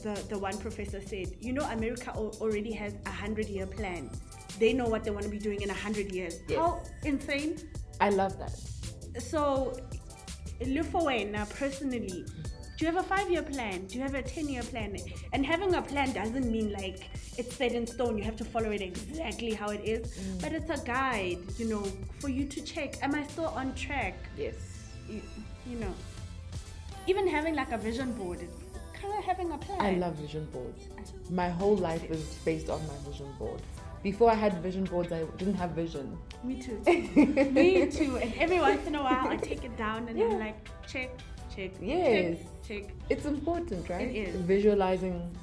the, 0.05 0.15
the 0.29 0.39
one 0.39 0.57
professor 0.59 1.01
said, 1.01 1.29
You 1.41 1.55
know, 1.55 1.65
America 1.79 2.13
al- 2.15 2.37
already 2.41 2.73
has 2.73 2.95
a 3.07 3.11
hundred 3.11 3.49
year 3.49 3.67
plan. 3.67 4.11
They 4.59 4.73
know 4.73 4.87
what 4.87 5.03
they 5.03 5.11
want 5.11 5.25
to 5.25 5.31
be 5.31 5.39
doing 5.39 5.63
in 5.63 5.71
a 5.71 5.79
hundred 5.87 6.13
years. 6.13 6.41
Yes. 6.47 6.59
How 6.59 6.83
insane! 7.05 7.57
I 8.01 8.11
love 8.11 8.39
that. 8.39 8.55
So, 9.21 9.73
for 10.85 11.03
now 11.25 11.43
uh, 11.43 11.47
personally. 11.47 12.27
Do 12.77 12.85
you 12.85 12.93
have 12.93 13.05
a 13.05 13.09
five 13.09 13.31
year 13.31 13.43
plan? 13.43 13.87
Do 13.87 13.97
you 13.97 14.03
have 14.03 14.15
a 14.15 14.23
10 14.23 14.49
year 14.49 14.63
plan? 14.63 14.97
And 15.33 15.47
having 15.47 15.75
a 15.75 15.81
plan 15.81 16.13
doesn't 16.13 16.51
mean 16.51 16.73
like 16.73 17.09
it's 17.39 17.55
set 17.55 17.73
in 17.73 17.87
stone, 17.87 18.19
you 18.19 18.25
have 18.25 18.37
to 18.37 18.45
follow 18.45 18.71
it 18.73 18.83
exactly 18.83 19.53
how 19.55 19.71
it 19.71 19.83
is, 19.85 20.09
mm. 20.09 20.43
but 20.43 20.53
it's 20.53 20.71
a 20.71 20.85
guide, 20.85 21.39
you 21.57 21.69
know, 21.69 21.85
for 22.19 22.29
you 22.29 22.45
to 22.47 22.61
check 22.61 22.97
Am 23.01 23.15
I 23.15 23.23
still 23.29 23.47
on 23.47 23.75
track? 23.75 24.15
Yes. 24.37 24.57
You, 25.09 25.23
you 25.71 25.77
know, 25.77 25.95
even 27.07 27.29
having 27.29 27.55
like 27.55 27.71
a 27.71 27.79
vision 27.79 28.13
board, 28.13 28.41
it's 28.41 28.64
of 29.13 29.25
having 29.25 29.51
a 29.53 29.59
plan. 29.59 29.81
I 29.81 29.93
love 29.99 30.15
vision 30.15 30.47
boards. 30.53 30.85
My 31.31 31.49
whole 31.49 31.77
life 31.77 32.11
is 32.11 32.23
based 32.45 32.69
on 32.71 32.81
my 32.87 32.95
vision 33.11 33.29
board. 33.39 33.61
Before 34.03 34.31
I 34.31 34.35
had 34.35 34.55
vision 34.63 34.85
boards, 34.85 35.11
I 35.13 35.25
didn't 35.39 35.55
have 35.55 35.71
vision. 35.71 36.17
Me 36.43 36.61
too. 36.61 36.79
Me 37.53 37.87
too. 37.91 38.17
And 38.19 38.35
every 38.39 38.61
once 38.61 38.87
in 38.87 38.95
a 38.95 39.03
while, 39.03 39.29
I 39.29 39.37
take 39.37 39.65
it 39.65 39.77
down 39.79 40.09
and 40.09 40.19
Yeah. 40.19 40.27
I'm 40.27 40.39
like, 40.39 40.69
check, 40.87 41.11
check, 41.55 41.71
Yes. 41.81 42.39
check, 42.67 42.85
check. 42.85 42.95
It's 43.09 43.25
important, 43.25 43.89
right? 43.89 44.03
It 44.09 44.29
is. 44.29 44.37
Visualizing 44.43 45.35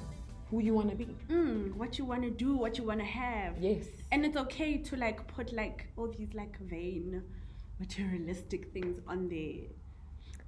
who 0.48 0.60
you 0.60 0.74
want 0.74 0.90
to 0.90 0.96
be. 0.96 1.08
Mm, 1.28 1.74
what 1.74 1.98
you 1.98 2.04
want 2.04 2.22
to 2.22 2.30
do, 2.30 2.56
what 2.56 2.78
you 2.78 2.84
want 2.84 3.00
to 3.00 3.06
have. 3.06 3.58
Yes. 3.58 3.86
And 4.12 4.24
it's 4.24 4.36
okay 4.36 4.76
to 4.78 4.96
like 4.96 5.26
put 5.26 5.52
like 5.52 5.86
all 5.96 6.06
these 6.16 6.32
like 6.34 6.56
vain, 6.60 7.22
materialistic 7.80 8.72
things 8.72 9.00
on 9.08 9.28
there. 9.28 9.66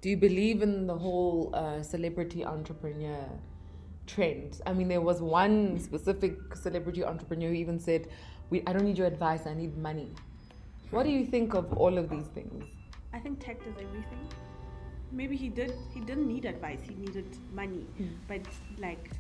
Do 0.05 0.11
you 0.11 0.19
believe 0.19 0.61
in 0.61 0.87
the 0.87 0.95
whole 0.95 1.49
uh, 1.55 1.83
celebrity 1.83 2.45
entrepreneur 2.45 3.27
trend? 4.07 4.61
I 4.67 4.75
mean, 4.75 4.87
there 4.87 5.01
was 5.01 5.23
one 5.23 5.81
specific 5.81 6.55
celebrity 6.55 7.03
entrepreneur 7.03 7.49
who 7.49 7.55
even 7.55 7.81
said, 7.81 8.09
"We, 8.51 8.63
I 8.67 8.75
don't 8.75 8.85
need 8.85 8.99
your 8.99 9.07
advice. 9.07 9.47
I 9.47 9.55
need 9.55 9.79
money." 9.79 10.11
What 10.91 11.05
do 11.05 11.11
you 11.11 11.25
think 11.25 11.55
of 11.55 11.73
all 11.79 11.97
of 11.97 12.11
these 12.11 12.27
things? 12.35 12.65
I 13.15 13.19
think 13.19 13.41
tech 13.43 13.65
does 13.65 13.79
everything. 13.81 14.29
Maybe 15.11 15.39
he 15.39 15.49
did. 15.49 15.73
He 15.95 16.01
didn't 16.01 16.29
need 16.29 16.45
advice. 16.45 16.81
He 16.87 16.97
needed 16.97 17.39
money. 17.55 17.87
But 18.29 18.43
like, 18.79 19.11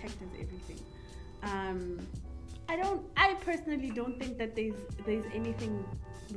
tech 0.00 0.12
does 0.20 0.32
everything. 0.38 0.78
Um, 1.42 1.98
I 2.68 2.76
don't. 2.76 3.02
I 3.16 3.34
personally 3.44 3.90
don't 3.90 4.16
think 4.16 4.38
that 4.38 4.54
there's 4.54 4.78
there's 5.04 5.24
anything 5.34 5.84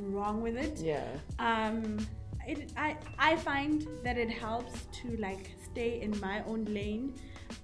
wrong 0.00 0.42
with 0.42 0.56
it. 0.56 0.80
Yeah. 0.80 1.06
Um, 1.38 2.04
it, 2.46 2.72
I 2.76 2.96
I 3.18 3.36
find 3.36 3.86
that 4.02 4.16
it 4.18 4.30
helps 4.30 4.86
to 5.02 5.16
like 5.16 5.50
stay 5.64 6.00
in 6.00 6.18
my 6.20 6.42
own 6.44 6.64
lane, 6.66 7.14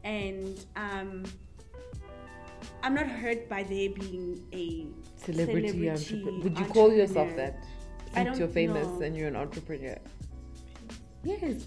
and 0.04 0.64
um, 0.76 1.24
I'm 2.82 2.94
not 2.94 3.06
hurt 3.06 3.48
by 3.48 3.62
there 3.62 3.90
being 3.90 4.42
a 4.52 4.86
Celebrity, 5.24 5.88
entrepreneur. 5.90 6.42
Would 6.42 6.58
you 6.58 6.64
call 6.66 6.92
yourself 6.92 7.34
that? 7.36 7.62
I 8.14 8.24
Since 8.24 8.38
you're 8.38 8.48
famous 8.48 8.86
know. 8.86 9.02
and 9.02 9.16
you're 9.16 9.28
an 9.28 9.36
entrepreneur. 9.36 9.96
Yes. 11.22 11.66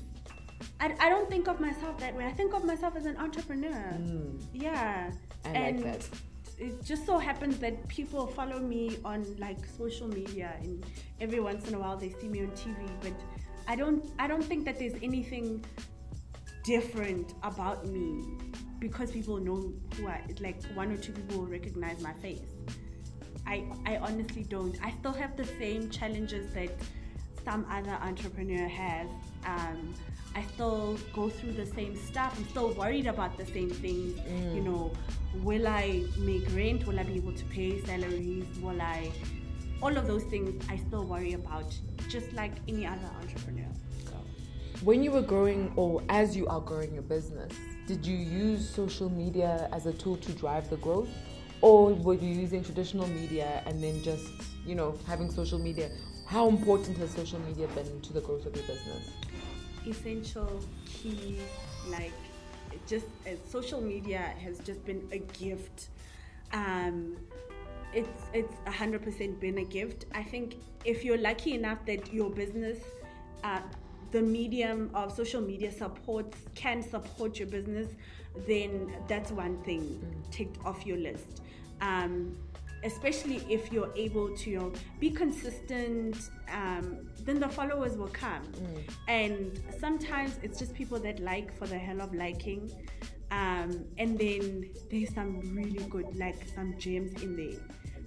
I, 0.80 0.94
I 1.00 1.10
don't 1.10 1.30
think 1.30 1.48
of 1.48 1.60
myself 1.60 1.98
that 2.00 2.16
way. 2.16 2.26
I 2.26 2.32
think 2.32 2.54
of 2.54 2.64
myself 2.66 2.96
as 2.96 3.06
an 3.06 3.18
entrepreneur. 3.18 3.94
Mm, 3.94 4.42
Yeah. 4.54 5.12
I 5.46 5.50
and 5.50 5.82
like 5.82 6.00
that. 6.00 6.10
It 6.58 6.84
just 6.84 7.06
so 7.06 7.18
happens 7.18 7.58
that 7.60 7.88
people 7.88 8.28
follow 8.28 8.60
me 8.60 8.98
on 9.04 9.26
like 9.38 9.66
social 9.78 10.08
media 10.08 10.56
and 10.62 10.86
every 11.20 11.40
once 11.40 11.68
in 11.68 11.74
a 11.74 11.80
while 11.80 11.98
they 11.98 12.10
see 12.10 12.28
me 12.28 12.42
on 12.42 12.52
TV 12.52 12.90
but 13.02 13.14
I 13.68 13.76
don't 13.76 14.06
I 14.20 14.28
don't 14.28 14.44
think 14.44 14.66
that 14.66 14.78
there's 14.80 14.96
anything 15.02 15.64
different 16.64 17.34
about 17.44 17.86
me 17.88 18.24
because 18.80 19.12
people 19.12 19.38
know 19.38 19.74
who 19.96 20.08
I 20.08 20.22
like 20.40 20.62
one 20.74 20.92
or 20.92 20.98
two 20.98 21.14
people 21.14 21.40
will 21.40 21.48
recognize 21.48 22.02
my 22.02 22.14
face. 22.14 22.42
I 23.48 23.64
I 23.86 23.98
honestly 23.98 24.44
don't. 24.44 24.78
I 24.84 24.92
still 24.92 25.14
have 25.14 25.38
the 25.38 25.46
same 25.46 25.90
challenges 25.90 26.54
that 26.54 26.70
some 27.46 27.66
other 27.70 27.98
entrepreneur 28.02 28.68
has. 28.68 29.08
Um, 29.46 29.94
I 30.36 30.44
still 30.54 30.98
go 31.14 31.30
through 31.30 31.54
the 31.54 31.66
same 31.66 31.96
stuff. 31.96 32.36
I'm 32.38 32.48
still 32.50 32.74
worried 32.74 33.08
about 33.08 33.38
the 33.38 33.46
same 33.46 33.70
things. 33.70 34.18
You 34.56 34.62
mm. 34.62 34.64
know, 34.64 34.92
will 35.44 35.68
I 35.68 36.04
make 36.18 36.44
rent? 36.56 36.88
Will 36.88 37.00
I 37.00 37.04
be 37.04 37.16
able 37.16 37.34
to 37.34 37.46
pay 37.46 37.82
salaries? 37.82 38.46
Will 38.62 38.82
I? 38.82 39.12
All 39.82 39.96
of 39.96 40.08
those 40.08 40.24
things 40.24 40.64
I 40.70 40.78
still 40.78 41.04
worry 41.04 41.34
about, 41.34 41.76
just 42.10 42.32
like 42.34 42.54
any 42.68 42.88
other 42.88 43.10
entrepreneur. 43.22 43.68
So. 44.06 44.14
When 44.82 45.04
you 45.04 45.12
were 45.12 45.22
growing, 45.22 45.72
or 45.76 46.02
as 46.10 46.36
you 46.36 46.48
are 46.48 46.62
growing 46.62 46.94
your 46.94 47.04
business, 47.04 47.54
did 47.86 48.06
you 48.06 48.16
use 48.16 48.68
social 48.68 49.10
media 49.10 49.68
as 49.74 49.86
a 49.86 49.94
tool 49.94 50.18
to 50.18 50.32
drive 50.34 50.70
the 50.70 50.78
growth? 50.78 51.10
Or 51.62 51.94
were 51.94 52.16
you 52.16 52.30
using 52.30 52.64
traditional 52.64 53.08
media 53.08 53.62
and 53.66 53.84
then 53.84 54.02
just, 54.04 54.26
you 54.66 54.76
know, 54.76 54.98
having 55.06 55.30
social 55.30 55.60
media? 55.60 55.90
How 56.26 56.48
important 56.48 56.98
has 56.98 57.12
social 57.12 57.40
media 57.42 57.68
been 57.68 58.02
to 58.02 58.14
the 58.14 58.22
growth 58.22 58.46
of 58.46 58.56
your 58.56 58.66
business? 58.66 59.10
Essential 59.88 60.64
key 60.86 61.40
like 61.90 62.14
just 62.88 63.06
uh, 63.28 63.32
social 63.50 63.82
media 63.82 64.34
has 64.44 64.60
just 64.60 64.84
been 64.86 65.08
a 65.12 65.20
gift. 65.44 65.90
Um 66.52 67.18
it's 67.94 68.24
it's 68.34 68.54
100% 68.66 69.40
been 69.40 69.60
a 69.60 69.64
gift. 69.66 70.06
I 70.14 70.24
think 70.24 70.56
if 70.84 71.06
you're 71.06 71.18
lucky 71.18 71.54
enough 71.54 71.86
that 71.86 72.14
your 72.14 72.30
business 72.30 72.80
uh, 73.44 73.60
the 74.12 74.22
medium 74.22 74.90
of 74.94 75.12
social 75.12 75.42
media 75.42 75.72
supports 75.72 76.38
can 76.56 76.82
support 76.82 77.40
your 77.40 77.48
business 77.48 77.88
then 78.48 78.94
that's 79.08 79.32
one 79.32 79.62
thing 79.64 80.02
ticked 80.32 80.58
off 80.66 80.86
your 80.86 80.98
list. 80.98 81.42
Um, 81.82 82.38
especially 82.84 83.42
if 83.50 83.72
you're 83.72 83.92
able 83.96 84.36
to 84.36 84.50
you 84.50 84.60
know, 84.60 84.74
be 85.00 85.10
consistent 85.10 86.30
um, 86.52 87.08
then 87.26 87.40
the 87.40 87.50
followers 87.50 87.98
will 87.98 88.10
come. 88.10 88.44
And 89.08 89.60
sometimes 89.80 90.38
it's 90.44 90.60
just 90.60 90.74
people 90.74 91.00
that 91.00 91.20
like 91.20 91.58
for 91.58 91.68
the 91.68 91.78
hell 91.78 92.02
of 92.02 92.14
liking 92.14 92.72
um, 93.32 93.86
and 93.98 94.18
then 94.20 94.70
there's 94.92 95.14
some 95.14 95.40
really 95.56 95.84
good 95.90 96.16
like 96.18 96.48
some 96.56 96.78
gems 96.78 97.22
in 97.24 97.36
there. 97.36 97.60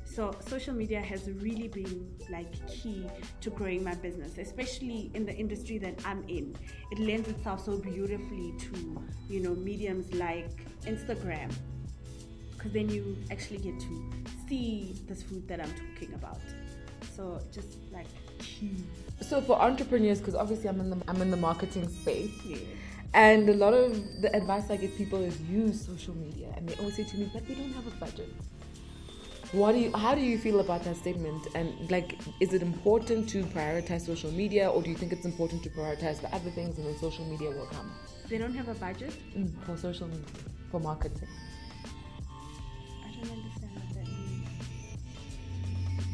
So 0.04 0.34
social 0.46 0.72
media 0.72 1.00
has 1.00 1.28
really 1.28 1.68
been 1.68 2.08
like 2.30 2.66
key 2.68 3.06
to 3.40 3.50
growing 3.50 3.82
my 3.82 3.94
business 3.96 4.38
especially 4.38 5.10
in 5.14 5.26
the 5.26 5.34
industry 5.34 5.78
that 5.78 6.00
i'm 6.06 6.22
in. 6.28 6.56
It 6.92 6.98
lends 7.00 7.28
itself 7.28 7.64
so 7.64 7.76
beautifully 7.76 8.54
to 8.58 9.02
you 9.28 9.40
know 9.40 9.54
mediums 9.54 10.14
like 10.14 10.64
instagram 10.84 11.52
because 12.66 12.72
then 12.72 12.88
you 12.88 13.16
actually 13.30 13.58
get 13.58 13.78
to 13.80 14.12
see 14.48 14.94
this 15.06 15.22
food 15.22 15.46
that 15.48 15.60
I'm 15.60 15.70
talking 15.70 16.14
about. 16.14 16.40
So 17.16 17.40
just 17.52 17.68
like. 17.92 18.06
So 19.22 19.40
for 19.40 19.60
entrepreneurs, 19.60 20.18
because 20.20 20.34
obviously 20.34 20.68
I'm 20.68 20.80
in 20.80 20.90
the 20.90 20.98
I'm 21.08 21.22
in 21.22 21.30
the 21.30 21.36
marketing 21.36 21.88
space, 21.88 22.30
Yeah. 22.44 22.58
and 23.14 23.48
a 23.48 23.54
lot 23.54 23.72
of 23.74 24.20
the 24.20 24.34
advice 24.36 24.70
I 24.70 24.76
give 24.76 24.94
people 24.96 25.22
is 25.30 25.40
use 25.42 25.80
social 25.86 26.14
media, 26.14 26.48
and 26.56 26.68
they 26.68 26.74
always 26.74 26.96
say 26.96 27.04
to 27.04 27.16
me, 27.16 27.30
"But 27.32 27.48
we 27.48 27.54
don't 27.54 27.72
have 27.72 27.86
a 27.86 27.96
budget." 28.04 28.28
What 29.52 29.72
do 29.72 29.78
you, 29.78 29.92
how 29.92 30.14
do 30.14 30.20
you 30.20 30.36
feel 30.38 30.58
about 30.60 30.82
that 30.84 30.96
statement? 30.96 31.46
And 31.54 31.90
like, 31.90 32.18
is 32.40 32.52
it 32.52 32.62
important 32.62 33.28
to 33.30 33.44
prioritize 33.44 34.02
social 34.04 34.32
media, 34.32 34.68
or 34.68 34.82
do 34.82 34.90
you 34.90 34.96
think 34.96 35.12
it's 35.12 35.24
important 35.24 35.62
to 35.62 35.70
prioritize 35.70 36.20
the 36.20 36.30
other 36.34 36.50
things, 36.50 36.76
and 36.78 36.86
then 36.86 36.98
social 36.98 37.24
media 37.26 37.50
will 37.50 37.66
come 37.66 37.90
They 38.28 38.38
don't 38.38 38.54
have 38.54 38.68
a 38.68 38.74
budget. 38.74 39.12
Mm, 39.36 39.52
for 39.64 39.76
social 39.76 40.08
media, 40.08 40.24
for 40.70 40.80
marketing? 40.80 41.28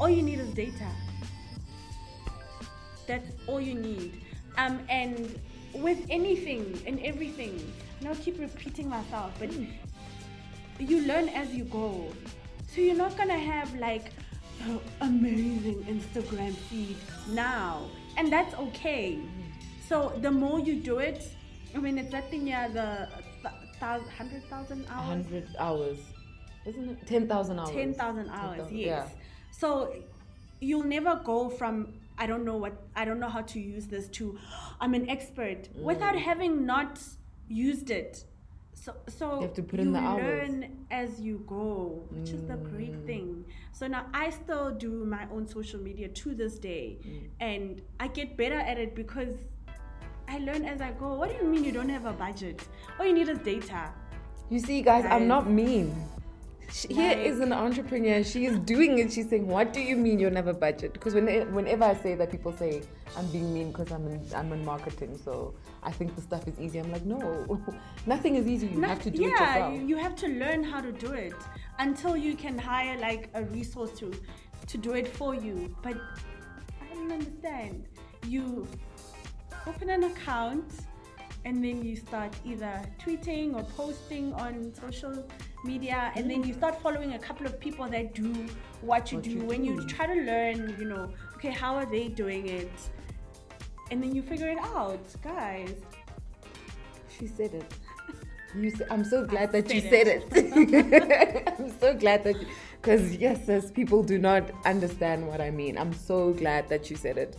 All 0.03 0.11
you 0.11 0.23
need 0.23 0.41
is 0.41 0.49
data. 0.53 0.89
That's 3.07 3.31
all 3.47 3.61
you 3.61 3.75
need. 3.75 4.21
Um, 4.59 4.81
and 4.89 5.39
with 5.75 6.05
anything 6.11 6.83
and 6.89 6.99
everything, 7.05 7.73
and 8.01 8.09
I'll 8.09 8.17
keep 8.17 8.41
repeating 8.41 8.89
myself, 8.89 9.31
but 9.39 9.53
you 10.81 11.07
learn 11.07 11.29
as 11.29 11.55
you 11.55 11.63
go. 11.67 12.09
So 12.67 12.81
you're 12.81 12.97
not 12.97 13.17
gonna 13.17 13.39
have 13.39 13.73
like 13.77 14.11
the 14.67 14.81
amazing 15.03 15.85
Instagram 15.85 16.53
feed 16.69 16.97
now, 17.29 17.89
and 18.17 18.33
that's 18.33 18.57
okay. 18.57 19.21
So 19.89 20.19
the 20.21 20.33
more 20.33 20.59
you 20.59 20.81
do 20.81 20.99
it, 20.99 21.29
I 21.77 21.79
mean, 21.79 21.97
it's 21.97 22.11
that 22.11 22.29
thing, 22.29 22.49
yeah, 22.49 22.67
the 22.67 23.09
th- 23.43 23.55
thousand, 23.79 24.09
hundred 24.11 24.43
thousand 24.51 24.85
hours. 24.91 25.25
100 25.31 25.49
hours, 25.61 25.99
isn't 26.67 26.89
it? 26.91 27.07
10,000 27.07 27.59
hours. 27.61 27.71
10,000 27.71 28.29
hours, 28.31 28.57
10,000, 28.57 28.77
yes. 28.77 28.87
yeah. 28.87 29.22
So 29.63 29.95
you'll 30.61 30.91
never 30.99 31.15
go 31.33 31.49
from 31.49 31.75
I 32.19 32.27
don't 32.27 32.45
know 32.45 32.57
what 32.65 32.75
I 33.01 33.05
don't 33.05 33.21
know 33.25 33.29
how 33.37 33.43
to 33.55 33.59
use 33.61 33.87
this 33.87 34.09
to 34.19 34.25
I'm 34.81 34.95
an 35.01 35.09
expert 35.09 35.61
Mm. 35.69 35.83
without 35.91 36.17
having 36.29 36.67
not 36.67 36.99
used 37.49 37.91
it. 38.01 38.25
So 38.83 38.91
so 39.19 39.27
You 39.37 39.43
have 39.49 39.55
to 39.61 39.63
put 39.73 39.79
in 39.85 39.93
the 39.93 40.01
hours. 40.01 40.23
Mm. 40.23 40.29
learn 40.29 40.55
as 41.03 41.21
you 41.27 41.37
go, 41.47 42.03
which 42.15 42.31
is 42.37 42.43
the 42.53 42.57
great 42.71 42.97
thing. 43.11 43.45
So 43.79 43.87
now 43.95 44.03
I 44.25 44.31
still 44.31 44.69
do 44.87 44.91
my 45.17 45.25
own 45.35 45.47
social 45.57 45.81
media 45.89 46.09
to 46.23 46.35
this 46.43 46.59
day 46.71 46.87
Mm. 47.01 47.29
and 47.53 47.83
I 48.05 48.09
get 48.21 48.37
better 48.43 48.61
at 48.73 48.79
it 48.87 48.97
because 49.03 49.35
I 50.35 50.39
learn 50.49 50.65
as 50.75 50.81
I 50.81 50.91
go. 51.05 51.15
What 51.21 51.29
do 51.31 51.37
you 51.41 51.47
mean 51.53 51.63
you 51.71 51.75
don't 51.79 51.95
have 51.99 52.07
a 52.15 52.17
budget? 52.25 52.67
All 52.99 53.07
you 53.07 53.15
need 53.21 53.29
is 53.29 53.39
data. 53.53 53.83
You 54.51 54.59
see, 54.59 54.83
guys, 54.91 55.05
I'm 55.17 55.29
not 55.35 55.49
mean. 55.61 55.95
She, 56.73 56.89
here 56.89 57.09
Like- 57.09 57.19
is 57.27 57.41
an 57.41 57.53
entrepreneur. 57.53 58.25
She 58.25 58.47
is 58.47 58.59
doing 58.61 58.99
it. 58.99 59.13
She's 59.13 59.29
saying, 59.29 59.47
"What 59.47 59.73
do 59.75 59.81
you 59.81 59.95
mean 59.97 60.19
you'll 60.19 60.31
never 60.33 60.55
budget?" 60.55 60.95
Because 60.95 61.13
when, 61.15 61.27
whenever 61.55 61.85
I 61.85 61.95
say 61.95 62.15
that, 62.15 62.31
people 62.31 62.53
say 62.57 62.83
I'm 63.17 63.27
being 63.27 63.53
mean 63.53 63.69
because 63.73 63.93
I'm 63.93 64.07
in 64.07 64.21
I'm 64.35 64.51
in 64.53 64.65
marketing. 64.65 65.19
So 65.23 65.55
I 65.83 65.93
think 65.93 66.15
the 66.17 66.23
stuff 66.23 66.49
is 66.49 66.59
easy. 66.59 66.79
I'm 66.79 66.91
like, 66.91 67.05
no, 67.05 67.61
nothing 68.07 68.37
is 68.37 68.47
easy. 68.47 68.69
You 68.69 68.79
Not- 68.81 68.91
have 68.91 69.03
to 69.03 69.11
do 69.11 69.25
it 69.25 69.31
yeah, 69.31 69.55
yourself. 69.57 69.75
you, 69.81 69.87
you 69.89 69.97
have 69.99 70.17
to 70.17 70.29
learn 70.29 70.65
how 70.65 70.81
to 70.81 70.93
do 70.93 71.13
it 71.13 71.35
until 71.79 72.17
you 72.17 72.35
can 72.37 72.57
hire 72.59 72.99
like 72.99 73.29
a 73.35 73.45
resource 73.45 73.93
to 73.99 74.11
to 74.67 74.79
do 74.79 74.93
it 74.95 75.09
for 75.09 75.35
you. 75.35 75.75
But 75.83 75.97
I 76.81 76.95
don't 76.95 77.13
understand. 77.13 77.87
You 78.27 78.67
open 79.67 79.91
an 79.91 80.05
account 80.05 80.73
and 81.45 81.63
then 81.63 81.85
you 81.85 81.97
start 81.97 82.33
either 82.45 82.81
tweeting 83.05 83.55
or 83.57 83.63
posting 83.77 84.33
on 84.35 84.73
social 84.81 85.25
media 85.65 86.13
and 86.17 86.31
then 86.31 86.43
you 86.45 86.53
start 86.55 86.81
following 86.81 87.15
a 87.15 87.19
couple 87.19 87.47
of 87.47 87.59
people 87.61 87.87
that 87.89 88.15
do 88.15 88.33
what 88.81 89.11
you 89.13 89.19
What 89.19 89.25
do 89.25 89.31
you 89.31 89.41
when 89.45 89.65
you 89.65 89.87
try 89.87 90.07
to 90.07 90.15
learn 90.15 90.77
you 90.79 90.87
know 90.87 91.11
okay 91.35 91.51
how 91.51 91.75
are 91.77 91.87
they 91.87 92.09
doing 92.09 92.49
it 92.49 92.73
and 93.91 94.03
then 94.03 94.15
you 94.15 94.23
figure 94.23 94.49
it 94.49 94.59
out 94.59 95.05
guys 95.23 95.75
She 97.19 97.27
said 97.27 97.55
it. 97.55 97.75
You 98.55 98.71
say, 98.71 98.85
I'm 98.91 99.05
so 99.05 99.25
glad 99.33 99.53
that 99.53 99.73
you 99.73 99.81
said 99.81 100.07
said 100.07 100.25
it. 100.33 101.55
I'm 101.59 101.71
so 101.79 101.95
glad 101.95 102.25
that 102.25 102.37
because 102.81 103.15
yes, 103.17 103.49
as 103.49 103.71
people 103.71 104.03
do 104.03 104.19
not 104.19 104.51
understand 104.65 105.27
what 105.29 105.41
I 105.41 105.51
mean. 105.51 105.79
I'm 105.79 105.93
so 105.93 106.33
glad 106.33 106.69
that 106.69 106.91
you 106.91 106.97
said 106.97 107.17
it. 107.19 107.37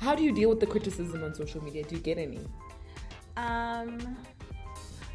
How 0.00 0.14
do 0.14 0.22
you 0.22 0.32
deal 0.32 0.50
with 0.50 0.60
the 0.60 0.66
criticism 0.66 1.22
on 1.24 1.34
social 1.34 1.62
media? 1.62 1.84
Do 1.84 1.94
you 1.94 2.00
get 2.02 2.18
any? 2.18 2.40
Um, 3.36 4.16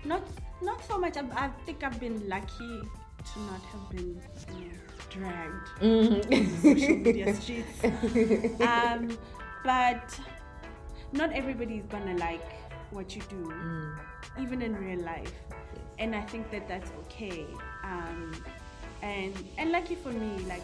not 0.05 0.23
not 0.61 0.83
so 0.85 0.97
much. 0.97 1.17
I, 1.17 1.23
I 1.35 1.49
think 1.65 1.83
I've 1.83 1.99
been 1.99 2.27
lucky 2.27 2.81
to 3.33 3.39
not 3.41 3.61
have 3.71 3.89
been 3.89 4.21
you 4.57 4.65
know, 4.65 4.71
dragged 5.09 5.69
on 5.81 6.57
social 6.61 6.95
media 6.97 7.33
streets. 7.35 7.81
Um, 8.61 9.17
but 9.63 10.17
not 11.11 11.31
everybody 11.33 11.75
is 11.77 11.85
gonna 11.87 12.15
like 12.17 12.45
what 12.91 13.15
you 13.15 13.21
do, 13.29 13.53
even 14.39 14.61
in 14.61 14.75
real 14.75 15.01
life. 15.03 15.33
And 15.97 16.15
I 16.15 16.21
think 16.21 16.49
that 16.51 16.67
that's 16.67 16.91
okay. 17.05 17.45
Um, 17.83 18.31
and 19.01 19.33
and 19.57 19.71
lucky 19.71 19.95
for 19.95 20.11
me, 20.11 20.43
like 20.47 20.63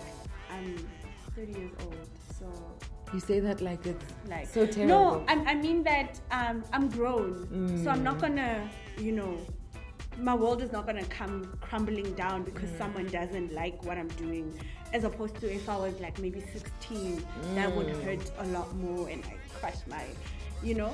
I'm 0.52 0.76
30 1.36 1.52
years 1.60 1.72
old, 1.84 2.08
so 2.39 2.46
You 3.14 3.20
say 3.20 3.39
that 3.41 3.62
like 3.62 3.86
it's 3.86 4.06
like 4.28 4.48
so 4.48 4.66
terrible. 4.66 4.88
no 4.88 5.26
I, 5.28 5.52
I 5.52 5.56
mean 5.56 5.84
that 5.84 6.20
um, 6.32 6.64
i'm 6.74 6.89
grown 6.89 7.46
so 7.84 7.89
i'm 7.91 8.04
not 8.04 8.20
gonna 8.20 8.68
you 8.98 9.12
know 9.12 9.38
my 10.20 10.34
world 10.34 10.61
is 10.61 10.72
not 10.72 10.86
gonna 10.86 11.05
come 11.05 11.57
crumbling 11.61 12.13
down 12.13 12.43
because 12.43 12.70
mm. 12.70 12.78
someone 12.78 13.07
doesn't 13.07 13.53
like 13.53 13.84
what 13.84 13.97
i'm 13.97 14.07
doing 14.09 14.57
as 14.93 15.03
opposed 15.03 15.36
to 15.36 15.53
if 15.53 15.68
i 15.68 15.76
was 15.76 15.99
like 15.99 16.18
maybe 16.20 16.41
16 16.53 17.26
that 17.53 17.74
would 17.76 17.88
mm. 17.88 18.03
hurt 18.03 18.32
a 18.39 18.45
lot 18.47 18.74
more 18.76 19.09
and 19.09 19.24
i 19.26 19.36
crush 19.59 19.76
my 19.88 20.05
you 20.63 20.74
know 20.74 20.93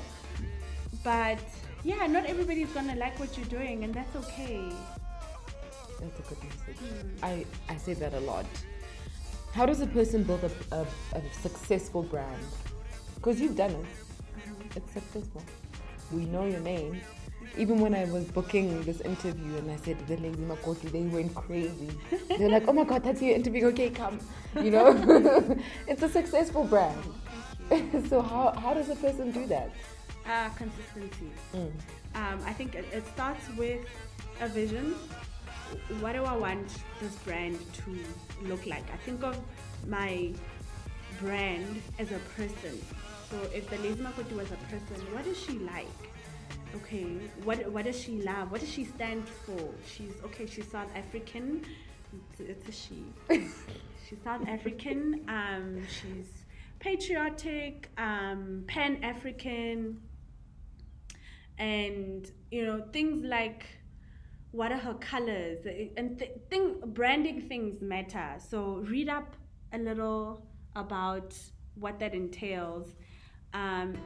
but 1.04 1.38
yeah 1.84 2.06
not 2.06 2.24
everybody's 2.26 2.70
gonna 2.70 2.96
like 2.96 3.18
what 3.20 3.36
you're 3.36 3.46
doing 3.46 3.84
and 3.84 3.94
that's 3.94 4.16
okay 4.16 4.68
That's 6.02 6.18
a 6.18 6.34
good 6.34 6.42
message. 6.42 6.78
Hmm. 6.78 7.24
I, 7.24 7.46
I 7.68 7.76
say 7.76 7.94
that 7.94 8.12
a 8.14 8.20
lot. 8.20 8.44
How 9.52 9.66
does 9.66 9.80
a 9.80 9.86
person 9.86 10.24
build 10.24 10.42
a, 10.42 10.50
a, 10.74 10.86
a 11.14 11.22
successful 11.42 12.02
brand? 12.02 12.44
Because 13.14 13.40
you've 13.40 13.56
done 13.56 13.70
it. 13.70 13.86
Mm-hmm. 13.86 14.78
It's 14.78 14.92
successful. 14.92 15.44
We 16.10 16.24
know 16.24 16.44
your 16.44 16.60
name. 16.60 17.00
Even 17.58 17.80
when 17.80 17.94
I 17.94 18.04
was 18.06 18.24
booking 18.24 18.82
this 18.82 19.00
interview 19.02 19.56
and 19.56 19.70
I 19.70 19.76
said 19.76 19.98
the 20.06 20.16
Lazy 20.16 20.42
Makoti, 20.42 20.90
they 20.90 21.02
went 21.02 21.34
crazy. 21.34 21.90
They're 22.38 22.48
like, 22.48 22.64
oh 22.66 22.72
my 22.72 22.84
god, 22.84 23.04
that's 23.04 23.20
your 23.20 23.34
interview. 23.34 23.66
Okay, 23.66 23.90
come. 23.90 24.18
You 24.60 24.70
know, 24.70 25.58
it's 25.86 26.02
a 26.02 26.08
successful 26.08 26.64
brand. 26.64 26.98
so 28.08 28.20
how, 28.22 28.52
how 28.58 28.74
does 28.74 28.88
a 28.90 28.96
person 28.96 29.30
do 29.32 29.46
that? 29.46 29.70
uh, 30.24 30.48
consistency 30.50 31.30
Mm. 31.52 31.72
um, 32.14 32.38
I 32.46 32.52
think 32.52 32.76
it, 32.76 32.84
it 32.92 33.04
starts 33.08 33.44
with 33.58 33.80
a 34.40 34.46
vision. 34.48 34.94
What 36.00 36.12
do 36.12 36.22
I 36.24 36.36
want 36.36 36.68
this 37.00 37.14
brand 37.24 37.58
to 37.84 37.98
look 38.46 38.64
like? 38.66 38.84
I 38.92 38.96
think 38.98 39.24
of 39.24 39.36
my 39.88 40.32
brand 41.20 41.82
as 41.98 42.12
a 42.12 42.20
person. 42.36 42.80
So 43.30 43.36
if 43.52 43.68
the 43.68 43.78
Lazy 43.78 44.00
Makoti 44.02 44.36
was 44.36 44.50
a 44.52 44.56
person, 44.70 44.96
what 45.12 45.24
does 45.24 45.38
she 45.42 45.58
like? 45.58 45.88
Okay, 46.74 47.18
what 47.44 47.70
what 47.70 47.84
does 47.84 48.00
she 48.00 48.22
love? 48.22 48.50
What 48.50 48.60
does 48.60 48.70
she 48.70 48.84
stand 48.84 49.28
for? 49.28 49.68
She's 49.86 50.14
okay. 50.24 50.46
She's 50.46 50.70
South 50.70 50.88
African. 50.94 51.64
It's, 52.30 52.40
it's 52.40 52.68
a 52.68 52.72
she. 52.72 53.04
she's 54.08 54.18
South 54.24 54.46
African. 54.48 55.24
Um, 55.28 55.82
she's 55.86 56.28
patriotic, 56.78 57.90
um, 57.98 58.64
Pan 58.66 59.04
African, 59.04 60.00
and 61.58 62.30
you 62.50 62.64
know 62.64 62.82
things 62.92 63.24
like 63.24 63.66
what 64.52 64.70
are 64.72 64.78
her 64.78 64.94
colors 64.94 65.64
and 65.96 66.18
th- 66.18 66.32
thing 66.50 66.74
branding 66.88 67.40
things 67.48 67.80
matter 67.80 68.34
so 68.38 68.82
read 68.88 69.08
up 69.08 69.34
a 69.72 69.78
little 69.78 70.46
about 70.76 71.34
what 71.74 71.98
that 71.98 72.14
entails 72.14 72.94
um, 73.54 73.96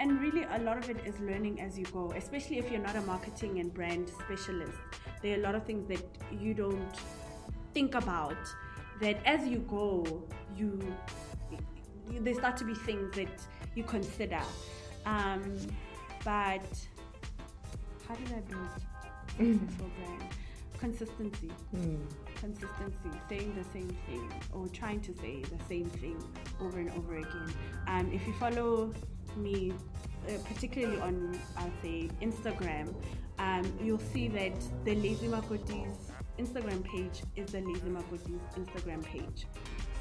and 0.00 0.20
really 0.20 0.44
a 0.44 0.58
lot 0.60 0.76
of 0.78 0.88
it 0.88 0.98
is 1.04 1.18
learning 1.20 1.60
as 1.60 1.78
you 1.78 1.84
go 1.86 2.12
especially 2.16 2.58
if 2.58 2.70
you're 2.70 2.80
not 2.80 2.96
a 2.96 3.00
marketing 3.02 3.58
and 3.60 3.72
brand 3.72 4.10
specialist 4.20 4.78
there 5.22 5.36
are 5.36 5.40
a 5.40 5.42
lot 5.42 5.54
of 5.54 5.64
things 5.64 5.86
that 5.88 6.04
you 6.40 6.54
don't 6.54 6.96
think 7.74 7.94
about 7.94 8.36
that 9.00 9.18
as 9.24 9.46
you 9.46 9.58
go 9.68 10.22
you 10.56 10.80
there 12.20 12.34
start 12.34 12.56
to 12.56 12.64
be 12.64 12.74
things 12.74 13.14
that 13.14 13.28
you 13.74 13.84
consider 13.84 14.40
um, 15.06 15.56
but 16.24 16.62
how 18.06 18.14
did 18.14 18.32
I 18.32 18.40
build 18.40 18.68
successful 19.60 19.90
brand? 19.96 20.22
Consistency. 20.78 21.50
Consistency. 22.36 23.10
Saying 23.28 23.54
the 23.54 23.64
same 23.72 23.96
thing 24.06 24.32
or 24.52 24.68
trying 24.68 25.00
to 25.00 25.14
say 25.14 25.42
the 25.42 25.64
same 25.68 25.86
thing 25.86 26.22
over 26.60 26.78
and 26.78 26.90
over 26.90 27.16
again. 27.16 27.52
Um, 27.86 28.10
if 28.12 28.26
you 28.26 28.32
follow 28.34 28.92
me, 29.36 29.72
uh, 30.28 30.32
particularly 30.44 31.00
on, 31.00 31.38
I'll 31.56 31.70
say, 31.82 32.08
Instagram, 32.22 32.94
um, 33.38 33.64
you'll 33.82 33.98
see 33.98 34.28
that 34.28 34.52
the 34.84 34.94
Lazy 34.96 35.28
Makoti's 35.28 36.10
Instagram 36.38 36.84
page 36.84 37.22
is 37.36 37.50
the 37.52 37.60
Lazy 37.60 37.88
Makoti's 37.88 38.56
Instagram 38.56 39.04
page. 39.04 39.46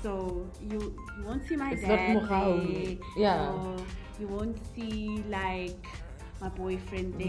So 0.04 0.48
you, 0.62 0.96
you 1.18 1.26
won't 1.26 1.48
see 1.48 1.56
my 1.56 1.72
It's 1.72 1.82
not 1.82 1.88
dad 1.90 2.18
Mogawi. 2.18 3.00
there, 3.00 3.08
Yeah. 3.18 3.78
you 4.20 4.28
won't 4.28 4.60
see 4.76 5.24
like 5.30 5.86
my 6.42 6.50
boyfriend 6.50 7.16
there. 7.20 7.28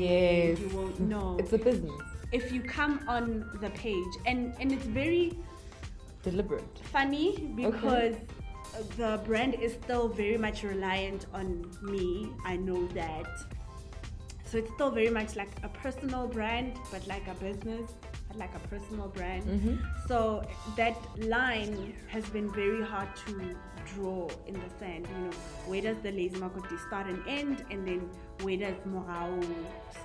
Yes. 0.51 0.61
You 0.61 0.69
won't 0.77 1.01
know. 1.01 1.37
It's 1.39 1.53
a 1.55 1.59
business. 1.59 2.01
if 2.31 2.53
you 2.53 2.61
come 2.61 3.01
on 3.09 3.49
the 3.63 3.71
page 3.71 4.15
and 4.27 4.55
and 4.61 4.71
it's 4.71 4.85
very 4.85 5.33
deliberate? 6.23 6.79
Funny 6.93 7.51
because 7.57 8.17
the 8.97 9.21
brand 9.25 9.55
is 9.55 9.73
still 9.73 10.09
very 10.09 10.37
much 10.37 10.63
reliant 10.63 11.27
on 11.33 11.71
me. 11.83 12.31
I 12.45 12.57
know 12.57 12.87
that. 12.89 13.27
So 14.45 14.57
it's 14.57 14.73
still 14.75 14.91
very 14.91 15.11
much 15.11 15.37
like 15.37 15.51
a 15.63 15.69
personal 15.69 16.27
brand, 16.27 16.79
but 16.91 17.07
like 17.07 17.27
a 17.29 17.35
business, 17.35 17.91
but 18.29 18.39
like 18.39 18.55
a 18.55 18.61
personal 18.69 19.09
brand. 19.09 19.45
Mm-hmm. 19.45 19.77
So 20.07 20.43
that 20.77 20.97
line 21.19 21.95
has 22.09 22.25
been 22.31 22.51
very 22.53 22.83
hard 22.83 23.15
to 23.27 23.55
draw 23.95 24.29
in 24.47 24.55
the 24.55 24.71
sand. 24.79 25.07
You 25.07 25.25
know, 25.25 25.31
where 25.67 25.83
does 25.83 25.99
the 25.99 26.13
lazy 26.13 26.37
makoti 26.37 26.79
start 26.87 27.09
and 27.09 27.23
end, 27.29 27.65
and 27.71 27.87
then 27.87 28.09
where 28.41 28.57
does 28.57 28.77
Mogau 28.87 29.45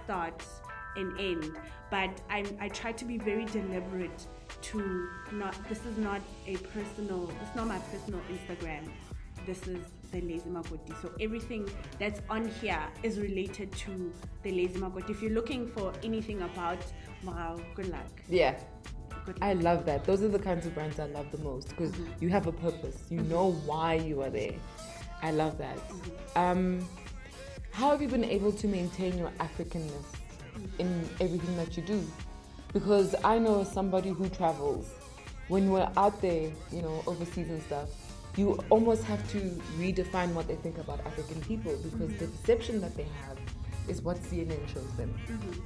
start 0.04 0.44
and 0.98 1.18
end? 1.20 1.58
But 1.90 2.12
I 2.30 2.44
I 2.60 2.68
try 2.68 2.92
to 2.92 3.06
be 3.06 3.18
very 3.18 3.46
deliberate 3.46 4.28
to 4.64 5.10
not. 5.32 5.56
This 5.70 5.86
is 5.86 5.98
not 5.98 6.22
a 6.48 6.56
personal. 6.58 7.28
This 7.28 7.50
is 7.50 7.56
not 7.56 7.68
my 7.68 7.80
personal 7.80 8.22
Instagram. 8.32 8.90
This 9.46 9.68
is 9.68 9.80
the 10.12 10.22
lazy 10.22 10.50
makoti. 10.50 10.94
So 11.02 11.12
everything 11.20 11.68
that's 12.00 12.22
on 12.30 12.48
here 12.48 12.84
is 13.02 13.20
related 13.20 13.72
to 13.84 14.14
the 14.44 14.52
lazy 14.52 14.80
makoti. 14.80 15.10
If 15.10 15.22
you're 15.22 15.32
looking 15.32 15.68
for 15.68 15.92
anything 16.04 16.42
about 16.44 16.80
Mogau, 17.26 17.62
good 17.76 17.90
luck. 17.90 18.22
Yeah. 18.30 18.56
Good 19.26 19.40
luck. 19.40 19.50
I 19.50 19.54
love 19.54 19.86
that. 19.86 20.06
Those 20.06 20.22
are 20.24 20.28
the 20.28 20.40
kinds 20.40 20.66
of 20.66 20.74
brands 20.74 21.00
I 21.00 21.08
love 21.08 21.32
the 21.32 21.40
most 21.40 21.70
because 21.70 21.92
mm-hmm. 21.92 22.24
you 22.24 22.30
have 22.30 22.48
a 22.48 22.52
purpose. 22.52 23.04
You 23.10 23.20
mm-hmm. 23.20 23.30
know 23.30 23.52
why 23.66 23.96
you 23.96 24.22
are 24.22 24.30
there. 24.30 24.56
I 25.22 25.32
love 25.32 25.58
that. 25.58 25.78
Mm-hmm. 25.78 26.40
Um, 26.40 26.90
how 27.72 27.90
have 27.90 28.02
you 28.02 28.08
been 28.08 28.24
able 28.24 28.52
to 28.52 28.68
maintain 28.68 29.18
your 29.18 29.32
Africanness 29.40 30.06
in 30.78 31.10
everything 31.20 31.58
that 31.58 31.76
you 31.76 31.84
do? 31.84 32.06
Because 32.74 33.16
I 33.24 33.38
know 33.38 33.64
somebody 33.64 34.10
who 34.10 34.28
travels, 34.30 34.90
when 35.48 35.70
we're 35.70 35.90
out 35.96 36.20
there, 36.22 36.52
you 36.72 36.82
know, 36.82 37.04
overseas 37.06 37.50
and 37.50 37.62
stuff, 37.64 37.90
you 38.36 38.60
almost 38.72 39.04
have 39.04 39.30
to 39.32 39.40
redefine 39.78 40.34
what 40.34 40.48
they 40.48 40.56
think 40.56 40.80
about 40.80 41.00
African 41.06 41.40
people 41.42 41.76
because 41.84 42.18
the 42.18 42.26
perception 42.28 42.82
that 42.82 42.96
they 42.98 43.04
have 43.04 43.38
is 43.88 44.02
what 44.02 44.18
CNN 44.18 44.68
shows 44.74 44.92
them. 44.98 45.14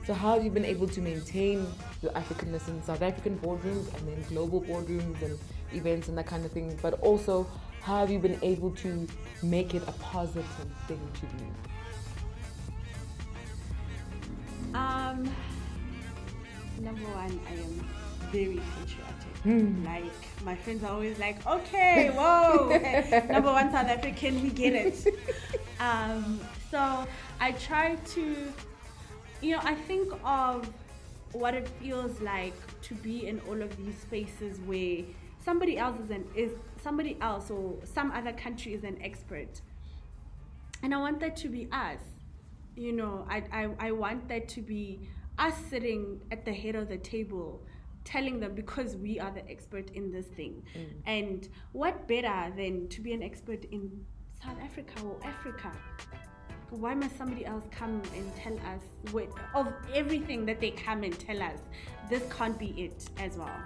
So 0.06 0.14
how 0.14 0.34
have 0.34 0.44
you 0.44 0.50
been 0.50 0.66
able 0.66 0.88
to 0.88 1.02
maintain 1.02 1.66
your 2.02 2.12
Africanness 2.12 2.68
in 2.68 2.84
South 2.84 3.02
African 3.02 3.38
boardrooms 3.40 3.94
and 3.98 4.08
then 4.08 4.22
global 4.28 4.62
boardrooms 4.62 5.22
and 5.22 5.40
events 5.72 6.10
and 6.10 6.18
that 6.18 6.26
kind 6.26 6.44
of 6.44 6.52
thing? 6.52 6.78
But 6.82 6.96
also, 6.96 7.48
how 7.82 8.00
have 8.00 8.12
you 8.12 8.20
been 8.20 8.40
able 8.42 8.72
to 8.72 9.08
make 9.44 9.74
it 9.76 9.84
a 9.88 9.94
positive 9.94 10.46
thing 10.88 11.00
to 11.14 11.22
do? 11.22 11.46
Um, 14.74 15.34
number 16.82 17.06
one, 17.06 17.40
I 17.48 17.54
am 17.54 17.88
very 18.32 18.60
patriotic. 18.80 19.38
Hmm. 19.44 19.86
Like 19.86 20.44
my 20.44 20.56
friends 20.56 20.84
are 20.84 20.92
always 20.92 21.18
like, 21.20 21.46
"Okay, 21.46 22.10
whoa, 22.14 22.70
number 23.32 23.52
one 23.52 23.72
South 23.72 23.88
African, 23.88 24.42
we 24.42 24.50
get 24.50 24.74
it." 24.74 25.08
um, 25.80 26.40
so 26.72 27.08
I 27.40 27.52
try 27.54 27.96
to, 27.96 28.54
you 29.42 29.52
know, 29.52 29.62
I 29.64 29.76
think 29.76 30.12
of 30.24 30.70
what 31.32 31.54
it 31.54 31.68
feels 31.80 32.20
like 32.22 32.56
to 32.82 32.96
be 32.96 33.28
in 33.28 33.40
all 33.48 33.62
of 33.62 33.76
these 33.78 33.98
spaces 33.98 34.60
where 34.62 35.04
somebody 35.44 35.78
else 35.78 36.00
is 36.00 36.10
an 36.10 36.28
is 36.36 36.52
somebody 36.82 37.18
else 37.22 37.50
or 37.50 37.76
some 37.84 38.12
other 38.12 38.34
country 38.34 38.74
is 38.74 38.84
an 38.84 38.98
expert, 39.02 39.62
and 40.84 40.94
I 40.94 40.98
want 40.98 41.20
that 41.22 41.38
to 41.38 41.50
be 41.50 41.68
us 41.72 42.02
you 42.78 42.92
know 42.92 43.26
I, 43.28 43.44
I 43.52 43.70
i 43.80 43.92
want 43.92 44.28
that 44.30 44.48
to 44.50 44.62
be 44.62 45.00
us 45.38 45.54
sitting 45.70 46.20
at 46.32 46.46
the 46.46 46.54
head 46.54 46.76
of 46.76 46.90
the 46.90 46.98
table 46.98 47.62
telling 48.04 48.40
them 48.40 48.56
because 48.56 48.96
we 48.96 49.20
are 49.20 49.32
the 49.32 49.50
expert 49.50 49.90
in 49.92 50.12
this 50.12 50.26
thing. 50.28 50.64
Mm. 50.76 50.86
And 51.06 51.50
what 51.74 52.08
better 52.08 52.54
than 52.56 52.88
to 52.90 53.02
be 53.02 53.14
an 53.14 53.22
expert 53.22 53.66
in 53.66 53.92
south 54.42 54.58
africa 54.64 54.94
or 55.04 55.18
africa? 55.24 55.72
Why 56.70 56.94
must 56.96 57.18
somebody 57.18 57.46
else 57.46 57.64
come 57.72 58.02
and 58.16 58.36
tell 58.36 58.54
us 58.74 58.82
what, 59.12 59.30
of 59.54 59.68
everything 59.94 60.46
that 60.46 60.60
they 60.60 60.72
come 60.72 61.04
and 61.04 61.18
tell 61.18 61.42
us 61.42 61.60
this 62.10 62.24
can't 62.32 62.58
be 62.58 62.68
it 62.78 63.10
as 63.18 63.38
well 63.38 63.60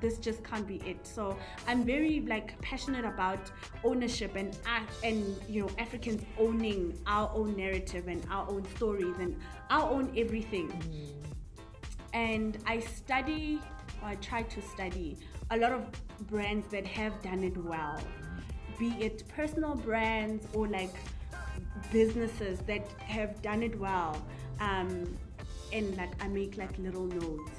this 0.00 0.18
just 0.18 0.42
can't 0.42 0.66
be 0.66 0.76
it. 0.86 1.06
So 1.06 1.36
i'm 1.66 1.84
very 1.84 2.20
like 2.20 2.60
passionate 2.62 3.04
about 3.04 3.50
ownership 3.84 4.34
and 4.34 4.56
and 5.04 5.36
you 5.48 5.62
know 5.62 5.70
africans 5.78 6.22
owning 6.38 6.98
our 7.06 7.30
own 7.34 7.56
narrative 7.56 8.08
and 8.08 8.24
our 8.30 8.48
own 8.50 8.64
stories 8.76 9.16
and 9.18 9.36
our 9.70 9.90
own 9.90 10.12
everything. 10.16 10.72
And 12.12 12.58
i 12.66 12.80
study 12.80 13.60
or 14.02 14.08
i 14.08 14.14
try 14.16 14.42
to 14.42 14.62
study 14.62 15.16
a 15.50 15.56
lot 15.56 15.72
of 15.72 15.84
brands 16.26 16.66
that 16.68 16.86
have 16.86 17.20
done 17.22 17.42
it 17.44 17.56
well. 17.56 18.00
Be 18.78 18.88
it 19.00 19.24
personal 19.28 19.74
brands 19.74 20.46
or 20.54 20.66
like 20.68 20.94
businesses 21.92 22.60
that 22.60 22.86
have 23.00 23.40
done 23.42 23.62
it 23.62 23.78
well 23.78 24.16
um, 24.60 25.16
and 25.72 25.96
like 25.96 26.12
i 26.22 26.28
make 26.28 26.56
like 26.56 26.76
little 26.78 27.06
notes 27.06 27.52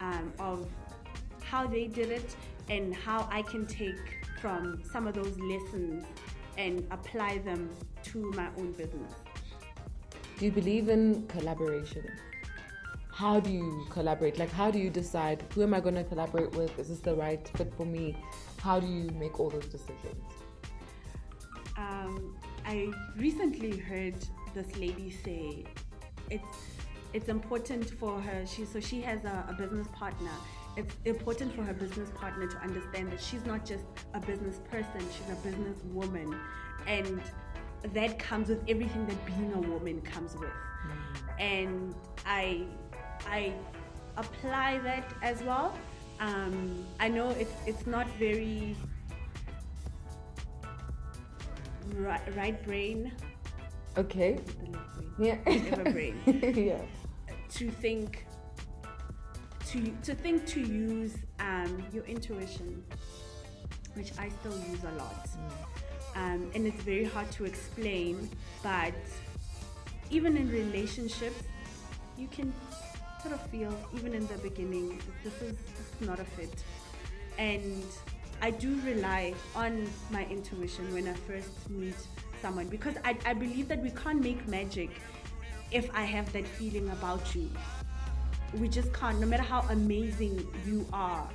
um, 0.00 0.32
of 0.38 0.66
how 1.50 1.66
they 1.66 1.86
did 1.86 2.10
it 2.10 2.36
and 2.68 2.94
how 2.94 3.28
I 3.30 3.42
can 3.42 3.66
take 3.66 4.18
from 4.40 4.82
some 4.92 5.06
of 5.06 5.14
those 5.14 5.38
lessons 5.38 6.04
and 6.56 6.86
apply 6.90 7.38
them 7.38 7.70
to 8.04 8.30
my 8.32 8.48
own 8.58 8.72
business. 8.72 9.12
Do 10.38 10.44
you 10.44 10.52
believe 10.52 10.88
in 10.88 11.26
collaboration? 11.26 12.06
How 13.12 13.40
do 13.40 13.50
you 13.50 13.86
collaborate? 13.90 14.38
Like, 14.38 14.52
how 14.52 14.70
do 14.70 14.78
you 14.78 14.90
decide 14.90 15.44
who 15.54 15.62
am 15.62 15.74
I 15.74 15.80
going 15.80 15.96
to 15.96 16.04
collaborate 16.04 16.54
with? 16.54 16.78
Is 16.78 16.88
this 16.88 17.00
the 17.00 17.14
right 17.14 17.48
fit 17.56 17.72
for 17.74 17.84
me? 17.84 18.16
How 18.60 18.78
do 18.78 18.86
you 18.86 19.10
make 19.10 19.40
all 19.40 19.50
those 19.50 19.66
decisions? 19.66 20.22
Um, 21.76 22.36
I 22.64 22.92
recently 23.16 23.76
heard 23.76 24.14
this 24.54 24.76
lady 24.76 25.10
say 25.24 25.64
it's 26.30 26.58
it's 27.12 27.28
important 27.28 27.90
for 27.98 28.20
her. 28.20 28.44
She 28.46 28.64
so 28.66 28.80
she 28.80 29.00
has 29.00 29.24
a, 29.24 29.46
a 29.48 29.54
business 29.54 29.88
partner. 29.92 30.30
It's 30.78 30.94
important 31.04 31.52
for 31.56 31.64
her 31.64 31.74
business 31.74 32.08
partner 32.14 32.46
to 32.46 32.56
understand 32.58 33.10
that 33.10 33.20
she's 33.20 33.44
not 33.44 33.66
just 33.66 33.84
a 34.14 34.20
business 34.20 34.60
person; 34.70 35.00
she's 35.12 35.28
a 35.32 35.34
business 35.42 35.76
woman, 35.92 36.32
and 36.86 37.20
that 37.94 38.16
comes 38.20 38.48
with 38.48 38.62
everything 38.68 39.04
that 39.06 39.26
being 39.26 39.52
a 39.54 39.60
woman 39.60 40.00
comes 40.02 40.36
with. 40.36 40.52
And 41.40 41.96
I 42.24 42.62
I 43.26 43.52
apply 44.16 44.78
that 44.84 45.12
as 45.20 45.42
well. 45.42 45.76
Um, 46.20 46.86
I 47.00 47.08
know 47.08 47.30
it's 47.30 47.54
it's 47.66 47.84
not 47.88 48.06
very 48.16 48.76
right, 51.96 52.36
right 52.36 52.64
brain, 52.64 53.10
Okay. 53.96 54.38
the 54.60 54.70
left 54.70 54.94
brain, 55.16 55.34
Yeah. 55.66 55.90
brain 55.90 56.16
yeah. 56.56 56.82
to 57.48 57.68
think 57.68 58.27
to 59.68 59.92
to 60.02 60.14
think 60.14 60.46
to 60.46 60.60
use 60.60 61.14
um, 61.40 61.84
your 61.92 62.04
intuition, 62.04 62.82
which 63.94 64.12
I 64.18 64.30
still 64.40 64.58
use 64.70 64.82
a 64.84 64.92
lot, 64.96 65.28
um, 66.16 66.50
and 66.54 66.66
it's 66.66 66.82
very 66.82 67.04
hard 67.04 67.30
to 67.32 67.44
explain. 67.44 68.30
But 68.62 68.94
even 70.10 70.36
in 70.36 70.50
relationships, 70.50 71.42
you 72.16 72.28
can 72.28 72.52
sort 73.22 73.34
of 73.34 73.42
feel 73.50 73.74
even 73.94 74.14
in 74.14 74.26
the 74.28 74.38
beginning 74.38 75.00
this 75.22 75.34
is, 75.42 75.56
this 75.76 76.00
is 76.00 76.08
not 76.08 76.18
a 76.18 76.24
fit, 76.24 76.64
and 77.36 77.84
I 78.40 78.50
do 78.50 78.80
rely 78.86 79.34
on 79.54 79.86
my 80.10 80.24
intuition 80.26 80.94
when 80.94 81.08
I 81.08 81.12
first 81.12 81.68
meet 81.68 81.96
someone 82.40 82.68
because 82.68 82.94
I, 83.04 83.16
I 83.26 83.34
believe 83.34 83.68
that 83.68 83.82
we 83.82 83.90
can't 83.90 84.22
make 84.22 84.46
magic 84.48 84.90
if 85.72 85.90
I 85.92 86.04
have 86.04 86.32
that 86.32 86.46
feeling 86.46 86.88
about 86.90 87.34
you. 87.34 87.50
We 88.54 88.68
just 88.68 88.92
can't, 88.92 89.20
no 89.20 89.26
matter 89.26 89.42
how 89.42 89.60
amazing 89.70 90.46
you 90.66 90.86
are, 90.92 91.28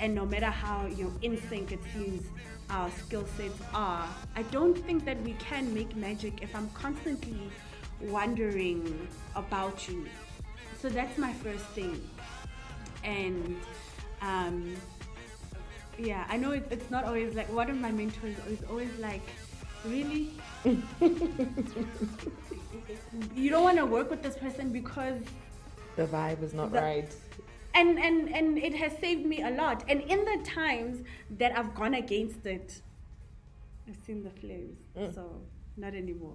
and 0.00 0.14
no 0.14 0.24
matter 0.24 0.46
how 0.46 0.86
you 0.86 1.04
know 1.04 1.12
in 1.22 1.36
sync 1.48 1.72
it 1.72 1.80
seems 1.92 2.22
our 2.70 2.90
skill 2.90 3.26
sets 3.36 3.60
are. 3.74 4.08
I 4.36 4.42
don't 4.44 4.76
think 4.86 5.04
that 5.04 5.20
we 5.22 5.32
can 5.34 5.72
make 5.74 5.94
magic 5.96 6.42
if 6.42 6.54
I'm 6.54 6.70
constantly 6.70 7.50
wondering 8.00 9.08
about 9.34 9.88
you. 9.88 10.06
So 10.80 10.88
that's 10.88 11.18
my 11.18 11.32
first 11.32 11.64
thing. 11.66 12.00
And 13.04 13.56
um, 14.22 14.76
yeah, 15.98 16.24
I 16.28 16.36
know 16.36 16.52
it, 16.52 16.66
it's 16.70 16.90
not 16.90 17.04
always 17.04 17.34
like 17.34 17.52
one 17.52 17.68
of 17.68 17.76
my 17.76 17.90
mentors 17.90 18.36
is 18.48 18.62
always 18.68 18.96
like, 18.98 19.22
really? 19.84 20.30
you 23.34 23.50
don't 23.50 23.64
want 23.64 23.78
to 23.78 23.86
work 23.86 24.10
with 24.10 24.22
this 24.22 24.36
person 24.36 24.70
because 24.70 25.20
The 25.96 26.06
vibe 26.06 26.42
is 26.42 26.54
not 26.54 26.72
The- 26.72 26.80
right. 26.80 27.14
and 27.74 27.98
and 27.98 28.28
and 28.34 28.58
it 28.58 28.74
has 28.74 28.92
saved 28.98 29.24
me 29.26 29.42
a 29.42 29.50
lot. 29.50 29.84
And 29.88 30.00
in 30.02 30.24
the 30.24 30.38
times 30.44 31.02
that 31.38 31.56
i've 31.58 31.74
gone 31.74 31.94
against 31.94 32.44
it 32.46 32.82
i've 33.88 33.96
seen 34.06 34.22
the 34.22 34.30
flames. 34.30 34.78
So 35.14 35.40
not 35.76 35.94
anymore. 35.94 36.34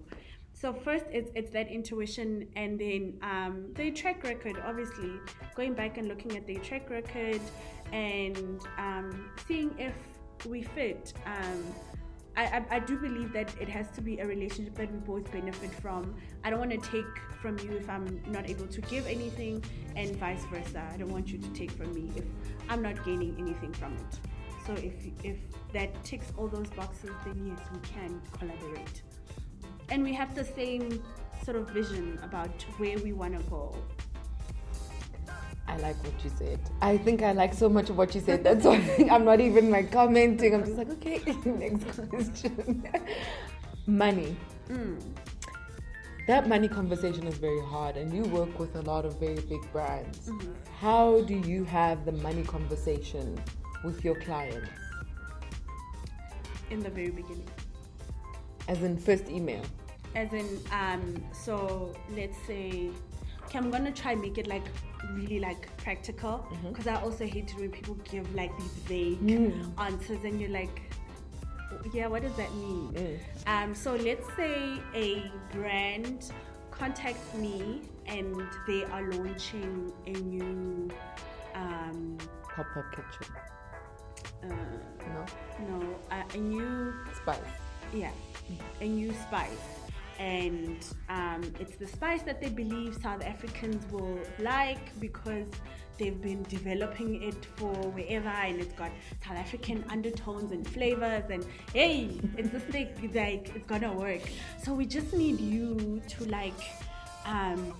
So 0.53 0.71
first 0.73 1.05
it's, 1.11 1.29
it's 1.35 1.51
that 1.51 1.67
intuition 1.67 2.47
and 2.55 2.79
then 2.79 3.17
um, 3.21 3.73
their 3.73 3.91
track 3.91 4.23
record 4.23 4.55
obviously. 4.65 5.11
Going 5.55 5.73
back 5.73 5.97
and 5.97 6.07
looking 6.07 6.35
at 6.37 6.47
their 6.47 6.59
track 6.59 6.89
record 6.89 7.41
and 7.91 8.59
um, 8.77 9.29
seeing 9.47 9.71
if 9.77 9.93
we 10.45 10.63
fit 10.63 11.13
um, 11.25 11.63
I, 12.37 12.43
I, 12.43 12.65
I 12.71 12.79
do 12.79 12.97
believe 12.97 13.31
that 13.33 13.49
it 13.59 13.69
has 13.69 13.89
to 13.91 14.01
be 14.01 14.19
a 14.19 14.27
relationship 14.27 14.75
that 14.75 14.91
we 14.91 14.99
both 14.99 15.31
benefit 15.31 15.71
from. 15.73 16.15
I 16.43 16.49
don't 16.49 16.59
want 16.59 16.71
to 16.71 16.77
take 16.77 17.05
from 17.41 17.57
you 17.59 17.71
if 17.71 17.89
I'm 17.89 18.21
not 18.27 18.49
able 18.49 18.67
to 18.67 18.81
give 18.81 19.07
anything, 19.07 19.63
and 19.95 20.15
vice 20.17 20.43
versa. 20.45 20.83
I 20.93 20.97
don't 20.97 21.11
want 21.11 21.29
you 21.29 21.37
to 21.37 21.49
take 21.49 21.71
from 21.71 21.93
me 21.93 22.11
if 22.15 22.25
I'm 22.69 22.81
not 22.81 23.03
gaining 23.05 23.35
anything 23.39 23.73
from 23.73 23.93
it. 23.93 24.19
So 24.65 24.73
if 24.73 24.93
if 25.23 25.37
that 25.73 26.03
ticks 26.03 26.33
all 26.37 26.47
those 26.47 26.69
boxes, 26.71 27.11
then 27.25 27.45
yes, 27.47 27.59
we 27.73 27.79
can 27.87 28.21
collaborate, 28.37 29.01
and 29.89 30.03
we 30.03 30.13
have 30.13 30.35
the 30.35 30.43
same 30.43 31.03
sort 31.43 31.57
of 31.57 31.69
vision 31.69 32.19
about 32.23 32.63
where 32.77 32.97
we 32.99 33.13
want 33.13 33.37
to 33.37 33.43
go. 33.49 33.75
I 35.75 35.77
like 35.79 36.03
what 36.05 36.23
you 36.23 36.31
said. 36.37 36.59
I 36.81 36.97
think 36.97 37.21
I 37.21 37.33
like 37.33 37.53
so 37.53 37.67
much 37.67 37.89
of 37.89 37.97
what 37.97 38.15
you 38.15 38.21
said. 38.21 38.45
That's 38.45 38.63
why 38.63 39.07
I'm 39.11 39.25
not 39.25 39.41
even 39.41 39.69
like 39.71 39.91
commenting. 39.91 40.53
I'm 40.55 40.63
just 40.63 40.77
like, 40.77 40.89
okay, 40.89 41.21
next 41.45 42.09
question. 42.09 42.87
money. 43.87 44.37
Mm. 44.69 45.01
That 46.27 46.47
money 46.47 46.69
conversation 46.69 47.27
is 47.27 47.37
very 47.37 47.61
hard, 47.61 47.97
and 47.97 48.13
you 48.13 48.23
work 48.23 48.57
with 48.57 48.75
a 48.77 48.81
lot 48.83 49.05
of 49.05 49.19
very 49.19 49.35
big 49.35 49.69
brands. 49.73 50.29
Mm-hmm. 50.29 50.53
How 50.79 51.21
do 51.21 51.35
you 51.35 51.65
have 51.65 52.05
the 52.05 52.13
money 52.13 52.43
conversation 52.43 53.37
with 53.83 54.03
your 54.03 54.15
clients? 54.15 54.69
In 56.71 56.79
the 56.79 56.89
very 56.89 57.11
beginning. 57.11 57.49
As 58.69 58.81
in, 58.81 58.97
first 58.97 59.29
email. 59.29 59.61
As 60.15 60.31
in, 60.31 60.59
um, 60.71 61.21
so 61.33 61.93
let's 62.15 62.37
say, 62.47 62.89
okay, 63.43 63.57
I'm 63.59 63.69
gonna 63.69 63.91
try 63.91 64.15
make 64.15 64.37
it 64.37 64.47
like 64.47 64.63
really 65.13 65.39
like 65.39 65.75
practical 65.77 66.47
because 66.69 66.87
I 66.87 66.95
also 67.01 67.25
hate 67.25 67.51
it 67.51 67.59
when 67.59 67.71
people 67.71 67.95
give 68.09 68.33
like 68.35 68.51
these 68.57 68.71
vague 68.87 69.19
Mm. 69.21 69.71
answers 69.77 70.23
and 70.23 70.39
you're 70.39 70.49
like, 70.49 70.81
yeah, 71.93 72.07
what 72.07 72.21
does 72.21 72.35
that 72.35 72.53
mean? 72.55 72.91
Mm. 72.93 73.17
Um, 73.47 73.75
so 73.75 73.95
let's 73.95 74.25
say 74.35 74.79
a 74.93 75.31
brand 75.51 76.31
contacts 76.71 77.33
me 77.35 77.81
and 78.07 78.35
they 78.67 78.83
are 78.85 79.03
launching 79.13 79.91
a 80.07 80.11
new, 80.11 80.89
um, 81.53 82.17
Pop 82.55 82.65
up 82.77 82.85
kitchen. 82.91 83.33
uh, 84.43 84.47
No? 85.07 85.25
no, 85.69 85.95
a, 86.11 86.23
a 86.33 86.37
new 86.37 86.93
Spice. 87.21 87.39
yeah, 87.93 88.11
a 88.81 88.87
new 88.87 89.13
spice. 89.13 89.84
And 90.19 90.77
um, 91.09 91.43
it's 91.59 91.75
the 91.75 91.87
spice 91.87 92.21
that 92.23 92.41
they 92.41 92.49
believe 92.49 92.97
South 93.01 93.23
Africans 93.23 93.85
will 93.91 94.19
like 94.39 94.97
because 94.99 95.47
they've 95.97 96.21
been 96.21 96.43
developing 96.43 97.21
it 97.23 97.45
for 97.55 97.73
wherever 97.91 98.27
and 98.29 98.59
it's 98.59 98.73
got 98.73 98.91
South 99.25 99.37
African 99.37 99.83
undertones 99.89 100.51
and 100.51 100.67
flavors 100.67 101.23
and 101.29 101.45
hey, 101.73 102.19
it's 102.37 102.49
just 102.49 102.73
like, 102.73 102.97
like 103.13 103.51
it's 103.55 103.65
gonna 103.67 103.93
work. 103.93 104.21
So 104.63 104.73
we 104.73 104.85
just 104.85 105.13
need 105.13 105.39
you 105.39 106.01
to 106.09 106.25
like 106.25 106.53
um, 107.25 107.73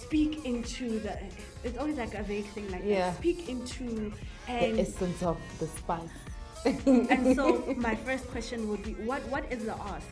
speak 0.00 0.44
into 0.44 0.98
the 1.00 1.18
it's 1.64 1.78
always 1.78 1.96
like 1.96 2.14
a 2.14 2.22
vague 2.22 2.46
thing 2.48 2.70
like 2.70 2.82
Yeah. 2.84 3.10
that. 3.10 3.16
Speak 3.18 3.48
into 3.48 4.12
The 4.46 4.80
essence 4.80 5.22
of 5.22 5.38
the 5.58 5.66
spice. 5.66 6.08
and 6.86 7.34
so 7.36 7.74
my 7.76 7.94
first 7.96 8.28
question 8.28 8.68
would 8.68 8.82
be 8.82 8.92
what 9.04 9.20
what 9.28 9.50
is 9.52 9.64
the 9.64 9.74
ask 9.74 10.06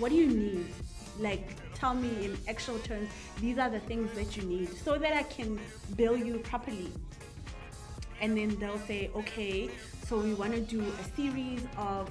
what 0.00 0.08
do 0.10 0.16
you 0.16 0.26
need 0.26 0.66
like 1.18 1.48
tell 1.74 1.94
me 1.94 2.24
in 2.24 2.36
actual 2.48 2.78
terms 2.80 3.08
these 3.40 3.58
are 3.58 3.70
the 3.70 3.80
things 3.80 4.10
that 4.14 4.36
you 4.36 4.42
need 4.44 4.68
so 4.84 4.96
that 4.98 5.12
i 5.12 5.22
can 5.24 5.58
bill 5.96 6.16
you 6.16 6.38
properly 6.38 6.90
and 8.20 8.36
then 8.36 8.56
they'll 8.58 8.78
say 8.78 9.10
okay 9.14 9.68
so 10.06 10.18
we 10.18 10.34
want 10.34 10.52
to 10.52 10.60
do 10.60 10.80
a 10.82 11.16
series 11.16 11.62
of 11.76 12.10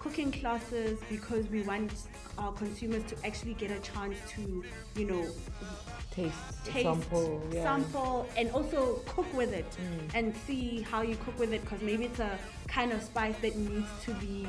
cooking 0.00 0.30
classes 0.30 0.98
because 1.08 1.48
we 1.50 1.62
want 1.62 1.92
our 2.38 2.52
consumers 2.52 3.02
to 3.04 3.16
actually 3.26 3.54
get 3.54 3.70
a 3.70 3.80
chance 3.80 4.16
to 4.28 4.64
you 4.96 5.06
know 5.06 5.26
Taste, 6.10 6.34
taste, 6.64 6.82
sample, 6.82 7.42
yeah. 7.52 7.62
sample, 7.62 8.26
and 8.38 8.50
also 8.52 9.02
cook 9.04 9.30
with 9.34 9.52
it 9.52 9.70
mm. 9.72 10.14
and 10.14 10.34
see 10.46 10.80
how 10.80 11.02
you 11.02 11.14
cook 11.16 11.38
with 11.38 11.52
it 11.52 11.60
because 11.60 11.82
maybe 11.82 12.06
it's 12.06 12.20
a 12.20 12.38
kind 12.68 12.92
of 12.92 13.02
spice 13.02 13.36
that 13.42 13.54
needs 13.54 13.86
to 14.02 14.14
be, 14.14 14.46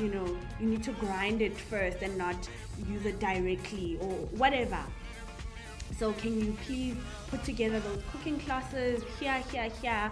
you 0.00 0.08
know, 0.08 0.26
you 0.58 0.66
need 0.66 0.82
to 0.84 0.92
grind 0.92 1.42
it 1.42 1.56
first 1.56 1.98
and 2.02 2.16
not 2.16 2.48
use 2.88 3.04
it 3.04 3.20
directly 3.20 3.98
or 4.00 4.12
whatever. 4.38 4.78
So 5.98 6.12
can 6.14 6.40
you 6.40 6.56
please 6.64 6.96
put 7.28 7.44
together 7.44 7.80
those 7.80 8.02
cooking 8.10 8.38
classes 8.40 9.02
here, 9.18 9.42
here, 9.52 9.70
here, 9.82 10.10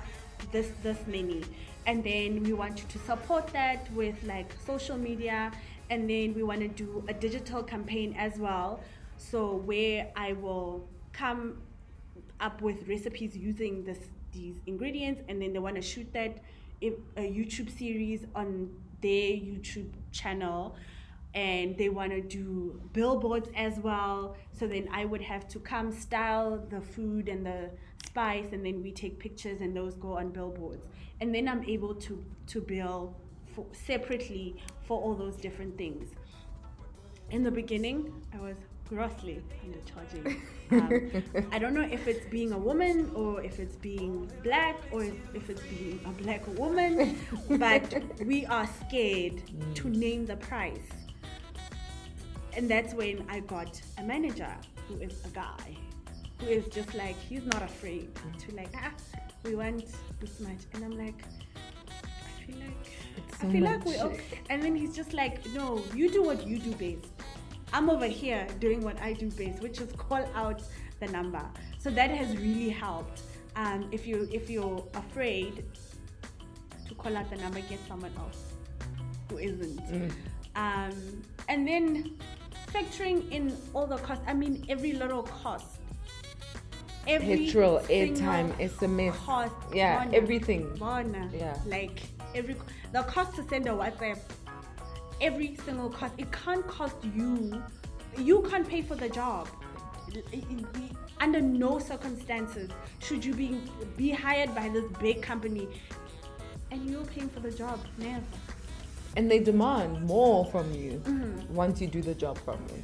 this, 0.53 0.71
this 0.83 0.99
many, 1.07 1.43
and 1.87 2.05
then 2.05 2.43
we 2.43 2.53
want 2.53 2.79
you 2.79 2.85
to 2.89 2.99
support 2.99 3.47
that 3.49 3.91
with 3.93 4.23
like 4.25 4.53
social 4.67 4.99
media, 4.99 5.51
and 5.89 6.09
then 6.09 6.35
we 6.35 6.43
want 6.43 6.61
to 6.61 6.69
do 6.69 7.03
a 7.09 7.15
digital 7.15 7.63
campaign 7.63 8.15
as 8.19 8.39
well. 8.39 8.81
So 9.17 9.57
where 9.57 10.09
I 10.15 10.35
will 10.35 10.87
come 11.13 11.63
up 12.41 12.61
with 12.61 12.87
recipes 12.87 13.37
using 13.37 13.85
this 13.85 13.99
these 14.33 14.57
ingredients, 14.67 15.23
and 15.29 15.41
then 15.41 15.55
they 15.55 15.59
want 15.59 15.77
to 15.77 15.83
shoot 15.83 16.13
that 16.13 16.39
a 16.83 16.93
YouTube 17.17 17.77
series 17.77 18.27
on 18.35 18.71
their 19.01 19.33
YouTube 19.33 19.91
channel 20.13 20.77
and 21.35 21.77
they 21.77 21.89
want 21.89 22.11
to 22.11 22.21
do 22.21 22.81
billboards 22.93 23.49
as 23.55 23.79
well. 23.79 24.37
So 24.53 24.67
then 24.67 24.89
I 24.93 25.05
would 25.05 25.23
have 25.23 25.47
to 25.49 25.59
come 25.59 25.93
style 25.93 26.65
the 26.69 26.81
food 26.81 27.29
and 27.29 27.45
the 27.45 27.71
spice, 28.07 28.47
and 28.53 28.65
then 28.65 28.83
we 28.83 28.91
take 28.91 29.19
pictures 29.19 29.61
and 29.61 29.77
those 29.77 29.95
go 29.95 30.17
on 30.17 30.31
billboards. 30.31 30.85
And 31.21 31.35
then 31.35 31.49
I'm 31.49 31.65
able 31.65 31.95
to 31.95 32.25
to 32.49 32.61
bill 32.61 33.15
for, 33.55 33.67
separately 33.73 34.57
for 34.87 35.01
all 35.01 35.15
those 35.15 35.37
different 35.37 35.77
things. 35.77 36.09
In 37.31 37.43
the 37.43 37.51
beginning, 37.51 38.13
I 38.33 38.41
was 38.41 38.57
grossly 38.89 39.43
undercharging. 39.65 40.41
Um, 40.71 41.01
I 41.51 41.59
don't 41.59 41.73
know 41.73 41.81
if 41.91 42.07
it's 42.07 42.27
being 42.27 42.53
a 42.53 42.59
woman 42.59 43.11
or 43.15 43.43
if 43.43 43.59
it's 43.59 43.77
being 43.77 44.31
black 44.45 44.77
or 44.93 45.03
if 45.03 45.49
it's 45.49 45.63
being 45.63 45.99
a 46.05 46.11
black 46.23 46.47
woman, 46.59 47.17
but 47.59 48.03
we 48.27 48.45
are 48.45 48.69
scared 48.87 49.41
to 49.77 49.89
name 49.89 50.27
the 50.27 50.37
price. 50.37 50.91
And 52.55 52.69
that's 52.69 52.93
when 52.93 53.25
I 53.31 53.41
got 53.41 53.81
a 53.97 54.03
manager 54.03 54.55
who 54.87 54.99
is 54.99 55.25
a 55.25 55.31
guy 55.31 55.75
who 56.41 56.49
is 56.49 56.67
just 56.67 56.95
like, 56.95 57.17
he's 57.19 57.47
not 57.47 57.63
afraid 57.63 58.11
to 58.41 58.55
like, 58.55 58.69
ah, 58.77 58.93
we 59.45 59.55
want 59.55 59.87
this 60.21 60.39
much. 60.41 60.59
And 60.75 60.85
I'm 60.85 60.99
like, 60.99 61.23
I 61.97 62.47
feel 62.47 62.57
like, 62.61 62.87
It's 63.17 63.39
I 63.39 63.47
so 63.47 63.51
feel 63.51 63.65
like 63.65 63.85
we're 63.87 64.03
okay. 64.03 64.41
and 64.51 64.63
then 64.63 64.77
he's 64.77 64.95
just 64.95 65.15
like, 65.15 65.45
no, 65.55 65.83
you 65.95 66.11
do 66.11 66.23
what 66.23 66.47
you 66.47 66.59
do 66.59 66.73
best. 66.75 67.11
I'm 67.73 67.91
over 67.91 68.07
here 68.07 68.47
doing 68.61 68.83
what 68.83 69.01
I 69.01 69.13
do 69.13 69.31
best, 69.31 69.63
which 69.63 69.81
is 69.81 69.93
call 69.93 70.25
out 70.35 70.63
the 71.01 71.09
number. 71.09 71.43
So 71.79 71.91
that 71.91 72.11
has 72.11 72.37
really 72.37 72.71
helped. 72.71 73.23
Um, 73.57 73.89
if 73.93 74.07
you 74.07 74.29
if 74.33 74.49
you're 74.49 74.85
afraid 74.95 75.65
to 76.87 76.95
call 76.95 77.17
out 77.17 77.29
the 77.31 77.37
number, 77.37 77.61
get 77.61 77.81
someone 77.87 78.13
else 78.19 78.43
who 79.29 79.39
isn't. 79.39 79.79
Mm. 79.91 80.13
Um, 80.57 81.23
and 81.49 81.67
then 81.67 82.17
factoring 82.73 83.31
in 83.31 83.57
all 83.75 83.87
the 83.87 83.99
costs. 83.99 84.25
I 84.27 84.35
mean, 84.35 84.65
every 84.69 84.93
little 84.93 85.23
cost. 85.23 85.67
Every 87.07 87.47
Petrol, 87.47 87.81
airtime, 87.89 88.53
SMS. 88.59 89.15
cost. 89.15 89.55
Yeah, 89.73 90.05
Bona, 90.05 90.17
everything. 90.17 90.75
Bona. 90.77 91.31
Yeah. 91.33 91.57
Like 91.67 92.03
every 92.35 92.57
the 92.93 93.03
cost 93.03 93.35
to 93.37 93.49
send 93.49 93.67
a 93.67 93.71
WhatsApp 93.71 94.19
every 95.21 95.57
single 95.65 95.91
cost. 95.91 96.15
It 96.19 96.31
can't 96.33 96.67
cost 96.67 96.97
you. 97.15 97.63
You 98.17 98.43
can't 98.51 98.67
pay 98.69 98.83
for 98.83 98.95
the 98.95 99.09
job. 99.09 99.49
Under 101.21 101.41
no 101.41 101.79
circumstances 101.79 102.71
should 103.01 103.25
you 103.25 103.35
be 103.35 103.61
be 103.97 104.11
hired 104.11 104.55
by 104.55 104.69
this 104.69 104.85
big 105.01 105.21
company 105.21 105.69
and 106.71 106.89
you're 106.89 107.05
paying 107.05 107.29
for 107.29 107.41
the 107.41 107.51
job. 107.51 107.81
Never. 107.99 108.23
and 109.17 109.31
they 109.31 109.39
demand 109.41 110.03
more 110.05 110.45
from 110.47 110.73
you 110.73 110.93
Mm-hmm. 111.05 111.55
once 111.55 111.81
you 111.81 111.89
do 111.89 112.03
the 112.03 112.15
job 112.15 112.39
properly. 112.45 112.83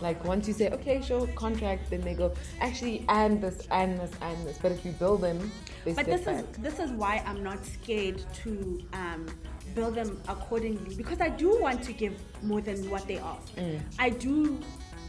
Like 0.00 0.24
once 0.24 0.46
you 0.48 0.54
say, 0.54 0.70
okay, 0.70 1.00
sure, 1.02 1.26
contract, 1.34 1.90
then 1.90 2.02
they 2.02 2.14
go, 2.14 2.32
actually, 2.60 3.04
and 3.08 3.42
this, 3.42 3.66
and 3.72 3.98
this, 3.98 4.10
and 4.22 4.46
this. 4.46 4.56
But 4.62 4.70
if 4.72 4.84
you 4.84 4.92
build 4.92 5.20
them, 5.22 5.50
they 5.84 5.92
But 5.92 6.06
this 6.06 6.22
back. 6.22 6.36
is 6.36 6.44
this 6.58 6.78
is 6.78 6.90
why 6.92 7.22
I'm 7.26 7.42
not 7.42 7.64
scared 7.64 8.22
to 8.42 8.80
um, 8.92 9.26
build 9.74 9.94
them 9.94 10.20
accordingly 10.28 10.94
because 10.94 11.20
I 11.20 11.28
do 11.28 11.60
want 11.60 11.82
to 11.84 11.92
give 11.92 12.14
more 12.42 12.60
than 12.60 12.88
what 12.90 13.06
they 13.06 13.18
ask. 13.18 13.54
Mm. 13.56 13.80
I 13.98 14.10
do 14.10 14.60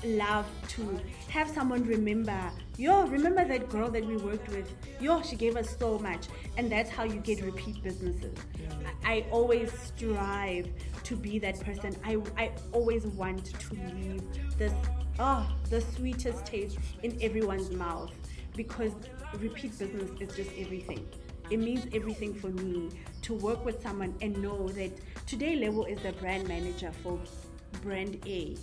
love 0.04 0.46
to 0.70 1.00
have 1.28 1.50
someone 1.50 1.84
remember, 1.84 2.40
yo, 2.78 3.06
remember 3.08 3.46
that 3.46 3.70
girl 3.70 3.90
that 3.90 4.06
we 4.06 4.18
worked 4.18 4.48
with? 4.50 4.72
Yo, 5.02 5.22
she 5.22 5.36
gave 5.36 5.58
us 5.58 5.76
so 5.78 6.00
much, 6.00 6.28
and 6.58 6.72
that's 6.72 6.90
how 6.90 7.04
you 7.04 7.20
get 7.20 7.42
repeat 7.42 7.84
businesses. 7.84 8.38
I, 9.06 9.18
I 9.18 9.26
always 9.32 9.72
strive 9.72 10.70
to 11.04 11.16
be 11.16 11.40
that 11.40 11.60
person. 11.60 11.96
I 12.06 12.18
I 12.38 12.52
always 12.72 13.06
want 13.06 13.46
to 13.46 13.74
leave 13.74 14.24
this 14.58 14.74
oh, 15.20 15.24
ah, 15.24 15.56
the 15.70 15.82
sweetest 15.82 16.46
taste 16.46 16.78
in 17.04 17.18
everyone's 17.22 17.72
mouth 17.72 18.12
because 18.56 18.94
repeat 19.40 19.78
business 19.78 20.10
is 20.20 20.36
just 20.36 20.52
everything. 20.58 21.08
It 21.50 21.58
means 21.60 21.86
everything 21.94 22.34
for 22.34 22.48
me 22.50 22.90
to 23.24 23.34
work 23.34 23.66
with 23.66 23.82
someone 23.82 24.14
and 24.22 24.38
know 24.42 24.68
that 24.70 24.92
today 25.26 25.56
Lebo 25.56 25.84
is 25.86 26.00
the 26.02 26.12
brand 26.14 26.48
manager 26.48 26.92
for 27.04 27.20
brand 27.82 28.20
A. 28.26 28.56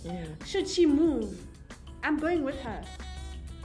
Should 0.45 0.67
she 0.67 0.85
move, 0.85 1.37
I'm 2.03 2.17
going 2.17 2.43
with 2.43 2.59
her. 2.61 2.81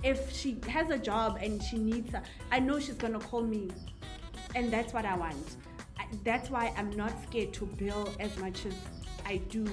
If 0.02 0.32
she 0.32 0.56
has 0.68 0.90
a 0.90 0.98
job 0.98 1.38
and 1.40 1.62
she 1.62 1.78
needs 1.78 2.12
I 2.50 2.58
know 2.58 2.80
she's 2.80 2.96
gonna 2.96 3.20
call 3.20 3.42
me, 3.42 3.70
and 4.54 4.72
that's 4.72 4.92
what 4.92 5.04
I 5.04 5.16
want. 5.16 5.56
I- 5.98 6.06
That's 6.24 6.50
why 6.50 6.72
I'm 6.76 6.90
not 6.90 7.12
scared 7.22 7.52
to 7.54 7.66
bill 7.66 8.08
as 8.20 8.36
much 8.38 8.66
as 8.66 8.74
I 9.24 9.36
do 9.48 9.64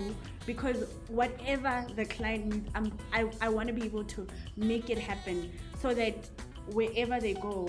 because 0.45 0.86
whatever 1.08 1.86
the 1.95 2.06
client 2.06 2.45
needs, 2.45 2.70
I'm, 2.76 2.91
I, 3.12 3.30
I 3.41 3.50
want 3.50 3.68
to 3.68 3.74
be 3.74 3.84
able 3.84 4.04
to 4.06 4.28
make 4.56 4.89
it 4.89 4.97
happen 5.00 5.52
so 5.82 5.93
that 5.95 6.30
wherever 6.72 7.20
they 7.20 7.34
go, 7.34 7.68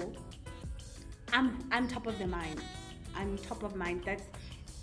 I'm 1.33 1.59
I'm 1.71 1.89
top 1.89 2.07
of 2.07 2.19
the 2.19 2.27
mind. 2.27 2.61
I'm 3.15 3.39
top 3.39 3.63
of 3.63 3.77
mind. 3.77 4.03
That's 4.05 4.25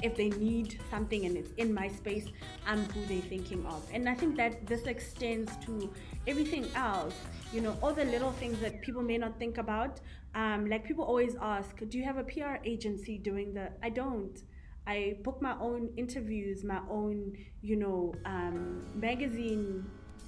if 0.03 0.15
they 0.15 0.29
need 0.29 0.79
something 0.91 1.25
and 1.25 1.35
it's 1.35 1.51
in 1.57 1.73
my 1.73 1.87
space, 1.87 2.27
I'm 2.67 2.85
who 2.85 3.03
they're 3.05 3.21
thinking 3.21 3.65
of. 3.65 3.83
And 3.91 4.07
I 4.07 4.13
think 4.13 4.37
that 4.37 4.67
this 4.67 4.83
extends 4.83 5.55
to 5.65 5.91
everything 6.27 6.67
else. 6.75 7.15
You 7.51 7.61
know, 7.61 7.77
all 7.81 7.93
the 7.93 8.05
little 8.05 8.31
things 8.33 8.59
that 8.59 8.81
people 8.81 9.01
may 9.01 9.17
not 9.17 9.39
think 9.39 9.57
about. 9.57 9.99
Um, 10.35 10.67
like 10.69 10.85
people 10.85 11.03
always 11.03 11.35
ask, 11.41 11.75
do 11.89 11.97
you 11.97 12.03
have 12.03 12.17
a 12.17 12.23
PR 12.23 12.57
agency 12.63 13.17
doing 13.17 13.53
the? 13.53 13.71
I 13.81 13.89
don't. 13.89 14.39
I 14.85 15.17
book 15.23 15.41
my 15.41 15.55
own 15.59 15.89
interviews, 15.97 16.63
my 16.63 16.79
own, 16.89 17.35
you 17.61 17.75
know, 17.75 18.13
um, 18.25 18.85
magazine 18.95 19.85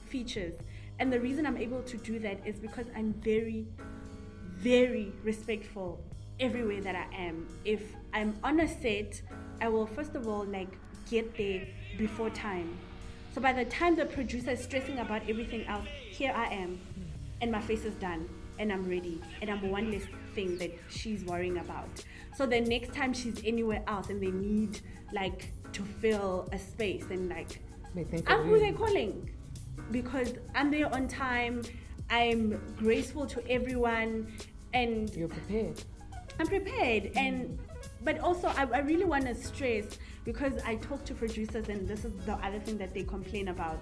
features. 0.08 0.56
And 0.98 1.14
the 1.14 1.20
reason 1.20 1.46
I'm 1.46 1.58
able 1.58 1.82
to 1.84 1.98
do 1.98 2.20
that 2.20 2.46
is 2.46 2.60
because 2.60 2.88
I'm 2.96 3.14
very, 3.14 3.68
very 4.58 5.14
respectful 5.24 6.04
everywhere 6.40 6.82
that 6.82 6.96
I 6.96 7.16
am. 7.16 7.48
If 7.66 7.82
I'm 8.14 8.38
on 8.44 8.60
a 8.60 8.68
set, 8.68 9.22
I 9.62 9.70
will 9.70 9.86
first 9.86 10.16
of 10.16 10.28
all 10.28 10.46
like 10.46 10.78
get 11.10 11.36
there 11.38 11.68
before 11.98 12.30
time. 12.30 12.78
So 13.34 13.42
by 13.42 13.54
the 13.54 13.66
time 13.66 13.96
the 13.96 14.06
producer 14.06 14.52
is 14.52 14.64
stressing 14.64 15.00
about 15.00 15.22
everything 15.30 15.66
else, 15.68 15.86
here 16.10 16.34
I 16.36 16.46
am, 16.48 16.80
and 17.42 17.52
my 17.52 17.62
face 17.62 17.86
is 17.86 17.94
done, 17.96 18.28
and 18.58 18.72
I'm 18.72 18.90
ready, 18.90 19.22
and 19.42 19.50
I'm 19.50 19.62
the 19.62 19.68
one 19.68 19.92
less 19.92 20.04
thing 20.34 20.58
that 20.58 20.72
she's 20.90 21.24
worrying 21.26 21.58
about. 21.58 22.04
So 22.36 22.46
the 22.46 22.62
next 22.62 22.94
time 22.94 23.14
she's 23.14 23.42
anywhere 23.46 23.84
else 23.88 24.10
and 24.10 24.22
they 24.22 24.32
need 24.32 24.82
like 25.14 25.52
to 25.74 25.84
fill 25.84 26.50
a 26.52 26.60
space 26.60 27.06
and 27.10 27.30
like 27.30 27.60
I'm 28.28 28.44
who 28.44 28.60
they're 28.60 28.74
calling 28.74 29.30
because 29.92 30.34
I'm 30.56 30.72
there 30.72 30.94
on 30.94 31.08
time. 31.08 31.64
I'm 32.10 32.60
graceful 32.78 33.28
to 33.28 33.48
everyone, 33.50 34.32
and 34.74 35.14
You're 35.16 35.28
prepared. 35.28 35.84
I'm 36.40 36.48
prepared. 36.48 37.12
And 37.16 37.60
but 38.02 38.20
also, 38.20 38.48
I, 38.48 38.68
I 38.74 38.80
really 38.80 39.06
want 39.06 39.26
to 39.26 39.36
stress 39.36 39.86
because 40.24 40.54
I 40.66 40.76
talk 40.76 41.04
to 41.06 41.14
producers, 41.14 41.68
and 41.70 41.88
this 41.88 42.06
is 42.06 42.14
the 42.26 42.34
other 42.36 42.60
thing 42.60 42.78
that 42.78 42.94
they 42.94 43.04
complain 43.04 43.50
about. 43.50 43.82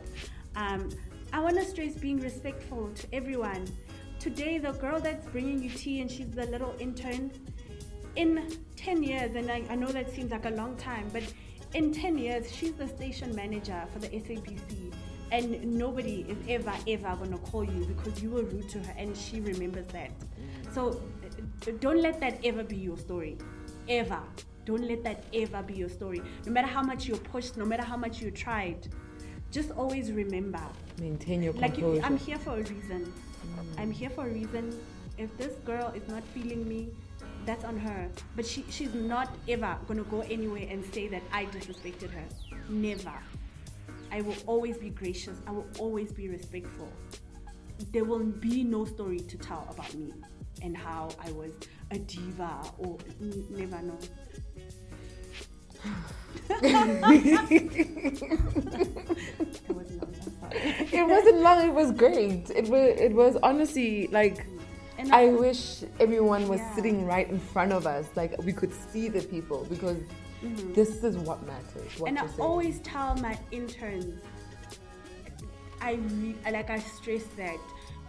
Um, 0.56 0.90
I 1.32 1.40
want 1.40 1.58
to 1.58 1.66
stress 1.66 1.94
being 1.94 2.20
respectful 2.20 2.90
to 2.96 3.08
everyone. 3.14 3.68
Today, 4.20 4.58
the 4.58 4.72
girl 4.74 5.00
that's 5.00 5.26
bringing 5.28 5.62
you 5.62 5.70
tea 5.70 6.02
and 6.02 6.10
she's 6.10 6.32
the 6.32 6.48
little 6.48 6.76
intern, 6.80 7.32
in 8.18 8.52
10 8.76 9.04
years, 9.04 9.36
and 9.36 9.50
I, 9.50 9.64
I 9.70 9.76
know 9.76 9.88
that 9.88 10.12
seems 10.12 10.32
like 10.32 10.46
a 10.46 10.50
long 10.50 10.76
time, 10.76 11.08
but 11.14 11.24
in 11.76 11.94
10 11.94 12.18
years, 12.18 12.52
she's 12.52 12.74
the 12.74 12.88
station 12.88 13.36
manager 13.36 13.86
for 13.94 14.00
the 14.00 14.08
SABC. 14.08 14.92
And 15.32 15.78
nobody 15.78 16.26
is 16.28 16.38
ever, 16.50 16.74
ever 16.88 17.16
going 17.18 17.32
to 17.32 17.38
call 17.38 17.64
you 17.64 17.86
because 17.86 18.24
you 18.24 18.32
were 18.32 18.44
rude 18.44 18.70
to 18.70 18.80
her 18.80 18.94
and 18.98 19.16
she 19.16 19.42
remembers 19.42 19.86
that. 19.88 20.12
So 20.74 21.02
don't 21.80 22.02
let 22.02 22.20
that 22.20 22.40
ever 22.44 22.64
be 22.64 22.76
your 22.76 22.98
story. 22.98 23.38
Ever. 23.88 24.22
Don't 24.66 24.86
let 24.88 25.04
that 25.04 25.24
ever 25.34 25.64
be 25.64 25.76
your 25.76 25.90
story. 25.90 26.22
No 26.46 26.52
matter 26.52 26.68
how 26.68 26.82
much 26.82 27.08
you're 27.08 27.18
pushed, 27.18 27.56
no 27.58 27.66
matter 27.66 27.84
how 27.84 27.96
much 27.96 28.22
you 28.22 28.32
tried, 28.32 28.88
just 29.52 29.72
always 29.72 30.12
remember 30.12 30.62
Maintain 31.00 31.42
your 31.42 31.54
like 31.54 31.76
composure. 31.76 31.96
you, 31.96 32.02
I'm 32.04 32.18
here 32.18 32.38
for 32.38 32.56
a 32.60 32.64
reason. 32.64 33.14
I'm 33.78 33.92
here 33.92 34.10
for 34.10 34.28
a 34.28 34.30
reason. 34.30 34.78
If 35.18 35.36
this 35.38 35.54
girl 35.66 35.94
is 35.96 36.08
not 36.10 36.24
feeling 36.34 36.68
me, 36.68 36.90
that's 37.46 37.64
on 37.64 37.78
her. 37.78 38.10
But 38.36 38.46
she, 38.46 38.66
she's 38.70 38.94
not 38.94 39.34
ever 39.48 39.78
gonna 39.88 40.04
go 40.04 40.22
anywhere 40.22 40.68
and 40.70 40.84
say 40.94 41.08
that 41.08 41.24
I 41.32 41.46
disrespected 41.46 42.12
her. 42.12 42.26
Never. 42.68 43.14
I 44.12 44.22
will 44.22 44.36
always 44.48 44.78
be 44.78 44.90
gracious. 44.90 45.38
I 45.48 45.52
will 45.52 45.68
always 45.80 46.12
be 46.12 46.28
respectful. 46.28 46.92
There 47.94 48.04
will 48.04 48.20
be 48.20 48.64
no 48.64 48.84
story 48.86 49.20
to 49.20 49.38
tell 49.38 49.68
about 49.70 49.94
me 49.94 50.12
and 50.62 50.76
how 50.76 51.10
I 51.24 51.32
was 51.32 51.52
a 51.92 52.00
diva 52.00 52.62
or 52.78 52.98
n- 53.22 53.46
never 53.50 53.82
know. 53.82 53.98
It 56.50 56.62
wasn't 59.70 60.02
long. 60.02 60.14
it 60.52 61.08
wasn't 61.08 61.40
long. 61.42 61.68
It 61.68 61.74
was 61.74 61.92
great. 61.92 62.50
It 62.50 62.68
was. 62.70 63.00
It 63.00 63.14
was 63.14 63.38
honestly 63.44 64.08
like. 64.08 64.46
And 64.98 65.14
I 65.14 65.28
wish 65.28 65.84
everyone 66.00 66.48
was 66.48 66.60
Yeah. 66.60 66.76
sitting 66.76 67.06
right 67.06 67.30
in 67.30 67.40
front 67.40 67.72
of 67.72 67.86
us, 67.86 68.08
like 68.16 68.36
we 68.44 68.52
could 68.52 68.74
see 68.74 69.10
the 69.10 69.22
people, 69.22 69.68
because 69.70 69.98
mm-hmm. 70.44 70.74
this 70.74 71.04
is 71.04 71.18
what 71.18 71.46
matters. 71.46 72.00
What 72.00 72.10
and 72.10 72.18
I 72.18 72.26
saying. 72.26 72.40
always 72.40 72.80
tell 72.80 73.14
my 73.18 73.38
interns, 73.52 74.20
I 75.80 75.94
re- 75.94 76.36
like 76.52 76.72
I 76.72 76.80
stress 76.80 77.26
that 77.38 77.58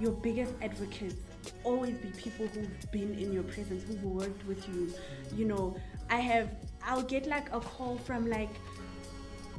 your 0.00 0.12
biggest 0.12 0.54
advocates 0.62 1.16
always 1.64 1.94
be 1.96 2.08
people 2.10 2.46
who've 2.46 2.90
been 2.92 3.14
in 3.18 3.32
your 3.32 3.42
presence, 3.44 3.84
who've 3.84 4.02
worked 4.04 4.46
with 4.46 4.66
you. 4.68 4.92
You 5.36 5.46
know, 5.46 5.76
I 6.10 6.16
have, 6.16 6.48
I'll 6.84 7.02
get 7.02 7.26
like 7.26 7.52
a 7.52 7.60
call 7.60 7.98
from 7.98 8.28
like 8.28 8.50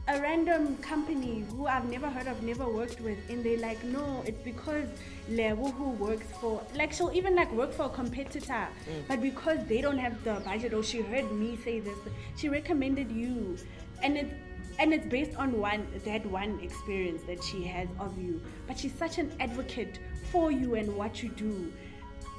a 0.07 0.19
random 0.19 0.75
company 0.77 1.45
who 1.51 1.67
I've 1.67 1.87
never 1.87 2.09
heard 2.09 2.27
of, 2.27 2.41
never 2.41 2.67
worked 2.67 2.99
with, 2.99 3.17
and 3.29 3.43
they're 3.43 3.59
like, 3.59 3.83
no, 3.83 4.23
it's 4.25 4.41
because 4.43 4.87
Lebo 5.29 5.69
who 5.69 5.89
works 5.91 6.25
for, 6.41 6.63
like, 6.75 6.91
she'll 6.91 7.11
even 7.13 7.35
like 7.35 7.51
work 7.51 7.71
for 7.71 7.83
a 7.83 7.89
competitor, 7.89 8.67
mm. 8.67 9.07
but 9.07 9.21
because 9.21 9.59
they 9.67 9.81
don't 9.81 9.99
have 9.99 10.23
the 10.23 10.33
budget, 10.45 10.73
or 10.73 10.83
she 10.83 11.01
heard 11.01 11.31
me 11.31 11.59
say 11.63 11.79
this, 11.79 11.97
she 12.37 12.49
recommended 12.49 13.11
you, 13.11 13.55
and 14.01 14.17
it's 14.17 14.33
and 14.79 14.93
it's 14.93 15.05
based 15.07 15.35
on 15.35 15.59
one 15.59 15.85
that 16.05 16.25
one 16.25 16.57
experience 16.61 17.21
that 17.27 17.43
she 17.43 17.65
has 17.65 17.87
of 17.99 18.17
you. 18.17 18.41
But 18.65 18.79
she's 18.79 18.93
such 18.93 19.17
an 19.17 19.31
advocate 19.39 19.99
for 20.31 20.51
you 20.51 20.75
and 20.75 20.95
what 20.95 21.21
you 21.23 21.29
do, 21.29 21.71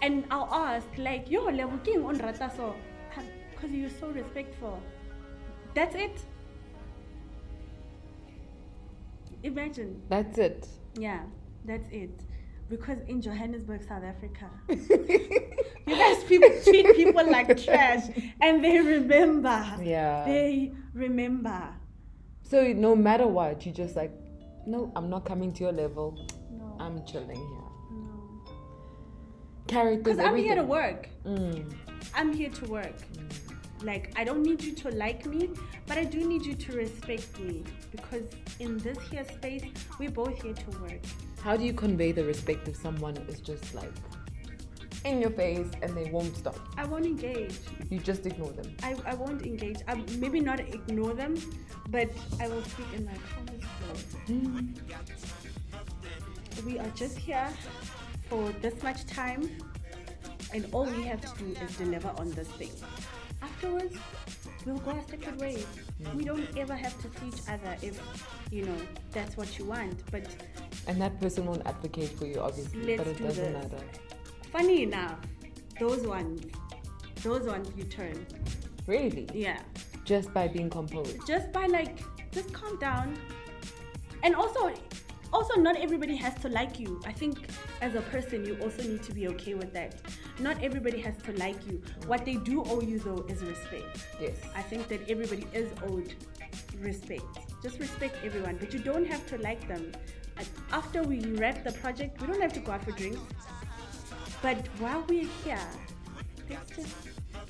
and 0.02 0.24
I'll 0.30 0.52
ask 0.52 0.86
like, 0.96 1.30
yo, 1.30 1.44
Lebo, 1.44 1.78
king 1.78 2.04
on 2.04 2.18
rata 2.18 2.50
so, 2.56 2.74
because 3.52 3.70
you're 3.70 3.90
so 3.90 4.08
respectful. 4.08 4.80
That's 5.74 5.94
it. 5.94 6.20
Imagine. 9.42 10.02
That's 10.08 10.38
it. 10.38 10.66
Yeah, 10.98 11.22
that's 11.64 11.88
it. 11.90 12.10
Because 12.68 12.98
in 13.08 13.20
Johannesburg, 13.20 13.82
South 13.82 14.04
Africa, 14.04 14.48
you 14.68 15.96
guys 15.96 16.22
people 16.24 16.50
treat 16.62 16.94
people 16.94 17.28
like 17.30 17.60
trash 17.64 18.04
and 18.40 18.64
they 18.64 18.78
remember. 18.78 19.76
Yeah. 19.82 20.24
They 20.24 20.72
remember. 20.94 21.68
So 22.42 22.72
no 22.72 22.94
matter 22.94 23.26
what, 23.26 23.66
you 23.66 23.72
just 23.72 23.96
like, 23.96 24.12
no, 24.66 24.92
I'm 24.94 25.10
not 25.10 25.24
coming 25.24 25.52
to 25.54 25.64
your 25.64 25.72
level. 25.72 26.28
No. 26.50 26.76
I'm 26.78 27.04
chilling 27.04 27.36
here. 27.36 27.59
Characters. 29.70 30.16
Because 30.16 30.18
I'm 30.18 30.36
here 30.36 30.56
to 30.56 30.64
work. 30.64 31.08
Mm. 31.24 31.72
I'm 32.14 32.32
here 32.32 32.50
to 32.50 32.64
work. 32.66 32.94
Like, 33.82 34.12
I 34.16 34.24
don't 34.24 34.42
need 34.42 34.62
you 34.62 34.72
to 34.74 34.90
like 34.90 35.24
me, 35.26 35.50
but 35.86 35.96
I 35.96 36.04
do 36.04 36.26
need 36.26 36.44
you 36.44 36.54
to 36.54 36.72
respect 36.72 37.38
me. 37.38 37.62
Because 37.92 38.24
in 38.58 38.78
this 38.78 38.98
here 39.10 39.24
space, 39.24 39.64
we're 39.98 40.10
both 40.10 40.42
here 40.42 40.54
to 40.54 40.70
work. 40.80 41.00
How 41.40 41.56
do 41.56 41.64
you 41.64 41.72
convey 41.72 42.12
the 42.12 42.24
respect 42.24 42.68
if 42.68 42.76
someone 42.76 43.16
is 43.28 43.40
just 43.40 43.72
like 43.74 43.92
in 45.04 45.20
your 45.20 45.30
face 45.30 45.70
and 45.82 45.96
they 45.96 46.10
won't 46.10 46.36
stop? 46.36 46.58
I 46.76 46.84
won't 46.84 47.06
engage. 47.06 47.58
You 47.88 48.00
just 48.00 48.26
ignore 48.26 48.52
them. 48.52 48.76
I, 48.82 48.96
I 49.06 49.14
won't 49.14 49.42
engage. 49.42 49.78
I 49.88 49.94
maybe 50.18 50.40
not 50.40 50.60
ignore 50.60 51.14
them, 51.14 51.36
but 51.88 52.10
I 52.40 52.48
will 52.48 52.64
speak 52.64 52.86
in 52.94 53.06
my 53.06 53.14
calmest 53.30 53.68
voice. 53.86 54.16
We 56.66 56.78
are 56.78 56.90
just 56.94 57.16
here 57.16 57.48
for 58.30 58.50
this 58.62 58.82
much 58.82 59.04
time, 59.06 59.50
and 60.54 60.66
all 60.72 60.84
we 60.86 61.02
have 61.02 61.20
to 61.20 61.44
do 61.44 61.56
is 61.60 61.76
deliver 61.76 62.08
on 62.16 62.30
this 62.30 62.48
thing. 62.52 62.70
Afterwards, 63.42 63.96
we'll 64.64 64.78
go 64.78 64.92
our 64.92 65.02
separate 65.08 65.36
ways. 65.38 65.66
We 66.14 66.24
don't 66.24 66.46
ever 66.56 66.74
have 66.74 66.96
to 67.02 67.08
see 67.18 67.28
each 67.28 67.42
other 67.48 67.76
if, 67.82 68.00
you 68.50 68.64
know, 68.66 68.76
that's 69.12 69.36
what 69.36 69.58
you 69.58 69.64
want. 69.66 70.02
But 70.10 70.24
And 70.86 71.00
that 71.00 71.20
person 71.20 71.44
won't 71.46 71.66
advocate 71.66 72.10
for 72.18 72.26
you, 72.26 72.40
obviously, 72.40 72.96
but 72.96 73.06
it 73.06 73.18
do 73.18 73.24
doesn't 73.24 73.52
this. 73.52 73.62
matter. 73.70 73.84
funny 74.52 74.82
enough, 74.84 75.18
those 75.78 76.06
ones, 76.06 76.46
those 77.22 77.46
ones 77.46 77.70
you 77.76 77.84
turn. 77.84 78.26
Really? 78.86 79.28
Yeah. 79.34 79.60
Just 80.04 80.32
by 80.34 80.48
being 80.48 80.70
composed. 80.70 81.26
just 81.26 81.52
by 81.52 81.66
like 81.66 81.98
just 82.32 82.52
calm 82.52 82.78
down 82.78 83.16
and 84.22 84.34
also 84.34 84.72
also 85.32 85.54
not 85.60 85.76
everybody 85.76 86.16
has 86.16 86.34
to 86.42 86.48
like 86.48 86.78
you. 86.78 87.00
I 87.06 87.12
think 87.12 87.38
as 87.80 87.94
a 87.94 88.02
person, 88.02 88.44
you 88.44 88.58
also 88.60 88.82
need 88.82 89.02
to 89.04 89.12
be 89.12 89.28
okay 89.28 89.54
with 89.54 89.72
that. 89.72 89.94
Not 90.38 90.62
everybody 90.62 91.00
has 91.00 91.16
to 91.24 91.32
like 91.32 91.66
you. 91.66 91.82
What 92.06 92.24
they 92.24 92.34
do 92.34 92.62
owe 92.64 92.80
you 92.80 92.98
though 92.98 93.24
is 93.28 93.42
respect. 93.42 94.06
Yes. 94.20 94.36
I 94.54 94.62
think 94.62 94.88
that 94.88 95.08
everybody 95.08 95.46
is 95.52 95.70
owed 95.82 96.14
respect. 96.78 97.22
Just 97.62 97.78
respect 97.78 98.16
everyone, 98.24 98.56
but 98.58 98.72
you 98.72 98.80
don't 98.80 99.06
have 99.06 99.26
to 99.28 99.38
like 99.38 99.66
them. 99.68 99.92
After 100.72 101.02
we 101.02 101.20
wrap 101.36 101.64
the 101.64 101.72
project, 101.72 102.20
we 102.20 102.26
don't 102.26 102.40
have 102.40 102.52
to 102.54 102.60
go 102.60 102.72
out 102.72 102.84
for 102.84 102.92
drinks. 102.92 103.20
But 104.42 104.66
while 104.78 105.04
we're 105.08 105.28
here, 105.44 105.68
let's 106.48 106.76
just 106.76 106.94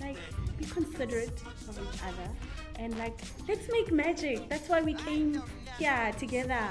like 0.00 0.16
be 0.58 0.64
considerate 0.64 1.42
of 1.68 1.78
each 1.78 2.02
other 2.02 2.30
and 2.78 2.96
like 2.98 3.20
let's 3.46 3.70
make 3.70 3.92
magic. 3.92 4.48
That's 4.48 4.68
why 4.68 4.80
we 4.82 4.94
came 4.94 5.42
here 5.78 6.10
together. 6.18 6.66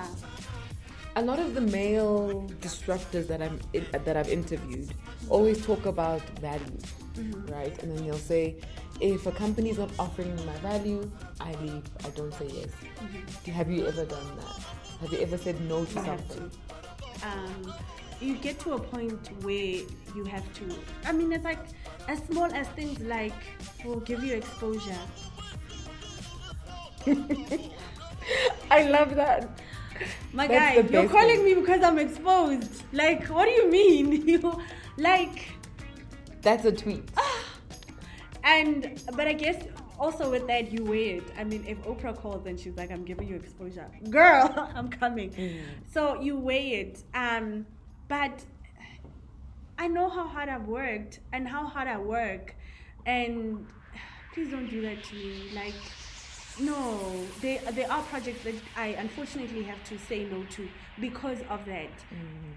A 1.20 1.22
lot 1.22 1.40
of 1.40 1.54
the 1.54 1.62
male 1.62 2.48
disruptors 2.62 3.28
that 3.28 3.42
I'm 3.42 3.60
that 4.06 4.16
I've 4.16 4.30
interviewed 4.30 4.90
always 5.30 5.64
talk 5.66 5.86
about 5.86 6.22
value, 6.40 6.78
right? 7.48 7.76
And 7.84 7.92
then 7.98 8.06
they'll 8.06 8.18
say, 8.34 8.56
if 9.02 9.26
a 9.28 9.32
company's 9.32 9.78
not 9.78 9.92
offering 10.00 10.34
me 10.36 10.44
my 10.46 10.58
value, 10.58 11.10
I 11.42 11.52
leave. 11.62 11.84
I 12.06 12.10
don't 12.12 12.34
say 12.34 12.48
yes. 12.54 12.70
Do- 13.44 13.52
Have 13.52 13.70
you 13.70 13.86
ever 13.86 14.06
done 14.06 14.28
that? 14.38 14.64
Have 15.02 15.12
you 15.12 15.20
ever 15.20 15.38
said 15.38 15.60
no 15.62 15.84
to 15.86 16.00
have 16.02 16.20
something? 16.30 16.50
to. 17.22 17.28
Um, 17.28 17.74
you 18.22 18.36
get 18.36 18.60
to 18.62 18.74
a 18.74 18.80
point 18.80 19.20
where 19.44 19.82
you 20.16 20.24
have 20.26 20.46
to. 20.60 20.66
I 21.06 21.12
mean, 21.12 21.32
it's 21.34 21.44
like 21.44 21.60
as 22.08 22.20
small 22.30 22.52
as 22.54 22.68
things 22.70 23.00
like 23.02 23.34
will 23.86 24.00
give 24.02 24.24
you 24.24 24.36
exposure. 24.36 25.04
I 28.72 28.84
love 28.90 29.16
that. 29.16 29.50
My 30.34 30.48
guy, 30.48 30.76
you're 30.76 31.10
calling 31.10 31.44
me 31.44 31.56
because 31.56 31.82
I'm 31.84 32.00
exposed. 32.00 32.84
Like, 32.92 33.28
what 33.28 33.46
do 33.46 33.52
you 33.52 33.70
mean? 33.70 34.28
you 34.28 34.62
like, 34.98 35.50
That's 36.42 36.66
a 36.66 36.72
tweet. 36.72 37.04
and 38.44 39.02
but 39.16 39.28
I 39.28 39.34
guess 39.34 39.64
also 40.00 40.32
with 40.32 40.48
that 40.48 40.72
you 40.72 40.84
wait. 40.84 41.24
I 41.38 41.44
mean, 41.44 41.64
if 41.68 41.78
Oprah 41.84 42.16
calls 42.16 42.46
and 42.46 42.60
she's 42.60 42.76
like, 42.78 42.92
"I'm 42.92 43.04
giving 43.04 43.28
you 43.28 43.36
exposure, 43.36 43.88
girl, 44.10 44.70
I'm 44.76 44.90
coming," 44.90 45.62
so 45.92 46.20
you 46.22 46.38
weigh 46.38 46.72
it. 46.82 47.04
Um, 47.14 47.66
but 48.08 48.44
I 49.78 49.88
know 49.88 50.10
how 50.10 50.28
hard 50.28 50.50
I've 50.50 50.68
worked 50.68 51.20
and 51.34 51.48
how 51.48 51.66
hard 51.66 51.88
I 51.88 51.98
work, 51.98 52.56
and 53.06 53.68
please 54.34 54.50
don't 54.50 54.70
do 54.70 54.82
that 54.82 55.04
to 55.04 55.16
me. 55.16 55.52
Like, 55.54 55.76
no, 56.62 57.00
there 57.42 57.60
there 57.72 57.92
are 57.92 58.02
projects 58.04 58.44
that 58.44 58.56
I 58.76 58.88
unfortunately 59.00 59.64
have 59.64 59.84
to 59.86 59.98
say 59.98 60.26
no 60.26 60.44
to 60.52 60.68
because 61.00 61.40
of 61.50 61.66
that. 61.66 61.90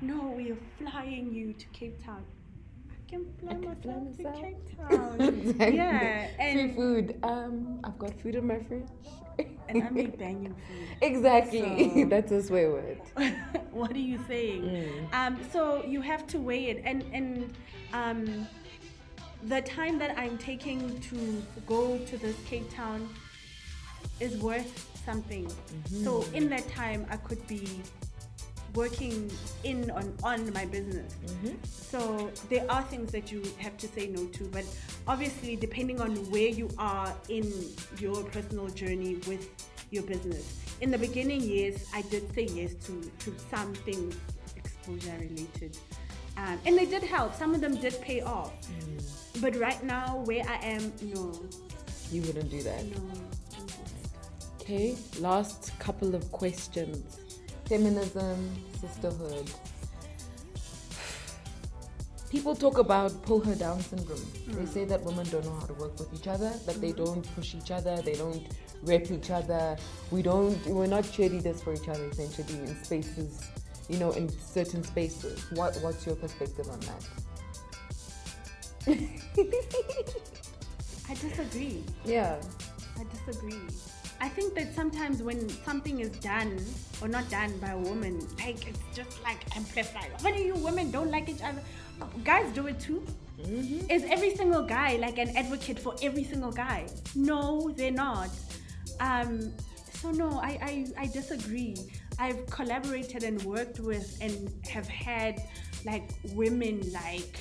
No, 0.01 0.33
we 0.37 0.53
are 0.53 0.57
flying 0.79 1.33
you 1.33 1.53
to 1.53 1.67
Cape 1.69 2.03
Town. 2.05 2.25
I 2.91 3.11
can 3.11 3.27
fly 3.41 3.53
can 3.53 3.77
fly 3.83 3.95
myself 3.95 4.17
to 4.17 4.23
myself. 4.23 4.43
Cape 4.43 4.79
Town. 4.89 5.21
Exactly. 5.21 5.77
Yeah, 5.77 6.53
Free 6.53 6.73
food. 6.75 7.19
Um, 7.23 7.81
I've 7.85 7.99
got 7.99 8.19
food 8.21 8.35
in 8.35 8.47
my 8.47 8.59
fridge. 8.61 8.89
and 9.69 9.83
I 9.83 9.91
make 9.91 10.19
banging 10.19 10.55
food. 10.55 10.89
exactly. 11.03 11.91
So- 11.95 12.07
That's 12.11 12.33
a 12.33 12.43
swear 12.43 12.71
word. 12.71 13.01
what 13.71 13.93
are 13.93 13.99
you 14.13 14.19
saying? 14.27 15.09
Um, 15.13 15.39
so 15.53 15.85
you 15.85 16.01
have 16.01 16.27
to 16.29 16.39
weigh 16.39 16.67
it, 16.71 16.83
and 16.85 17.05
and 17.13 17.53
um, 17.93 18.49
the 19.45 19.61
time 19.63 19.99
that 19.99 20.19
I'm 20.19 20.39
taking 20.39 20.99
to 21.01 21.43
go 21.67 21.99
to 21.99 22.17
this 22.17 22.37
Cape 22.47 22.71
Town 22.73 23.09
is 24.23 24.37
worth 24.39 24.71
something. 25.05 25.49
So 26.05 26.21
mm-hmm. 26.21 26.35
in 26.35 26.49
that 26.51 26.69
time, 26.69 27.07
I 27.11 27.17
could 27.17 27.45
be 27.49 27.83
working 28.75 29.31
in 29.65 29.91
on 29.91 30.15
on 30.23 30.53
my 30.53 30.65
business. 30.65 31.15
Mm-hmm. 31.27 31.55
So 31.65 32.31
there 32.49 32.65
are 32.71 32.83
things 32.83 33.13
that 33.13 33.31
you 33.33 33.43
have 33.59 33.77
to 33.79 33.89
say 33.89 34.07
no 34.07 34.27
to, 34.27 34.45
but 34.45 34.65
obviously 35.07 35.57
depending 35.57 36.01
on 36.01 36.17
where 36.31 36.49
you 36.49 36.69
are 36.79 37.13
in 37.29 37.53
your 37.99 38.23
personal 38.25 38.69
journey 38.69 39.17
with 39.27 39.49
your 39.91 40.05
business. 40.05 40.59
In 40.81 40.91
the 40.91 40.99
beginning, 40.99 41.43
yes, 41.43 41.87
I 41.93 42.03
did 42.03 42.33
say 42.35 42.47
yes 42.55 42.75
to 42.87 42.95
to 43.25 43.35
some 43.51 43.75
things 43.75 44.17
exposure 44.57 45.19
related, 45.21 45.77
um, 46.39 46.59
and 46.65 46.79
they 46.79 46.87
did 46.87 47.03
help. 47.03 47.35
Some 47.35 47.55
of 47.55 47.61
them 47.61 47.77
did 47.77 48.01
pay 48.01 48.23
off, 48.23 48.53
mm. 48.71 49.43
but 49.43 49.55
right 49.57 49.83
now 49.85 50.23
where 50.25 50.45
I 50.49 50.57
am, 50.79 50.93
no, 51.03 51.35
You 52.11 52.23
wouldn't 52.23 52.51
do 52.51 52.63
that. 52.63 52.85
no. 52.87 53.32
Don't 54.69 54.77
do 54.79 54.95
that. 54.95 54.97
Okay, 54.97 54.97
last 55.21 55.73
couple 55.79 56.15
of 56.15 56.31
questions. 56.33 57.19
Feminism, 57.67 58.51
sisterhood. 58.81 59.51
People 62.31 62.55
talk 62.57 62.79
about 62.79 63.23
pull 63.23 63.41
her 63.41 63.55
down 63.55 63.81
syndrome. 63.81 64.21
They 64.49 64.63
hmm. 64.63 64.67
say 64.67 64.85
that 64.87 65.03
women 65.03 65.29
don't 65.31 65.45
know 65.45 65.55
how 65.61 65.67
to 65.67 65.75
work 65.75 65.99
with 65.99 66.15
each 66.15 66.29
other, 66.29 66.51
that 66.67 66.81
they 66.81 66.91
hmm. 66.93 67.05
don't 67.05 67.35
push 67.35 67.55
each 67.55 67.71
other, 67.71 68.01
they 68.03 68.15
don't 68.15 68.47
rep 68.83 69.11
each 69.11 69.31
other. 69.31 69.77
We 70.11 70.23
don't 70.23 70.67
we're 70.67 70.87
not 70.87 71.05
cheerleaders 71.05 71.63
for 71.63 71.75
each 71.75 71.89
other 71.89 72.07
essentially 72.07 72.59
in 72.61 72.85
spaces, 72.85 73.51
you 73.89 73.99
know, 73.99 74.13
in 74.13 74.29
certain 74.29 74.83
spaces. 74.83 75.45
What 75.53 75.77
what's 75.83 76.07
your 76.07 76.17
perspective 76.17 76.69
on 76.71 76.81
that? 76.81 77.09
I 81.11 81.15
disagree. 81.15 81.85
Yeah. 82.05 82.41
I 82.99 83.05
disagree. 83.05 83.61
I 84.23 84.29
think 84.29 84.55
that 84.55 84.73
sometimes 84.73 85.21
when 85.21 85.49
something 85.49 85.99
is 85.99 86.11
done 86.21 86.57
or 87.01 87.09
not 87.09 87.29
done 87.29 87.59
by 87.59 87.71
a 87.71 87.77
woman, 87.77 88.25
like 88.39 88.69
it's 88.69 88.79
just 88.95 89.21
like 89.25 89.41
amplified. 89.57 90.13
What 90.21 90.37
do 90.37 90.41
you 90.41 90.55
women 90.55 90.93
don't 90.93 91.11
like 91.11 91.29
each 91.29 91.43
other? 91.43 91.61
Guys 92.23 92.47
do 92.55 92.69
it 92.69 92.79
too. 92.79 93.05
Is 93.91 94.05
every 94.05 94.37
single 94.37 94.63
guy 94.63 94.95
like 94.95 95.19
an 95.19 95.37
advocate 95.37 95.81
for 95.81 95.97
every 96.01 96.23
single 96.23 96.53
guy? 96.53 96.87
No, 97.17 97.73
they're 97.77 97.91
not. 97.91 98.31
Um, 99.01 99.53
so 99.93 100.13
no, 100.13 100.39
I, 100.39 100.53
I, 100.71 100.87
I 101.03 101.07
disagree. 101.07 101.75
I've 102.21 102.47
collaborated 102.47 103.25
and 103.25 103.43
worked 103.43 103.81
with 103.81 104.19
and 104.21 104.49
have 104.69 104.87
had 104.87 105.43
like 105.85 106.11
women 106.33 106.81
like 106.93 107.41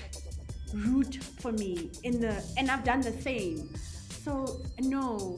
root 0.73 1.19
for 1.41 1.51
me 1.51 1.91
in 2.01 2.19
the 2.19 2.43
and 2.57 2.71
I've 2.71 2.83
done 2.83 3.01
the 3.01 3.13
same. 3.21 3.69
So 4.23 4.61
no. 4.79 5.37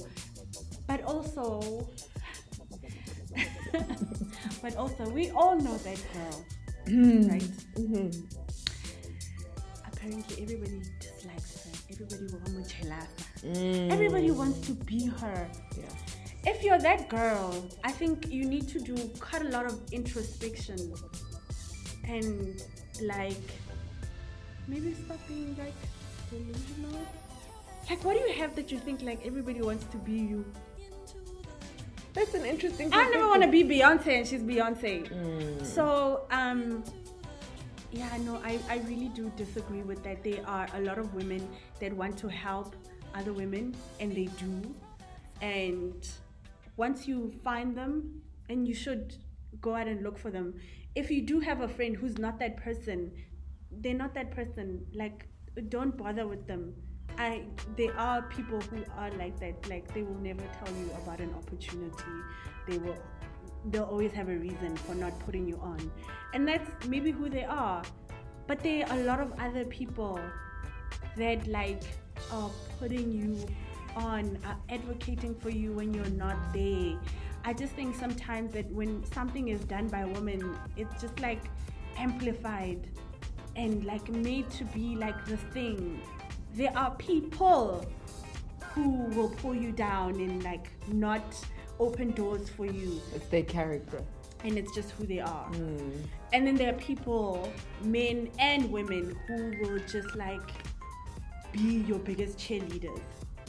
But 0.93 1.01
also 1.05 1.89
but 4.61 4.75
also 4.77 5.09
we 5.09 5.31
all 5.31 5.55
know 5.55 5.75
that 5.77 5.99
girl. 6.13 6.45
Mm-hmm. 6.85 7.29
right? 7.31 7.41
Mm-hmm. 7.73 8.09
Apparently 9.91 10.43
everybody 10.43 10.83
dislikes 10.99 11.65
her. 11.65 11.71
Everybody 11.89 12.27
wants 12.31 12.73
to 12.73 13.47
mm. 13.47 13.91
Everybody 13.91 14.29
wants 14.29 14.59
to 14.67 14.73
be 14.73 15.07
her. 15.07 15.49
Yeah. 15.75 15.85
If 16.45 16.63
you're 16.63 16.77
that 16.77 17.09
girl, 17.09 17.67
I 17.83 17.91
think 17.91 18.29
you 18.29 18.45
need 18.45 18.67
to 18.67 18.79
do 18.79 18.95
quite 19.19 19.41
a 19.41 19.49
lot 19.49 19.65
of 19.65 19.81
introspection 19.91 20.93
and 22.03 22.61
like 23.01 23.49
maybe 24.67 24.93
stop 24.93 25.17
being 25.27 25.55
like 25.57 25.73
delusional. 26.29 27.01
Like, 27.89 28.05
what 28.05 28.13
do 28.13 28.19
you 28.19 28.33
have 28.33 28.55
that 28.57 28.71
you 28.71 28.77
think 28.77 29.01
like 29.01 29.25
everybody 29.25 29.61
wants 29.63 29.85
to 29.85 29.97
be 29.97 30.13
you? 30.13 30.45
That's 32.13 32.33
an 32.35 32.45
interesting 32.45 32.93
I 32.93 33.09
never 33.09 33.27
want 33.27 33.41
to 33.43 33.49
be 33.49 33.63
Beyonce 33.63 34.07
and 34.19 34.27
she's 34.27 34.43
Beyonce. 34.43 35.65
So, 35.65 36.27
um, 36.29 36.83
yeah, 37.91 38.15
no, 38.21 38.39
I, 38.43 38.59
I 38.69 38.77
really 38.87 39.09
do 39.09 39.31
disagree 39.35 39.81
with 39.81 40.03
that. 40.03 40.23
There 40.23 40.47
are 40.47 40.67
a 40.75 40.81
lot 40.81 40.99
of 40.99 41.13
women 41.13 41.47
that 41.79 41.91
want 41.93 42.17
to 42.19 42.27
help 42.27 42.75
other 43.15 43.33
women, 43.33 43.75
and 43.99 44.11
they 44.11 44.25
do. 44.25 44.75
And 45.41 46.07
once 46.77 47.07
you 47.07 47.33
find 47.43 47.75
them, 47.75 48.21
and 48.49 48.67
you 48.67 48.73
should 48.73 49.15
go 49.61 49.75
out 49.75 49.87
and 49.87 50.03
look 50.03 50.17
for 50.17 50.31
them. 50.31 50.53
If 50.95 51.09
you 51.09 51.21
do 51.21 51.39
have 51.39 51.61
a 51.61 51.67
friend 51.67 51.95
who's 51.95 52.17
not 52.17 52.39
that 52.39 52.57
person, 52.57 53.11
they're 53.71 53.93
not 53.93 54.13
that 54.13 54.31
person. 54.31 54.85
Like, 54.93 55.27
don't 55.69 55.95
bother 55.97 56.27
with 56.27 56.47
them. 56.47 56.73
I 57.17 57.43
there 57.77 57.97
are 57.97 58.21
people 58.23 58.61
who 58.61 58.83
are 58.97 59.11
like 59.11 59.39
that. 59.39 59.69
Like 59.69 59.93
they 59.93 60.03
will 60.03 60.19
never 60.19 60.43
tell 60.63 60.75
you 60.75 60.89
about 61.03 61.19
an 61.19 61.33
opportunity. 61.35 62.15
They 62.67 62.77
will 62.77 62.97
they'll 63.71 63.83
always 63.83 64.11
have 64.11 64.29
a 64.29 64.35
reason 64.35 64.75
for 64.75 64.95
not 64.95 65.17
putting 65.19 65.47
you 65.47 65.57
on. 65.61 65.91
And 66.33 66.47
that's 66.47 66.87
maybe 66.87 67.11
who 67.11 67.29
they 67.29 67.45
are. 67.45 67.83
But 68.47 68.59
there 68.59 68.87
are 68.89 68.99
a 68.99 69.03
lot 69.03 69.19
of 69.19 69.33
other 69.39 69.65
people 69.65 70.19
that 71.17 71.47
like 71.47 71.83
are 72.31 72.49
putting 72.79 73.11
you 73.11 73.45
on, 73.95 74.37
are 74.45 74.57
advocating 74.69 75.35
for 75.35 75.49
you 75.49 75.71
when 75.73 75.93
you're 75.93 76.05
not 76.09 76.37
there. 76.53 76.99
I 77.45 77.53
just 77.53 77.73
think 77.73 77.95
sometimes 77.95 78.53
that 78.53 78.69
when 78.71 79.03
something 79.11 79.49
is 79.49 79.63
done 79.65 79.87
by 79.87 80.01
a 80.01 80.07
woman, 80.07 80.57
it's 80.77 81.01
just 81.01 81.19
like 81.19 81.43
amplified 81.97 82.89
and 83.55 83.83
like 83.85 84.09
made 84.09 84.49
to 84.51 84.65
be 84.65 84.95
like 84.95 85.25
the 85.25 85.37
thing. 85.37 86.01
There 86.53 86.75
are 86.77 86.91
people 86.95 87.85
who 88.73 88.89
will 89.15 89.29
pull 89.29 89.55
you 89.55 89.71
down 89.71 90.15
and 90.15 90.43
like 90.43 90.69
not 90.91 91.23
open 91.79 92.11
doors 92.11 92.49
for 92.49 92.65
you. 92.65 93.01
It's 93.15 93.27
their 93.27 93.43
character. 93.43 94.01
and 94.45 94.57
it's 94.57 94.75
just 94.75 94.91
who 94.91 95.05
they 95.05 95.21
are. 95.21 95.45
Hmm. 95.55 95.91
And 96.33 96.45
then 96.45 96.55
there 96.55 96.69
are 96.73 96.77
people, 96.77 97.47
men 97.81 98.29
and 98.39 98.69
women, 98.69 99.15
who 99.25 99.53
will 99.61 99.79
just 99.87 100.15
like 100.17 100.51
be 101.53 101.85
your 101.87 101.99
biggest 101.99 102.37
cheerleaders. 102.37 102.99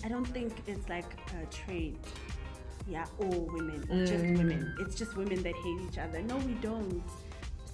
I 0.04 0.08
don't 0.08 0.24
think 0.26 0.52
it's 0.68 0.88
like 0.88 1.18
a 1.42 1.46
trait. 1.46 1.96
Yeah, 2.86 3.06
all 3.18 3.48
women, 3.52 3.80
or 3.90 4.04
just 4.06 4.22
Mm. 4.24 4.38
women. 4.38 4.76
It's 4.78 4.94
just 4.94 5.16
women 5.16 5.42
that 5.42 5.54
hate 5.64 5.80
each 5.88 5.98
other. 5.98 6.22
No, 6.22 6.36
we 6.36 6.52
don't. 6.68 7.02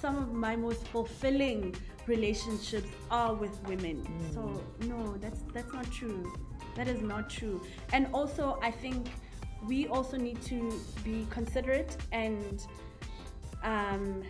Some 0.01 0.17
of 0.17 0.33
my 0.33 0.57
most 0.57 0.87
fulfilling 0.87 1.75
relationships 2.07 2.89
are 3.11 3.35
with 3.35 3.61
women. 3.69 4.03
Mm. 4.03 4.35
So 4.35 4.63
no, 4.87 5.17
that's 5.19 5.43
that's 5.53 5.73
not 5.73 5.91
true. 5.91 6.33
That 6.77 6.89
is 6.89 7.03
not 7.03 7.29
true. 7.29 7.61
And 7.93 8.07
also, 8.15 8.59
I 8.63 8.71
think 8.71 9.09
we 9.67 9.89
also 9.89 10.17
need 10.17 10.41
to 10.43 10.73
be 11.05 11.27
considerate 11.31 11.97
and 12.13 12.65
um, 13.63 14.23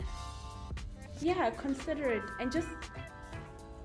yeah, 1.20 1.50
considerate 1.50 2.24
and 2.40 2.50
just. 2.50 2.68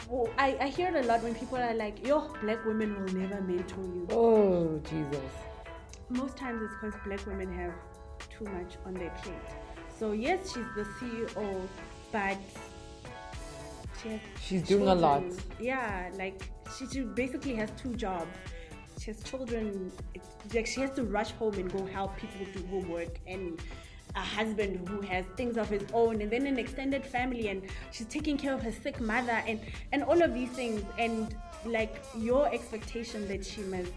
Well, 0.09 0.29
I, 0.38 0.55
I 0.61 0.67
hear 0.67 0.95
it 0.95 1.03
a 1.03 1.07
lot 1.07 1.23
when 1.23 1.33
people 1.33 1.57
are 1.57 1.73
like, 1.73 2.05
yo, 2.05 2.31
black 2.41 2.63
women 2.63 2.93
will 2.93 3.11
never 3.15 3.41
mentor 3.41 3.81
you. 3.81 4.07
Oh, 4.11 4.79
Jesus. 4.88 5.31
Most 6.09 6.38
times 6.38 6.61
it's 6.61 6.73
because 6.79 6.99
black 7.05 7.25
women 7.25 7.51
have 7.57 7.73
too 8.29 8.45
much 8.45 8.75
on 8.86 8.93
their 8.93 9.09
plate. 9.23 9.64
So, 9.97 10.11
yes, 10.11 10.53
she's 10.53 10.65
the 10.75 10.83
CEO, 10.99 11.67
but 12.11 12.37
she 14.01 14.09
has 14.09 14.19
She's 14.41 14.63
doing 14.63 14.87
a 14.87 14.95
lot. 14.95 15.21
children. 15.21 15.39
Yeah, 15.59 16.11
like 16.17 16.41
she, 16.77 16.87
she 16.87 17.01
basically 17.01 17.55
has 17.55 17.71
two 17.81 17.95
jobs. 17.95 18.27
She 18.99 19.11
has 19.11 19.23
children. 19.23 19.91
It's 20.13 20.53
like 20.53 20.67
she 20.67 20.81
has 20.81 20.91
to 20.91 21.03
rush 21.03 21.31
home 21.31 21.53
and 21.55 21.71
go 21.71 21.85
help 21.85 22.15
people 22.17 22.45
do 22.53 22.65
homework 22.67 23.19
and 23.27 23.59
a 24.15 24.19
husband 24.19 24.87
who 24.87 25.01
has 25.01 25.25
things 25.35 25.57
of 25.57 25.67
his 25.67 25.83
own 25.93 26.21
and 26.21 26.31
then 26.31 26.47
an 26.47 26.57
extended 26.57 27.05
family 27.05 27.49
and 27.49 27.61
she's 27.91 28.07
taking 28.07 28.37
care 28.37 28.53
of 28.53 28.61
her 28.61 28.71
sick 28.71 29.01
mother 29.01 29.43
and 29.45 29.59
and 29.91 30.03
all 30.03 30.21
of 30.21 30.33
these 30.33 30.49
things 30.51 30.81
and 30.97 31.35
like 31.65 32.01
your 32.17 32.47
expectation 32.53 33.27
that 33.27 33.45
she 33.45 33.59
must 33.63 33.91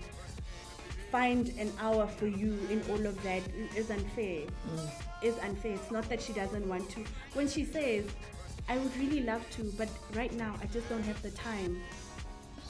find 1.11 1.49
an 1.59 1.73
hour 1.81 2.07
for 2.07 2.27
you 2.27 2.59
in 2.71 2.83
all 2.91 3.07
of 3.07 3.23
that 3.23 3.43
is 3.77 3.91
unfair. 3.91 4.43
Mm. 4.43 4.91
Is 5.23 5.39
unfair. 5.39 5.73
It's 5.73 5.91
not 5.91 6.09
that 6.09 6.21
she 6.23 6.33
doesn't 6.33 6.69
want 6.69 6.89
to. 6.91 7.05
When 7.35 7.49
she 7.49 7.65
says, 7.65 8.05
I 8.69 8.77
would 8.77 8.97
really 8.99 9.23
love 9.23 9.49
to, 9.53 9.73
but 9.77 9.89
right 10.15 10.33
now 10.35 10.55
I 10.63 10.67
just 10.67 10.89
don't 10.89 11.03
have 11.03 11.21
the 11.23 11.31
time. 11.31 11.81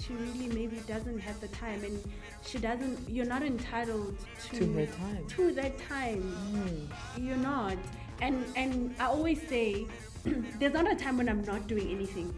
She 0.01 0.13
really 0.15 0.49
maybe 0.49 0.81
doesn't 0.87 1.19
have 1.19 1.41
the 1.41 1.49
time 1.49 1.83
and 1.85 2.01
she 2.47 2.59
doesn't 2.59 3.11
you're 3.11 3.27
not 3.27 3.43
entitled 3.43 4.17
to, 4.51 4.59
To 4.59 4.73
her 4.75 4.87
time. 4.87 5.27
To 5.27 5.53
that 5.53 5.79
time. 5.89 6.23
Mm. 6.53 7.27
You're 7.27 7.37
not. 7.37 7.77
And 8.21 8.45
and 8.57 8.95
I 9.01 9.07
always 9.07 9.47
say 9.49 9.87
there's 10.59 10.73
not 10.73 10.91
a 10.91 10.95
time 10.95 11.19
when 11.19 11.29
I'm 11.29 11.45
not 11.45 11.67
doing 11.67 11.91
anything. 11.91 12.35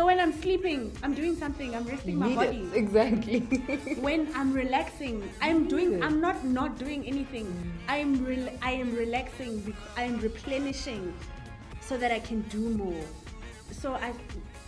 So 0.00 0.06
when 0.06 0.18
I'm 0.18 0.32
sleeping, 0.32 0.96
I'm 1.02 1.12
doing 1.12 1.36
something, 1.36 1.74
I'm 1.76 1.84
resting 1.84 2.16
my 2.16 2.34
body 2.34 2.66
it. 2.72 2.74
Exactly. 2.74 3.40
when 4.00 4.32
I'm 4.34 4.50
relaxing, 4.54 5.28
I'm 5.42 5.68
doing. 5.68 6.02
I'm 6.02 6.22
not 6.22 6.42
not 6.42 6.78
doing 6.78 7.04
anything. 7.04 7.46
I'm 7.86 8.24
rel- 8.24 8.48
I 8.62 8.70
am 8.70 8.94
relaxing 8.96 9.60
because 9.60 9.90
I 9.98 10.04
am 10.04 10.16
replenishing, 10.20 11.12
so 11.82 11.98
that 11.98 12.10
I 12.12 12.18
can 12.18 12.40
do 12.48 12.70
more. 12.70 13.04
So 13.72 13.92
I, 13.92 14.14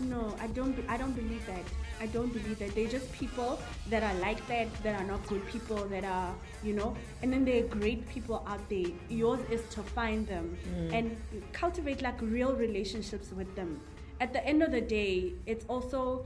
no, 0.01 0.37
I 0.39 0.49
don't. 0.49 0.77
I 0.87 0.99
don't 0.99 1.17
believe 1.17 1.47
that. 1.47 1.65
I 1.99 2.09
don't 2.09 2.31
believe 2.31 2.59
that. 2.59 2.75
They're 2.75 2.93
just 2.99 3.11
people 3.13 3.59
that 3.89 4.03
are 4.03 4.15
like 4.21 4.47
that. 4.49 4.69
That 4.83 5.01
are 5.01 5.07
not 5.07 5.27
good 5.29 5.49
people. 5.49 5.79
That 5.95 6.05
are, 6.05 6.35
you 6.63 6.75
know. 6.75 6.95
And 7.23 7.33
then 7.33 7.47
there 7.47 7.65
are 7.65 7.69
great 7.69 8.07
people 8.07 8.45
out 8.47 8.69
there. 8.69 8.93
Yours 9.09 9.41
is 9.49 9.65
to 9.77 9.83
find 9.83 10.27
them 10.27 10.59
hmm. 10.69 10.93
and 10.93 11.17
cultivate 11.55 12.03
like 12.03 12.21
real 12.21 12.53
relationships 12.53 13.33
with 13.33 13.57
them. 13.57 13.81
At 14.23 14.33
the 14.33 14.47
end 14.47 14.63
of 14.63 14.71
the 14.71 14.81
day, 14.81 15.33
it's 15.47 15.65
also 15.67 16.25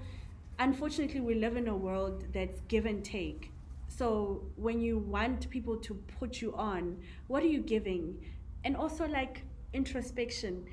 unfortunately 0.58 1.20
we 1.20 1.34
live 1.34 1.56
in 1.56 1.66
a 1.66 1.74
world 1.74 2.24
that's 2.34 2.60
give 2.68 2.84
and 2.84 3.02
take. 3.02 3.50
So 3.88 4.42
when 4.56 4.82
you 4.82 4.98
want 4.98 5.48
people 5.48 5.78
to 5.78 5.94
put 6.20 6.42
you 6.42 6.54
on 6.56 6.98
what 7.28 7.42
are 7.42 7.46
you 7.46 7.60
giving? 7.60 8.22
And 8.64 8.76
also 8.76 9.08
like 9.08 9.44
introspection. 9.72 10.66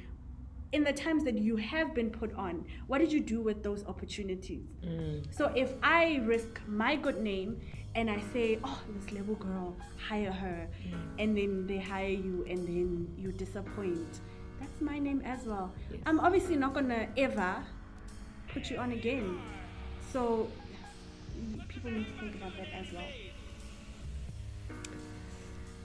In 0.74 0.84
the 0.84 0.91
times 0.91 1.24
that 1.24 1.38
you 1.38 1.55
have 1.55 1.95
been 1.95 2.09
put 2.09 2.34
on 2.34 2.65
what 2.88 2.97
did 2.97 3.13
you 3.13 3.21
do 3.21 3.39
with 3.39 3.63
those 3.63 3.86
opportunities? 3.86 4.65
Mm. 4.84 5.24
So 5.34 5.45
if 5.55 5.76
i 5.82 6.19
risk 6.26 6.59
my 6.67 6.95
good 6.95 7.21
name 7.21 7.61
and 7.95 8.09
i 8.09 8.19
say 8.34 8.57
oh 8.63 8.82
this 8.95 9.11
little 9.11 9.36
girl 9.36 9.76
hire 10.09 10.32
her 10.32 10.67
mm. 10.67 10.97
and 11.19 11.38
then 11.38 11.67
they 11.67 11.78
hire 11.78 12.07
you 12.07 12.43
and 12.49 12.67
then 12.67 13.07
you 13.15 13.32
disappoint 13.32 14.21
that's 14.64 14.82
my 14.82 14.97
name 14.99 15.22
as 15.26 15.45
well 15.45 15.72
Yes. 15.91 15.99
i'm 16.05 16.20
obviously 16.20 16.55
not 16.55 16.74
gonna 16.74 17.07
ever 17.18 17.55
put 18.53 18.70
you 18.70 18.78
on 18.78 18.91
again. 18.91 19.39
So 20.11 20.47
people 21.68 21.89
need 21.89 22.05
to 22.05 22.14
think 22.20 22.36
about 22.36 22.53
that 22.57 22.68
as 22.80 22.86
well. 22.93 23.09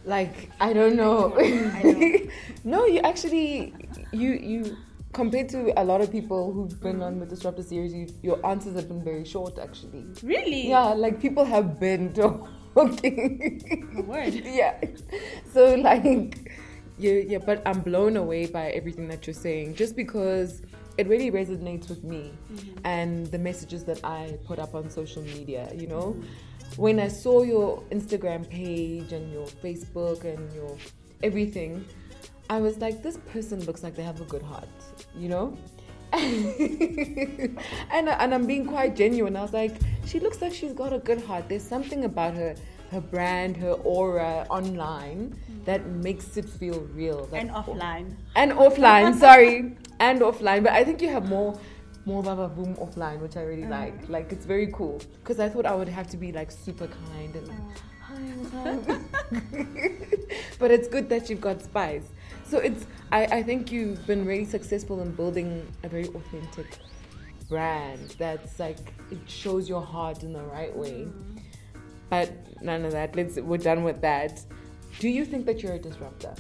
like 0.05 0.51
I 0.61 0.73
don't 0.73 0.97
know. 0.97 1.35
I 1.39 1.83
know. 1.83 2.19
no, 2.65 2.87
you 2.87 3.01
actually 3.01 3.75
you 4.13 4.31
you 4.33 4.77
compared 5.15 5.49
to 5.51 5.73
a 5.81 5.85
lot 5.85 6.03
of 6.03 6.13
people 6.13 6.53
who've 6.53 6.79
been 6.81 7.01
on 7.03 7.19
the 7.21 7.27
Disruptor 7.27 7.63
series, 7.63 7.95
you, 7.95 8.07
your 8.23 8.45
answers 8.47 8.75
have 8.77 8.89
been 8.89 9.03
very 9.03 9.25
short 9.25 9.59
actually. 9.59 10.05
Really? 10.23 10.69
Yeah, 10.69 10.89
like 11.05 11.21
people 11.21 11.45
have 11.45 11.81
been 11.81 12.13
talking. 12.75 14.05
Word. 14.07 14.35
yeah. 14.35 14.75
So 15.55 15.75
like 15.77 16.48
yeah, 16.99 17.13
yeah, 17.13 17.39
but 17.39 17.63
I'm 17.67 17.81
blown 17.81 18.17
away 18.17 18.47
by 18.47 18.71
everything 18.71 19.09
that 19.09 19.27
you're 19.27 19.35
saying 19.35 19.75
just 19.75 19.95
because 19.97 20.63
it 20.99 21.07
really 21.07 21.31
resonates 21.31 21.89
with 21.89 22.03
me 22.03 22.33
mm-hmm. 22.53 22.79
and 22.85 23.27
the 23.29 23.39
messages 23.39 23.85
that 23.85 24.05
I 24.05 24.37
put 24.45 24.59
up 24.59 24.75
on 24.75 24.91
social 24.91 25.23
media, 25.23 25.71
you 25.75 25.87
know? 25.87 26.21
When 26.77 26.99
I 26.99 27.09
saw 27.09 27.43
your 27.43 27.83
Instagram 27.91 28.49
page 28.49 29.13
and 29.13 29.33
your 29.33 29.47
Facebook 29.47 30.25
and 30.25 30.53
your 30.53 30.77
everything, 31.23 31.85
I 32.51 32.61
was 32.61 32.79
like, 32.79 33.03
this 33.03 33.19
person 33.33 33.65
looks 33.65 33.83
like 33.83 33.95
they 33.95 34.03
have 34.03 34.21
a 34.21 34.25
good 34.25 34.43
heart, 34.43 34.69
you 35.17 35.29
know? 35.29 35.57
and, 36.13 37.59
and 37.93 38.35
I'm 38.35 38.47
being 38.47 38.67
quite 38.67 38.97
genuine. 38.97 39.37
I 39.37 39.43
was 39.43 39.53
like, 39.53 39.77
she 40.05 40.19
looks 40.19 40.43
like 40.43 40.53
she's 40.53 40.73
got 40.73 40.93
a 40.93 40.99
good 40.99 41.23
heart. 41.23 41.49
There's 41.49 41.63
something 41.63 42.05
about 42.05 42.35
her, 42.35 42.55
her 42.91 43.01
brand, 43.01 43.57
her 43.57 43.73
aura 43.73 44.47
online 44.49 45.37
mm. 45.51 45.65
that 45.65 45.87
makes 45.87 46.37
it 46.37 46.49
feel 46.49 46.81
real. 46.95 47.27
that- 47.27 47.41
And 47.41 47.51
offline. 47.51 48.17
and 48.35 48.53
offline 48.53 49.15
sorry. 49.15 49.77
And 50.01 50.21
offline. 50.21 50.63
But 50.63 50.73
i 50.73 50.85
think 50.85 51.03
you 51.03 51.09
have 51.09 51.29
more 51.29 51.59
more 52.07 52.23
baba 52.23 52.49
boom 52.49 52.75
offline 52.77 53.21
which 53.21 53.37
i 53.37 53.43
really 53.43 53.65
mm. 53.65 53.71
like. 53.71 54.09
Like 54.09 54.33
it's 54.33 54.47
very 54.47 54.69
cool. 54.73 55.01
Because 55.21 55.39
i 55.41 55.49
thought 55.49 55.67
i 55.67 55.75
would 55.75 55.89
have 55.89 56.09
to 56.09 56.17
be 56.17 56.33
like 56.33 56.51
super 56.51 56.89
kind 56.89 57.37
and 57.37 57.51
oh. 57.51 57.75
hi 58.01 58.15
what's 58.39 58.99
but 60.59 60.71
it's 60.71 60.89
good 60.89 61.09
that 61.11 61.29
you've 61.29 61.41
got 61.41 61.63
spice. 61.63 62.09
So 62.47 62.59
it's 62.59 62.87
I, 63.13 63.25
I 63.39 63.43
think 63.43 63.71
you've 63.71 64.07
been 64.07 64.25
really 64.25 64.47
successful 64.47 65.03
in 65.03 65.11
building 65.13 65.67
a 65.83 65.89
very 65.89 66.09
authentic 66.09 66.79
brand 67.49 68.15
that's 68.19 68.59
like 68.59 68.79
it 69.11 69.19
shows 69.27 69.69
your 69.69 69.81
heart 69.81 70.23
in 70.23 70.35
the 70.35 70.43
right 70.43 70.77
way 70.77 71.07
mm-hmm. 71.07 71.39
But 72.11 72.33
none 72.63 72.85
of 72.85 72.93
that. 72.93 73.15
Let's 73.15 73.37
we're 73.37 73.59
done 73.59 73.85
with 73.85 74.01
that. 74.01 74.43
Do 74.99 75.09
you 75.09 75.25
think 75.25 75.47
that 75.47 75.63
you're 75.63 75.75
a 75.75 75.79
disruptor? 75.79 76.35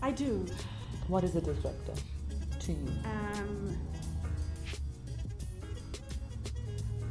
I 0.00 0.10
do. 0.12 0.46
What 1.08 1.24
is 1.24 1.34
a 1.36 1.40
disruptor 1.40 1.94
to 2.60 2.72
you? 2.72 2.88
Um, 3.04 3.76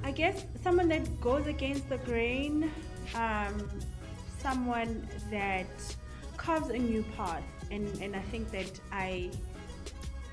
I 0.04 0.12
guess 0.12 0.46
someone 0.64 0.88
that 0.90 1.20
goes 1.20 1.48
against 1.48 1.90
the 1.90 1.98
grain, 1.98 2.72
um, 3.14 3.70
someone 4.40 5.08
that 5.30 5.68
carves 6.38 6.70
a 6.70 6.78
new 6.78 7.04
path, 7.16 7.44
and, 7.72 7.88
and 8.02 8.16
I 8.16 8.22
think 8.22 8.50
that 8.52 8.80
I 8.92 9.30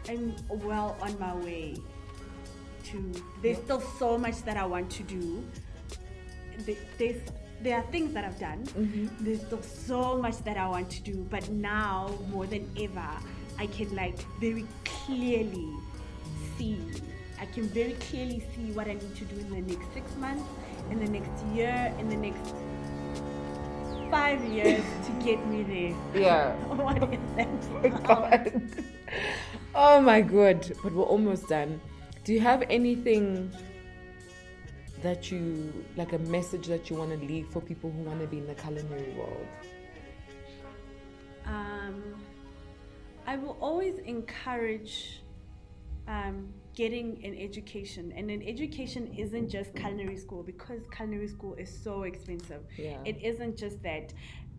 am 0.08 0.34
well 0.48 0.96
on 1.00 1.18
my 1.18 1.34
way 1.36 1.76
to. 2.94 3.22
There's 3.42 3.58
still 3.58 3.80
so 3.98 4.16
much 4.16 4.42
that 4.44 4.56
I 4.56 4.64
want 4.64 4.90
to 4.92 5.02
do. 5.02 5.44
There's 6.98 7.20
there 7.62 7.78
are 7.78 7.82
things 7.90 8.12
that 8.12 8.24
I've 8.24 8.38
done. 8.38 8.64
Mm-hmm. 8.64 9.24
There's 9.24 9.40
still 9.40 9.62
so 9.62 10.18
much 10.18 10.38
that 10.44 10.58
I 10.58 10.68
want 10.68 10.90
to 10.90 11.02
do, 11.02 11.26
but 11.30 11.48
now 11.50 12.10
more 12.30 12.46
than 12.46 12.68
ever, 12.78 13.08
I 13.58 13.66
can 13.66 13.94
like 13.96 14.18
very 14.38 14.66
clearly 14.84 15.72
see. 16.58 16.78
I 17.40 17.46
can 17.46 17.64
very 17.68 17.94
clearly 17.94 18.44
see 18.54 18.70
what 18.72 18.86
I 18.86 18.94
need 18.94 19.16
to 19.16 19.24
do 19.24 19.40
in 19.40 19.50
the 19.50 19.74
next 19.74 19.92
six 19.94 20.14
months, 20.16 20.44
in 20.90 21.00
the 21.00 21.08
next 21.08 21.44
year, 21.54 21.92
in 21.98 22.08
the 22.08 22.16
next 22.16 22.54
five 24.10 24.44
years 24.44 24.84
to 25.06 25.12
get 25.24 25.44
me 25.46 25.62
there. 25.62 25.96
Yeah. 26.22 26.54
what 26.66 27.02
is 27.02 27.18
that? 27.36 27.48
Oh 27.82 27.98
god. 28.04 28.62
Oh 29.74 30.00
my 30.00 30.20
god. 30.20 30.70
But 30.82 30.92
we're 30.92 31.02
almost 31.02 31.48
done. 31.48 31.80
Do 32.24 32.32
you 32.32 32.40
have 32.40 32.62
anything 32.70 33.52
that 35.02 35.30
you 35.30 35.84
like 35.94 36.14
a 36.14 36.18
message 36.18 36.66
that 36.68 36.88
you 36.88 36.96
want 36.96 37.10
to 37.10 37.26
leave 37.26 37.48
for 37.48 37.60
people 37.60 37.90
who 37.90 38.02
want 38.02 38.20
to 38.22 38.26
be 38.26 38.38
in 38.38 38.46
the 38.46 38.54
culinary 38.54 39.12
world? 39.12 39.46
Um, 41.44 42.02
I 43.26 43.36
will 43.36 43.58
always 43.60 43.98
encourage 43.98 45.20
um, 46.08 46.48
getting 46.74 47.22
an 47.26 47.36
education, 47.38 48.10
and 48.16 48.30
an 48.30 48.42
education 48.42 49.14
isn't 49.18 49.50
just 49.50 49.74
culinary 49.74 50.16
school 50.16 50.42
because 50.42 50.80
culinary 50.96 51.28
school 51.28 51.52
is 51.56 51.70
so 51.70 52.04
expensive. 52.04 52.62
Yeah. 52.78 52.96
It 53.04 53.22
isn't 53.22 53.58
just 53.58 53.82
that. 53.82 54.14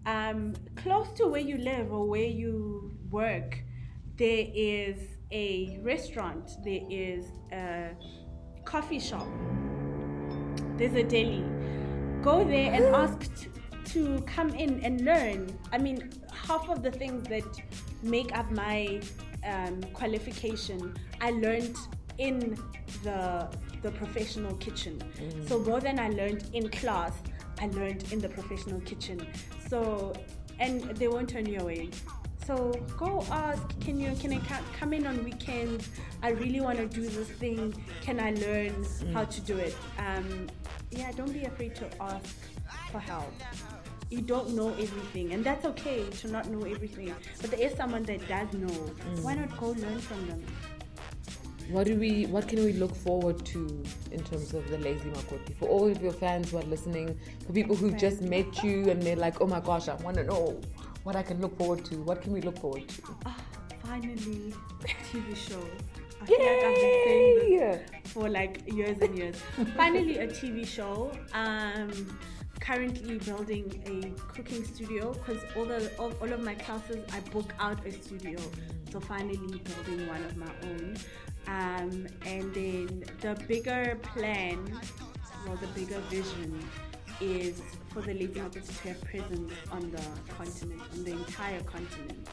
Um, 0.05 0.53
close 0.75 1.11
to 1.13 1.25
where 1.25 1.41
you 1.41 1.57
live 1.57 1.91
or 1.91 2.07
where 2.07 2.27
you 2.27 2.95
work, 3.09 3.57
there 4.17 4.45
is 4.53 4.99
a 5.31 5.79
restaurant, 5.81 6.51
there 6.63 6.81
is 6.89 7.25
a 7.51 7.91
coffee 8.63 8.99
shop, 8.99 9.27
there's 10.77 10.93
a 10.93 11.03
deli. 11.03 11.43
Go 12.21 12.43
there 12.43 12.73
and 12.73 12.85
ask 12.95 13.19
t- 13.35 13.49
to 13.85 14.21
come 14.21 14.49
in 14.49 14.79
and 14.81 15.01
learn. 15.01 15.57
I 15.71 15.77
mean, 15.77 16.11
half 16.33 16.69
of 16.69 16.83
the 16.83 16.91
things 16.91 17.27
that 17.29 17.45
make 18.01 18.35
up 18.37 18.49
my 18.51 19.01
um, 19.45 19.81
qualification, 19.93 20.95
I 21.21 21.31
learned 21.31 21.77
in 22.17 22.57
the 23.03 23.47
the 23.81 23.91
professional 23.91 24.55
kitchen. 24.55 25.01
So 25.47 25.59
more 25.59 25.79
than 25.79 25.99
I 25.99 26.09
learned 26.09 26.49
in 26.53 26.69
class, 26.69 27.13
I 27.59 27.67
learned 27.67 28.11
in 28.11 28.19
the 28.19 28.29
professional 28.29 28.81
kitchen. 28.81 29.27
So 29.69 30.13
and 30.59 30.81
they 30.97 31.07
won't 31.07 31.29
turn 31.29 31.45
you 31.45 31.59
away. 31.59 31.89
So 32.45 32.73
go 32.95 33.25
ask, 33.31 33.63
can 33.81 33.99
you 33.99 34.13
can 34.19 34.31
I 34.33 34.39
come 34.79 34.93
in 34.93 35.07
on 35.07 35.23
weekends? 35.23 35.89
I 36.21 36.29
really 36.29 36.61
want 36.61 36.77
to 36.77 36.85
do 36.85 37.01
this 37.01 37.27
thing. 37.27 37.73
Can 38.01 38.19
I 38.19 38.31
learn 38.33 38.85
how 39.13 39.25
to 39.25 39.41
do 39.41 39.57
it? 39.57 39.75
Um, 39.97 40.47
yeah, 40.91 41.11
don't 41.11 41.33
be 41.33 41.45
afraid 41.45 41.75
to 41.75 41.89
ask 41.99 42.37
for 42.91 42.99
help. 42.99 43.33
You 44.11 44.21
don't 44.21 44.53
know 44.55 44.69
everything, 44.69 45.33
and 45.33 45.43
that's 45.43 45.65
okay 45.65 46.07
to 46.07 46.27
not 46.27 46.47
know 46.47 46.61
everything. 46.65 47.15
But 47.41 47.49
there 47.49 47.61
is 47.61 47.75
someone 47.75 48.03
that 48.03 48.27
does 48.27 48.53
know. 48.53 48.73
Why 49.23 49.33
not 49.33 49.57
go 49.57 49.69
learn 49.69 49.99
from 49.99 50.27
them? 50.27 50.43
What 51.69 51.87
do 51.87 51.95
we? 51.95 52.27
What 52.27 52.47
can 52.47 52.63
we 52.63 52.73
look 52.73 52.95
forward 52.95 53.43
to 53.47 53.83
in 54.11 54.23
terms 54.23 54.53
of 54.53 54.69
the 54.69 54.77
lazy 54.77 55.09
makoti 55.09 55.55
for 55.55 55.67
all 55.67 55.89
of 55.89 55.99
your 55.99 56.13
fans 56.13 56.51
who 56.51 56.59
are 56.59 56.69
listening? 56.69 57.17
For 57.47 57.53
people 57.53 57.75
who've 57.75 57.97
just 57.97 58.21
met 58.21 58.63
you 58.63 58.91
and 58.91 59.01
they're 59.01 59.15
like, 59.15 59.41
"Oh 59.41 59.47
my 59.47 59.61
gosh, 59.61 59.87
I 59.87 59.95
want 59.95 60.17
to 60.17 60.23
know 60.23 60.61
what 61.05 61.15
I 61.15 61.23
can 61.23 61.39
look 61.39 61.57
forward 61.57 61.85
to." 61.85 61.95
What 62.09 62.21
can 62.21 62.33
we 62.33 62.41
look 62.41 62.59
forward 62.59 62.87
to? 62.89 63.01
Ah, 63.25 63.37
finally, 63.83 64.53
TV 65.09 65.35
show. 65.47 65.63
I 66.21 66.25
feel 66.25 66.39
like 66.39 66.63
I've 66.69 66.75
been 66.75 67.01
saying 67.05 67.39
this 67.39 67.49
Yay! 67.49 67.85
for 68.13 68.29
like 68.29 68.61
years 68.79 68.97
and 68.99 69.17
years. 69.17 69.37
Finally, 69.77 70.17
a 70.19 70.27
TV 70.27 70.67
show. 70.67 71.11
Um, 71.33 71.91
currently 72.59 73.19
building 73.19 73.65
a 73.85 74.33
cooking 74.33 74.63
studio 74.63 75.13
because 75.13 75.41
all 75.55 75.65
the 75.65 75.91
all, 75.99 76.11
all 76.21 76.31
of 76.33 76.39
my 76.39 76.55
classes 76.55 77.05
I 77.13 77.19
book 77.31 77.53
out 77.59 77.85
a 77.85 77.91
studio. 77.91 78.39
So 78.91 78.99
finally 78.99 79.61
building 79.69 80.07
one 80.07 80.23
of 80.23 80.37
my 80.37 80.51
own. 80.63 80.97
Um, 81.47 82.07
and 82.25 82.53
then 82.53 83.03
the 83.21 83.39
bigger 83.47 83.99
plan, 84.01 84.57
well, 85.45 85.57
the 85.57 85.67
bigger 85.79 85.99
vision 86.09 86.57
is 87.21 87.61
for 87.95 88.01
the 88.01 88.13
Lazy 88.13 88.41
Makoti's 88.41 88.67
to 88.79 88.89
have 88.89 89.01
presence 89.05 89.53
on 89.71 89.89
the 89.89 90.01
continent, 90.33 90.81
on 90.91 91.05
the 91.05 91.11
entire 91.11 91.61
continent. 91.61 92.27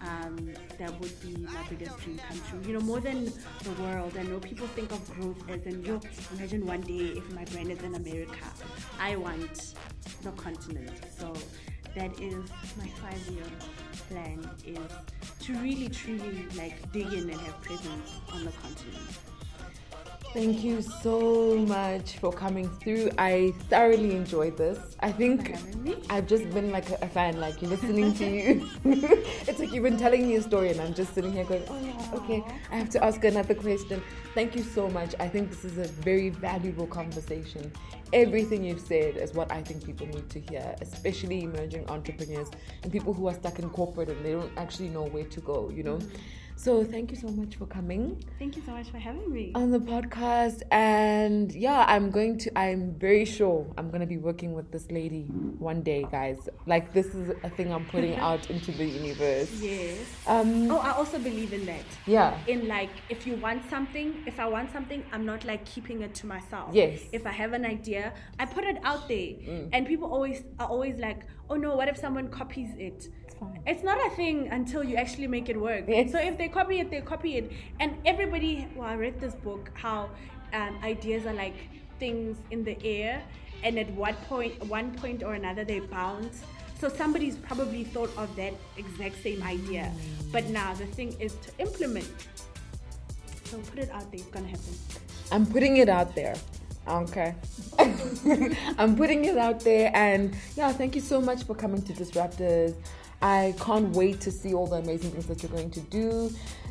Um, 0.00 0.54
that 0.78 0.98
would 1.00 1.20
be 1.20 1.36
my 1.36 1.62
biggest 1.68 1.98
dream 1.98 2.18
come 2.26 2.40
true. 2.48 2.60
You 2.66 2.78
know, 2.78 2.84
more 2.84 2.98
than 2.98 3.26
the 3.26 3.82
world. 3.82 4.16
I 4.18 4.22
know 4.22 4.38
people 4.38 4.66
think 4.68 4.90
of 4.90 5.06
growth 5.14 5.50
as 5.50 5.60
in, 5.66 5.84
yo, 5.84 6.00
imagine 6.34 6.64
one 6.66 6.80
day 6.80 7.12
if 7.20 7.30
my 7.34 7.44
brand 7.44 7.70
is 7.70 7.82
in 7.82 7.94
America. 7.94 8.46
I 8.98 9.16
want 9.16 9.74
the 10.22 10.30
continent. 10.30 10.98
So 11.18 11.34
that 11.94 12.18
is 12.18 12.42
my 12.78 12.88
five-year 13.02 13.44
plan 14.08 14.48
is 14.66 14.78
to 15.46 15.52
really, 15.58 15.90
truly 15.90 16.46
like 16.56 16.90
dig 16.90 17.12
in 17.12 17.28
and 17.28 17.38
have 17.38 17.60
presence 17.60 18.12
on 18.32 18.46
the 18.46 18.52
continent. 18.52 19.31
Thank 20.32 20.64
you 20.64 20.80
so 20.80 21.58
much 21.58 22.16
for 22.16 22.32
coming 22.32 22.66
through. 22.80 23.10
I 23.18 23.52
thoroughly 23.68 24.16
enjoyed 24.16 24.56
this. 24.56 24.96
I 25.00 25.12
think 25.12 25.48
For 25.48 25.56
having 25.56 25.82
me. 25.82 25.96
I've 26.08 26.26
just 26.26 26.48
been 26.54 26.70
like 26.70 26.88
a 26.88 27.06
fan, 27.06 27.38
like 27.38 27.60
listening 27.60 28.14
to 28.14 28.24
you. 28.24 28.66
it's 29.46 29.58
like 29.58 29.74
you've 29.74 29.82
been 29.82 29.98
telling 29.98 30.26
me 30.26 30.36
a 30.36 30.42
story, 30.42 30.70
and 30.70 30.80
I'm 30.80 30.94
just 30.94 31.12
sitting 31.14 31.34
here 31.34 31.44
going, 31.44 31.64
"Oh 31.68 31.78
yeah, 31.82 32.18
okay." 32.18 32.42
I 32.70 32.76
have 32.76 32.88
to 32.90 33.04
ask 33.04 33.22
another 33.22 33.54
question. 33.54 34.02
Thank 34.32 34.56
you 34.56 34.62
so 34.62 34.88
much. 34.88 35.14
I 35.20 35.28
think 35.28 35.50
this 35.50 35.66
is 35.66 35.76
a 35.76 35.84
very 36.00 36.30
valuable 36.30 36.86
conversation. 36.86 37.70
Everything 38.14 38.64
you've 38.64 38.80
said 38.80 39.18
is 39.18 39.34
what 39.34 39.52
I 39.52 39.62
think 39.62 39.84
people 39.84 40.06
need 40.06 40.30
to 40.30 40.40
hear, 40.40 40.74
especially 40.80 41.42
emerging 41.42 41.90
entrepreneurs 41.90 42.48
and 42.82 42.90
people 42.90 43.12
who 43.12 43.28
are 43.28 43.34
stuck 43.34 43.58
in 43.58 43.68
corporate 43.68 44.08
and 44.08 44.24
they 44.24 44.32
don't 44.32 44.52
actually 44.56 44.88
know 44.88 45.04
where 45.04 45.24
to 45.24 45.40
go. 45.42 45.68
You 45.68 45.82
know. 45.82 45.96
Mm-hmm. 45.98 46.16
So 46.56 46.84
thank 46.84 47.10
you 47.10 47.16
so 47.16 47.26
much 47.28 47.56
for 47.56 47.66
coming 47.66 48.22
Thank 48.38 48.56
you 48.56 48.62
so 48.64 48.70
much 48.72 48.88
for 48.88 48.98
having 48.98 49.32
me. 49.32 49.50
on 49.56 49.70
the 49.72 49.80
podcast 49.80 50.62
and 50.70 51.50
yeah 51.52 51.84
i'm 51.88 52.10
going 52.10 52.38
to 52.38 52.56
i'm 52.58 52.94
very 52.98 53.24
sure 53.24 53.66
i'm 53.76 53.88
going 53.88 54.00
to 54.00 54.06
be 54.06 54.16
working 54.18 54.52
with 54.52 54.70
this 54.70 54.88
lady 54.90 55.22
one 55.58 55.82
day 55.82 56.06
guys 56.10 56.38
like 56.66 56.92
this 56.92 57.06
is 57.14 57.30
a 57.42 57.50
thing 57.50 57.72
i'm 57.72 57.84
putting 57.86 58.14
out 58.30 58.48
into 58.50 58.70
the 58.72 58.84
universe 58.84 59.50
Yes. 59.60 59.98
um 60.28 60.70
Oh, 60.70 60.78
I 60.78 60.92
also 60.92 61.18
believe 61.18 61.52
in 61.52 61.66
that. 61.66 61.84
yeah 62.06 62.38
In 62.46 62.68
like, 62.68 62.90
if 63.08 63.26
you 63.26 63.34
want 63.36 63.68
something, 63.68 64.22
if 64.26 64.38
I 64.38 64.46
want 64.46 64.70
something, 64.72 65.04
I'm 65.12 65.26
not 65.26 65.44
like 65.44 65.64
keeping 65.64 66.02
it 66.02 66.14
to 66.20 66.26
myself. 66.26 66.68
Yes. 66.72 67.00
If 67.12 67.26
I 67.26 67.32
have 67.32 67.52
an 67.52 67.64
idea, 67.66 68.12
I 68.38 68.44
put 68.46 68.64
it 68.64 68.78
out 68.84 69.08
there, 69.08 69.32
and 69.72 69.86
people 69.86 70.08
always 70.16 70.44
are 70.60 70.66
always 70.74 70.96
like, 70.98 71.20
"Oh 71.50 71.56
no, 71.56 71.76
what 71.76 71.88
if 71.88 71.96
someone 71.96 72.28
copies 72.28 72.70
it?" 72.78 73.08
It's 73.42 73.52
fine 73.52 73.62
It's 73.66 73.82
not 73.82 73.98
a 74.06 74.10
thing 74.16 74.48
until 74.48 74.84
you 74.84 74.96
actually 74.96 75.26
make 75.26 75.48
it 75.48 75.60
work. 75.60 75.84
Yes. 75.88 76.12
So 76.12 76.18
if 76.18 76.38
they 76.38 76.48
copy 76.48 76.80
it, 76.80 76.90
they 76.90 77.00
copy 77.00 77.36
it. 77.36 77.52
And 77.80 77.96
everybody, 78.04 78.68
well, 78.76 78.88
I 78.88 78.94
read 78.94 79.20
this 79.20 79.34
book 79.34 79.70
how 79.74 80.10
um, 80.52 80.78
ideas 80.82 81.26
are 81.26 81.32
like 81.34 81.54
things 81.98 82.36
in 82.50 82.64
the 82.64 82.76
air, 82.84 83.22
and 83.62 83.78
at 83.78 83.90
what 83.92 84.14
point, 84.28 84.62
one 84.66 84.92
point 84.96 85.22
or 85.22 85.34
another, 85.34 85.64
they 85.64 85.80
bounce. 85.80 86.42
So 86.80 86.88
somebody's 86.88 87.36
probably 87.36 87.84
thought 87.84 88.10
of 88.16 88.34
that 88.36 88.54
exact 88.76 89.22
same 89.22 89.42
idea, 89.42 89.92
but 90.32 90.46
now 90.48 90.74
the 90.74 90.86
thing 90.86 91.14
is 91.20 91.34
to 91.36 91.50
implement. 91.58 92.10
So 93.44 93.58
put 93.58 93.78
it 93.78 93.90
out 93.92 94.10
there; 94.10 94.20
it's 94.20 94.30
gonna 94.30 94.48
happen. 94.48 94.74
i'm 95.30 95.46
putting 95.46 95.76
it 95.78 95.88
out 95.88 96.14
there 96.14 96.34
okay 96.88 97.34
i'm 98.78 98.96
putting 98.96 99.24
it 99.24 99.38
out 99.38 99.60
there 99.60 99.90
and 99.94 100.34
yeah 100.56 100.72
thank 100.72 100.94
you 100.94 101.00
so 101.00 101.20
much 101.20 101.44
for 101.44 101.54
coming 101.54 101.80
to 101.82 101.92
disruptors 101.92 102.74
i 103.22 103.54
can't 103.58 103.90
wait 103.96 104.20
to 104.20 104.30
see 104.30 104.54
all 104.54 104.66
the 104.66 104.76
amazing 104.76 105.10
things 105.10 105.26
that 105.26 105.42
you're 105.42 105.52
going 105.52 105.70
to 105.70 105.80
do. 105.80 106.30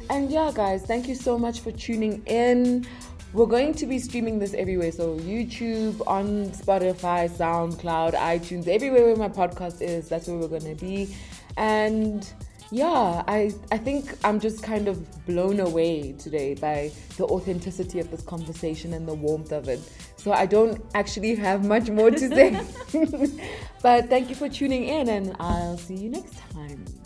And 0.09 0.29
yeah 0.31 0.51
guys 0.53 0.83
thank 0.83 1.07
you 1.07 1.15
so 1.15 1.37
much 1.37 1.61
for 1.61 1.71
tuning 1.71 2.21
in. 2.25 2.85
We're 3.33 3.45
going 3.45 3.73
to 3.75 3.85
be 3.85 3.97
streaming 3.97 4.39
this 4.39 4.53
everywhere. 4.53 4.91
So 4.91 5.17
youtube 5.19 6.05
on 6.05 6.49
spotify 6.51 7.29
soundcloud 7.29 8.13
itunes 8.13 8.67
everywhere 8.67 9.05
where 9.05 9.15
my 9.15 9.29
podcast 9.29 9.81
is 9.81 10.09
that's 10.09 10.27
where 10.27 10.37
we're 10.37 10.59
going 10.59 10.75
to 10.75 10.85
be. 10.85 11.15
And 11.57 12.31
yeah, 12.71 13.23
I, 13.27 13.51
I 13.69 13.77
think 13.77 14.17
I'm 14.23 14.39
just 14.39 14.63
kind 14.63 14.87
of 14.87 15.25
blown 15.25 15.59
away 15.59 16.13
today 16.13 16.55
by 16.55 16.91
the 17.17 17.25
authenticity 17.25 17.99
of 17.99 18.09
this 18.09 18.21
conversation 18.21 18.93
and 18.93 19.05
the 19.05 19.13
warmth 19.13 19.51
of 19.51 19.67
it. 19.67 19.81
So 20.15 20.31
I 20.31 20.45
don't 20.45 20.81
actually 20.93 21.35
have 21.35 21.65
much 21.65 21.89
more 21.89 22.11
to 22.11 22.17
say. 22.17 22.61
but 23.81 24.09
thank 24.09 24.29
you 24.29 24.35
for 24.35 24.47
tuning 24.47 24.85
in, 24.85 25.09
and 25.09 25.35
I'll 25.39 25.77
see 25.77 25.95
you 25.95 26.09
next 26.09 26.37
time. 26.53 26.85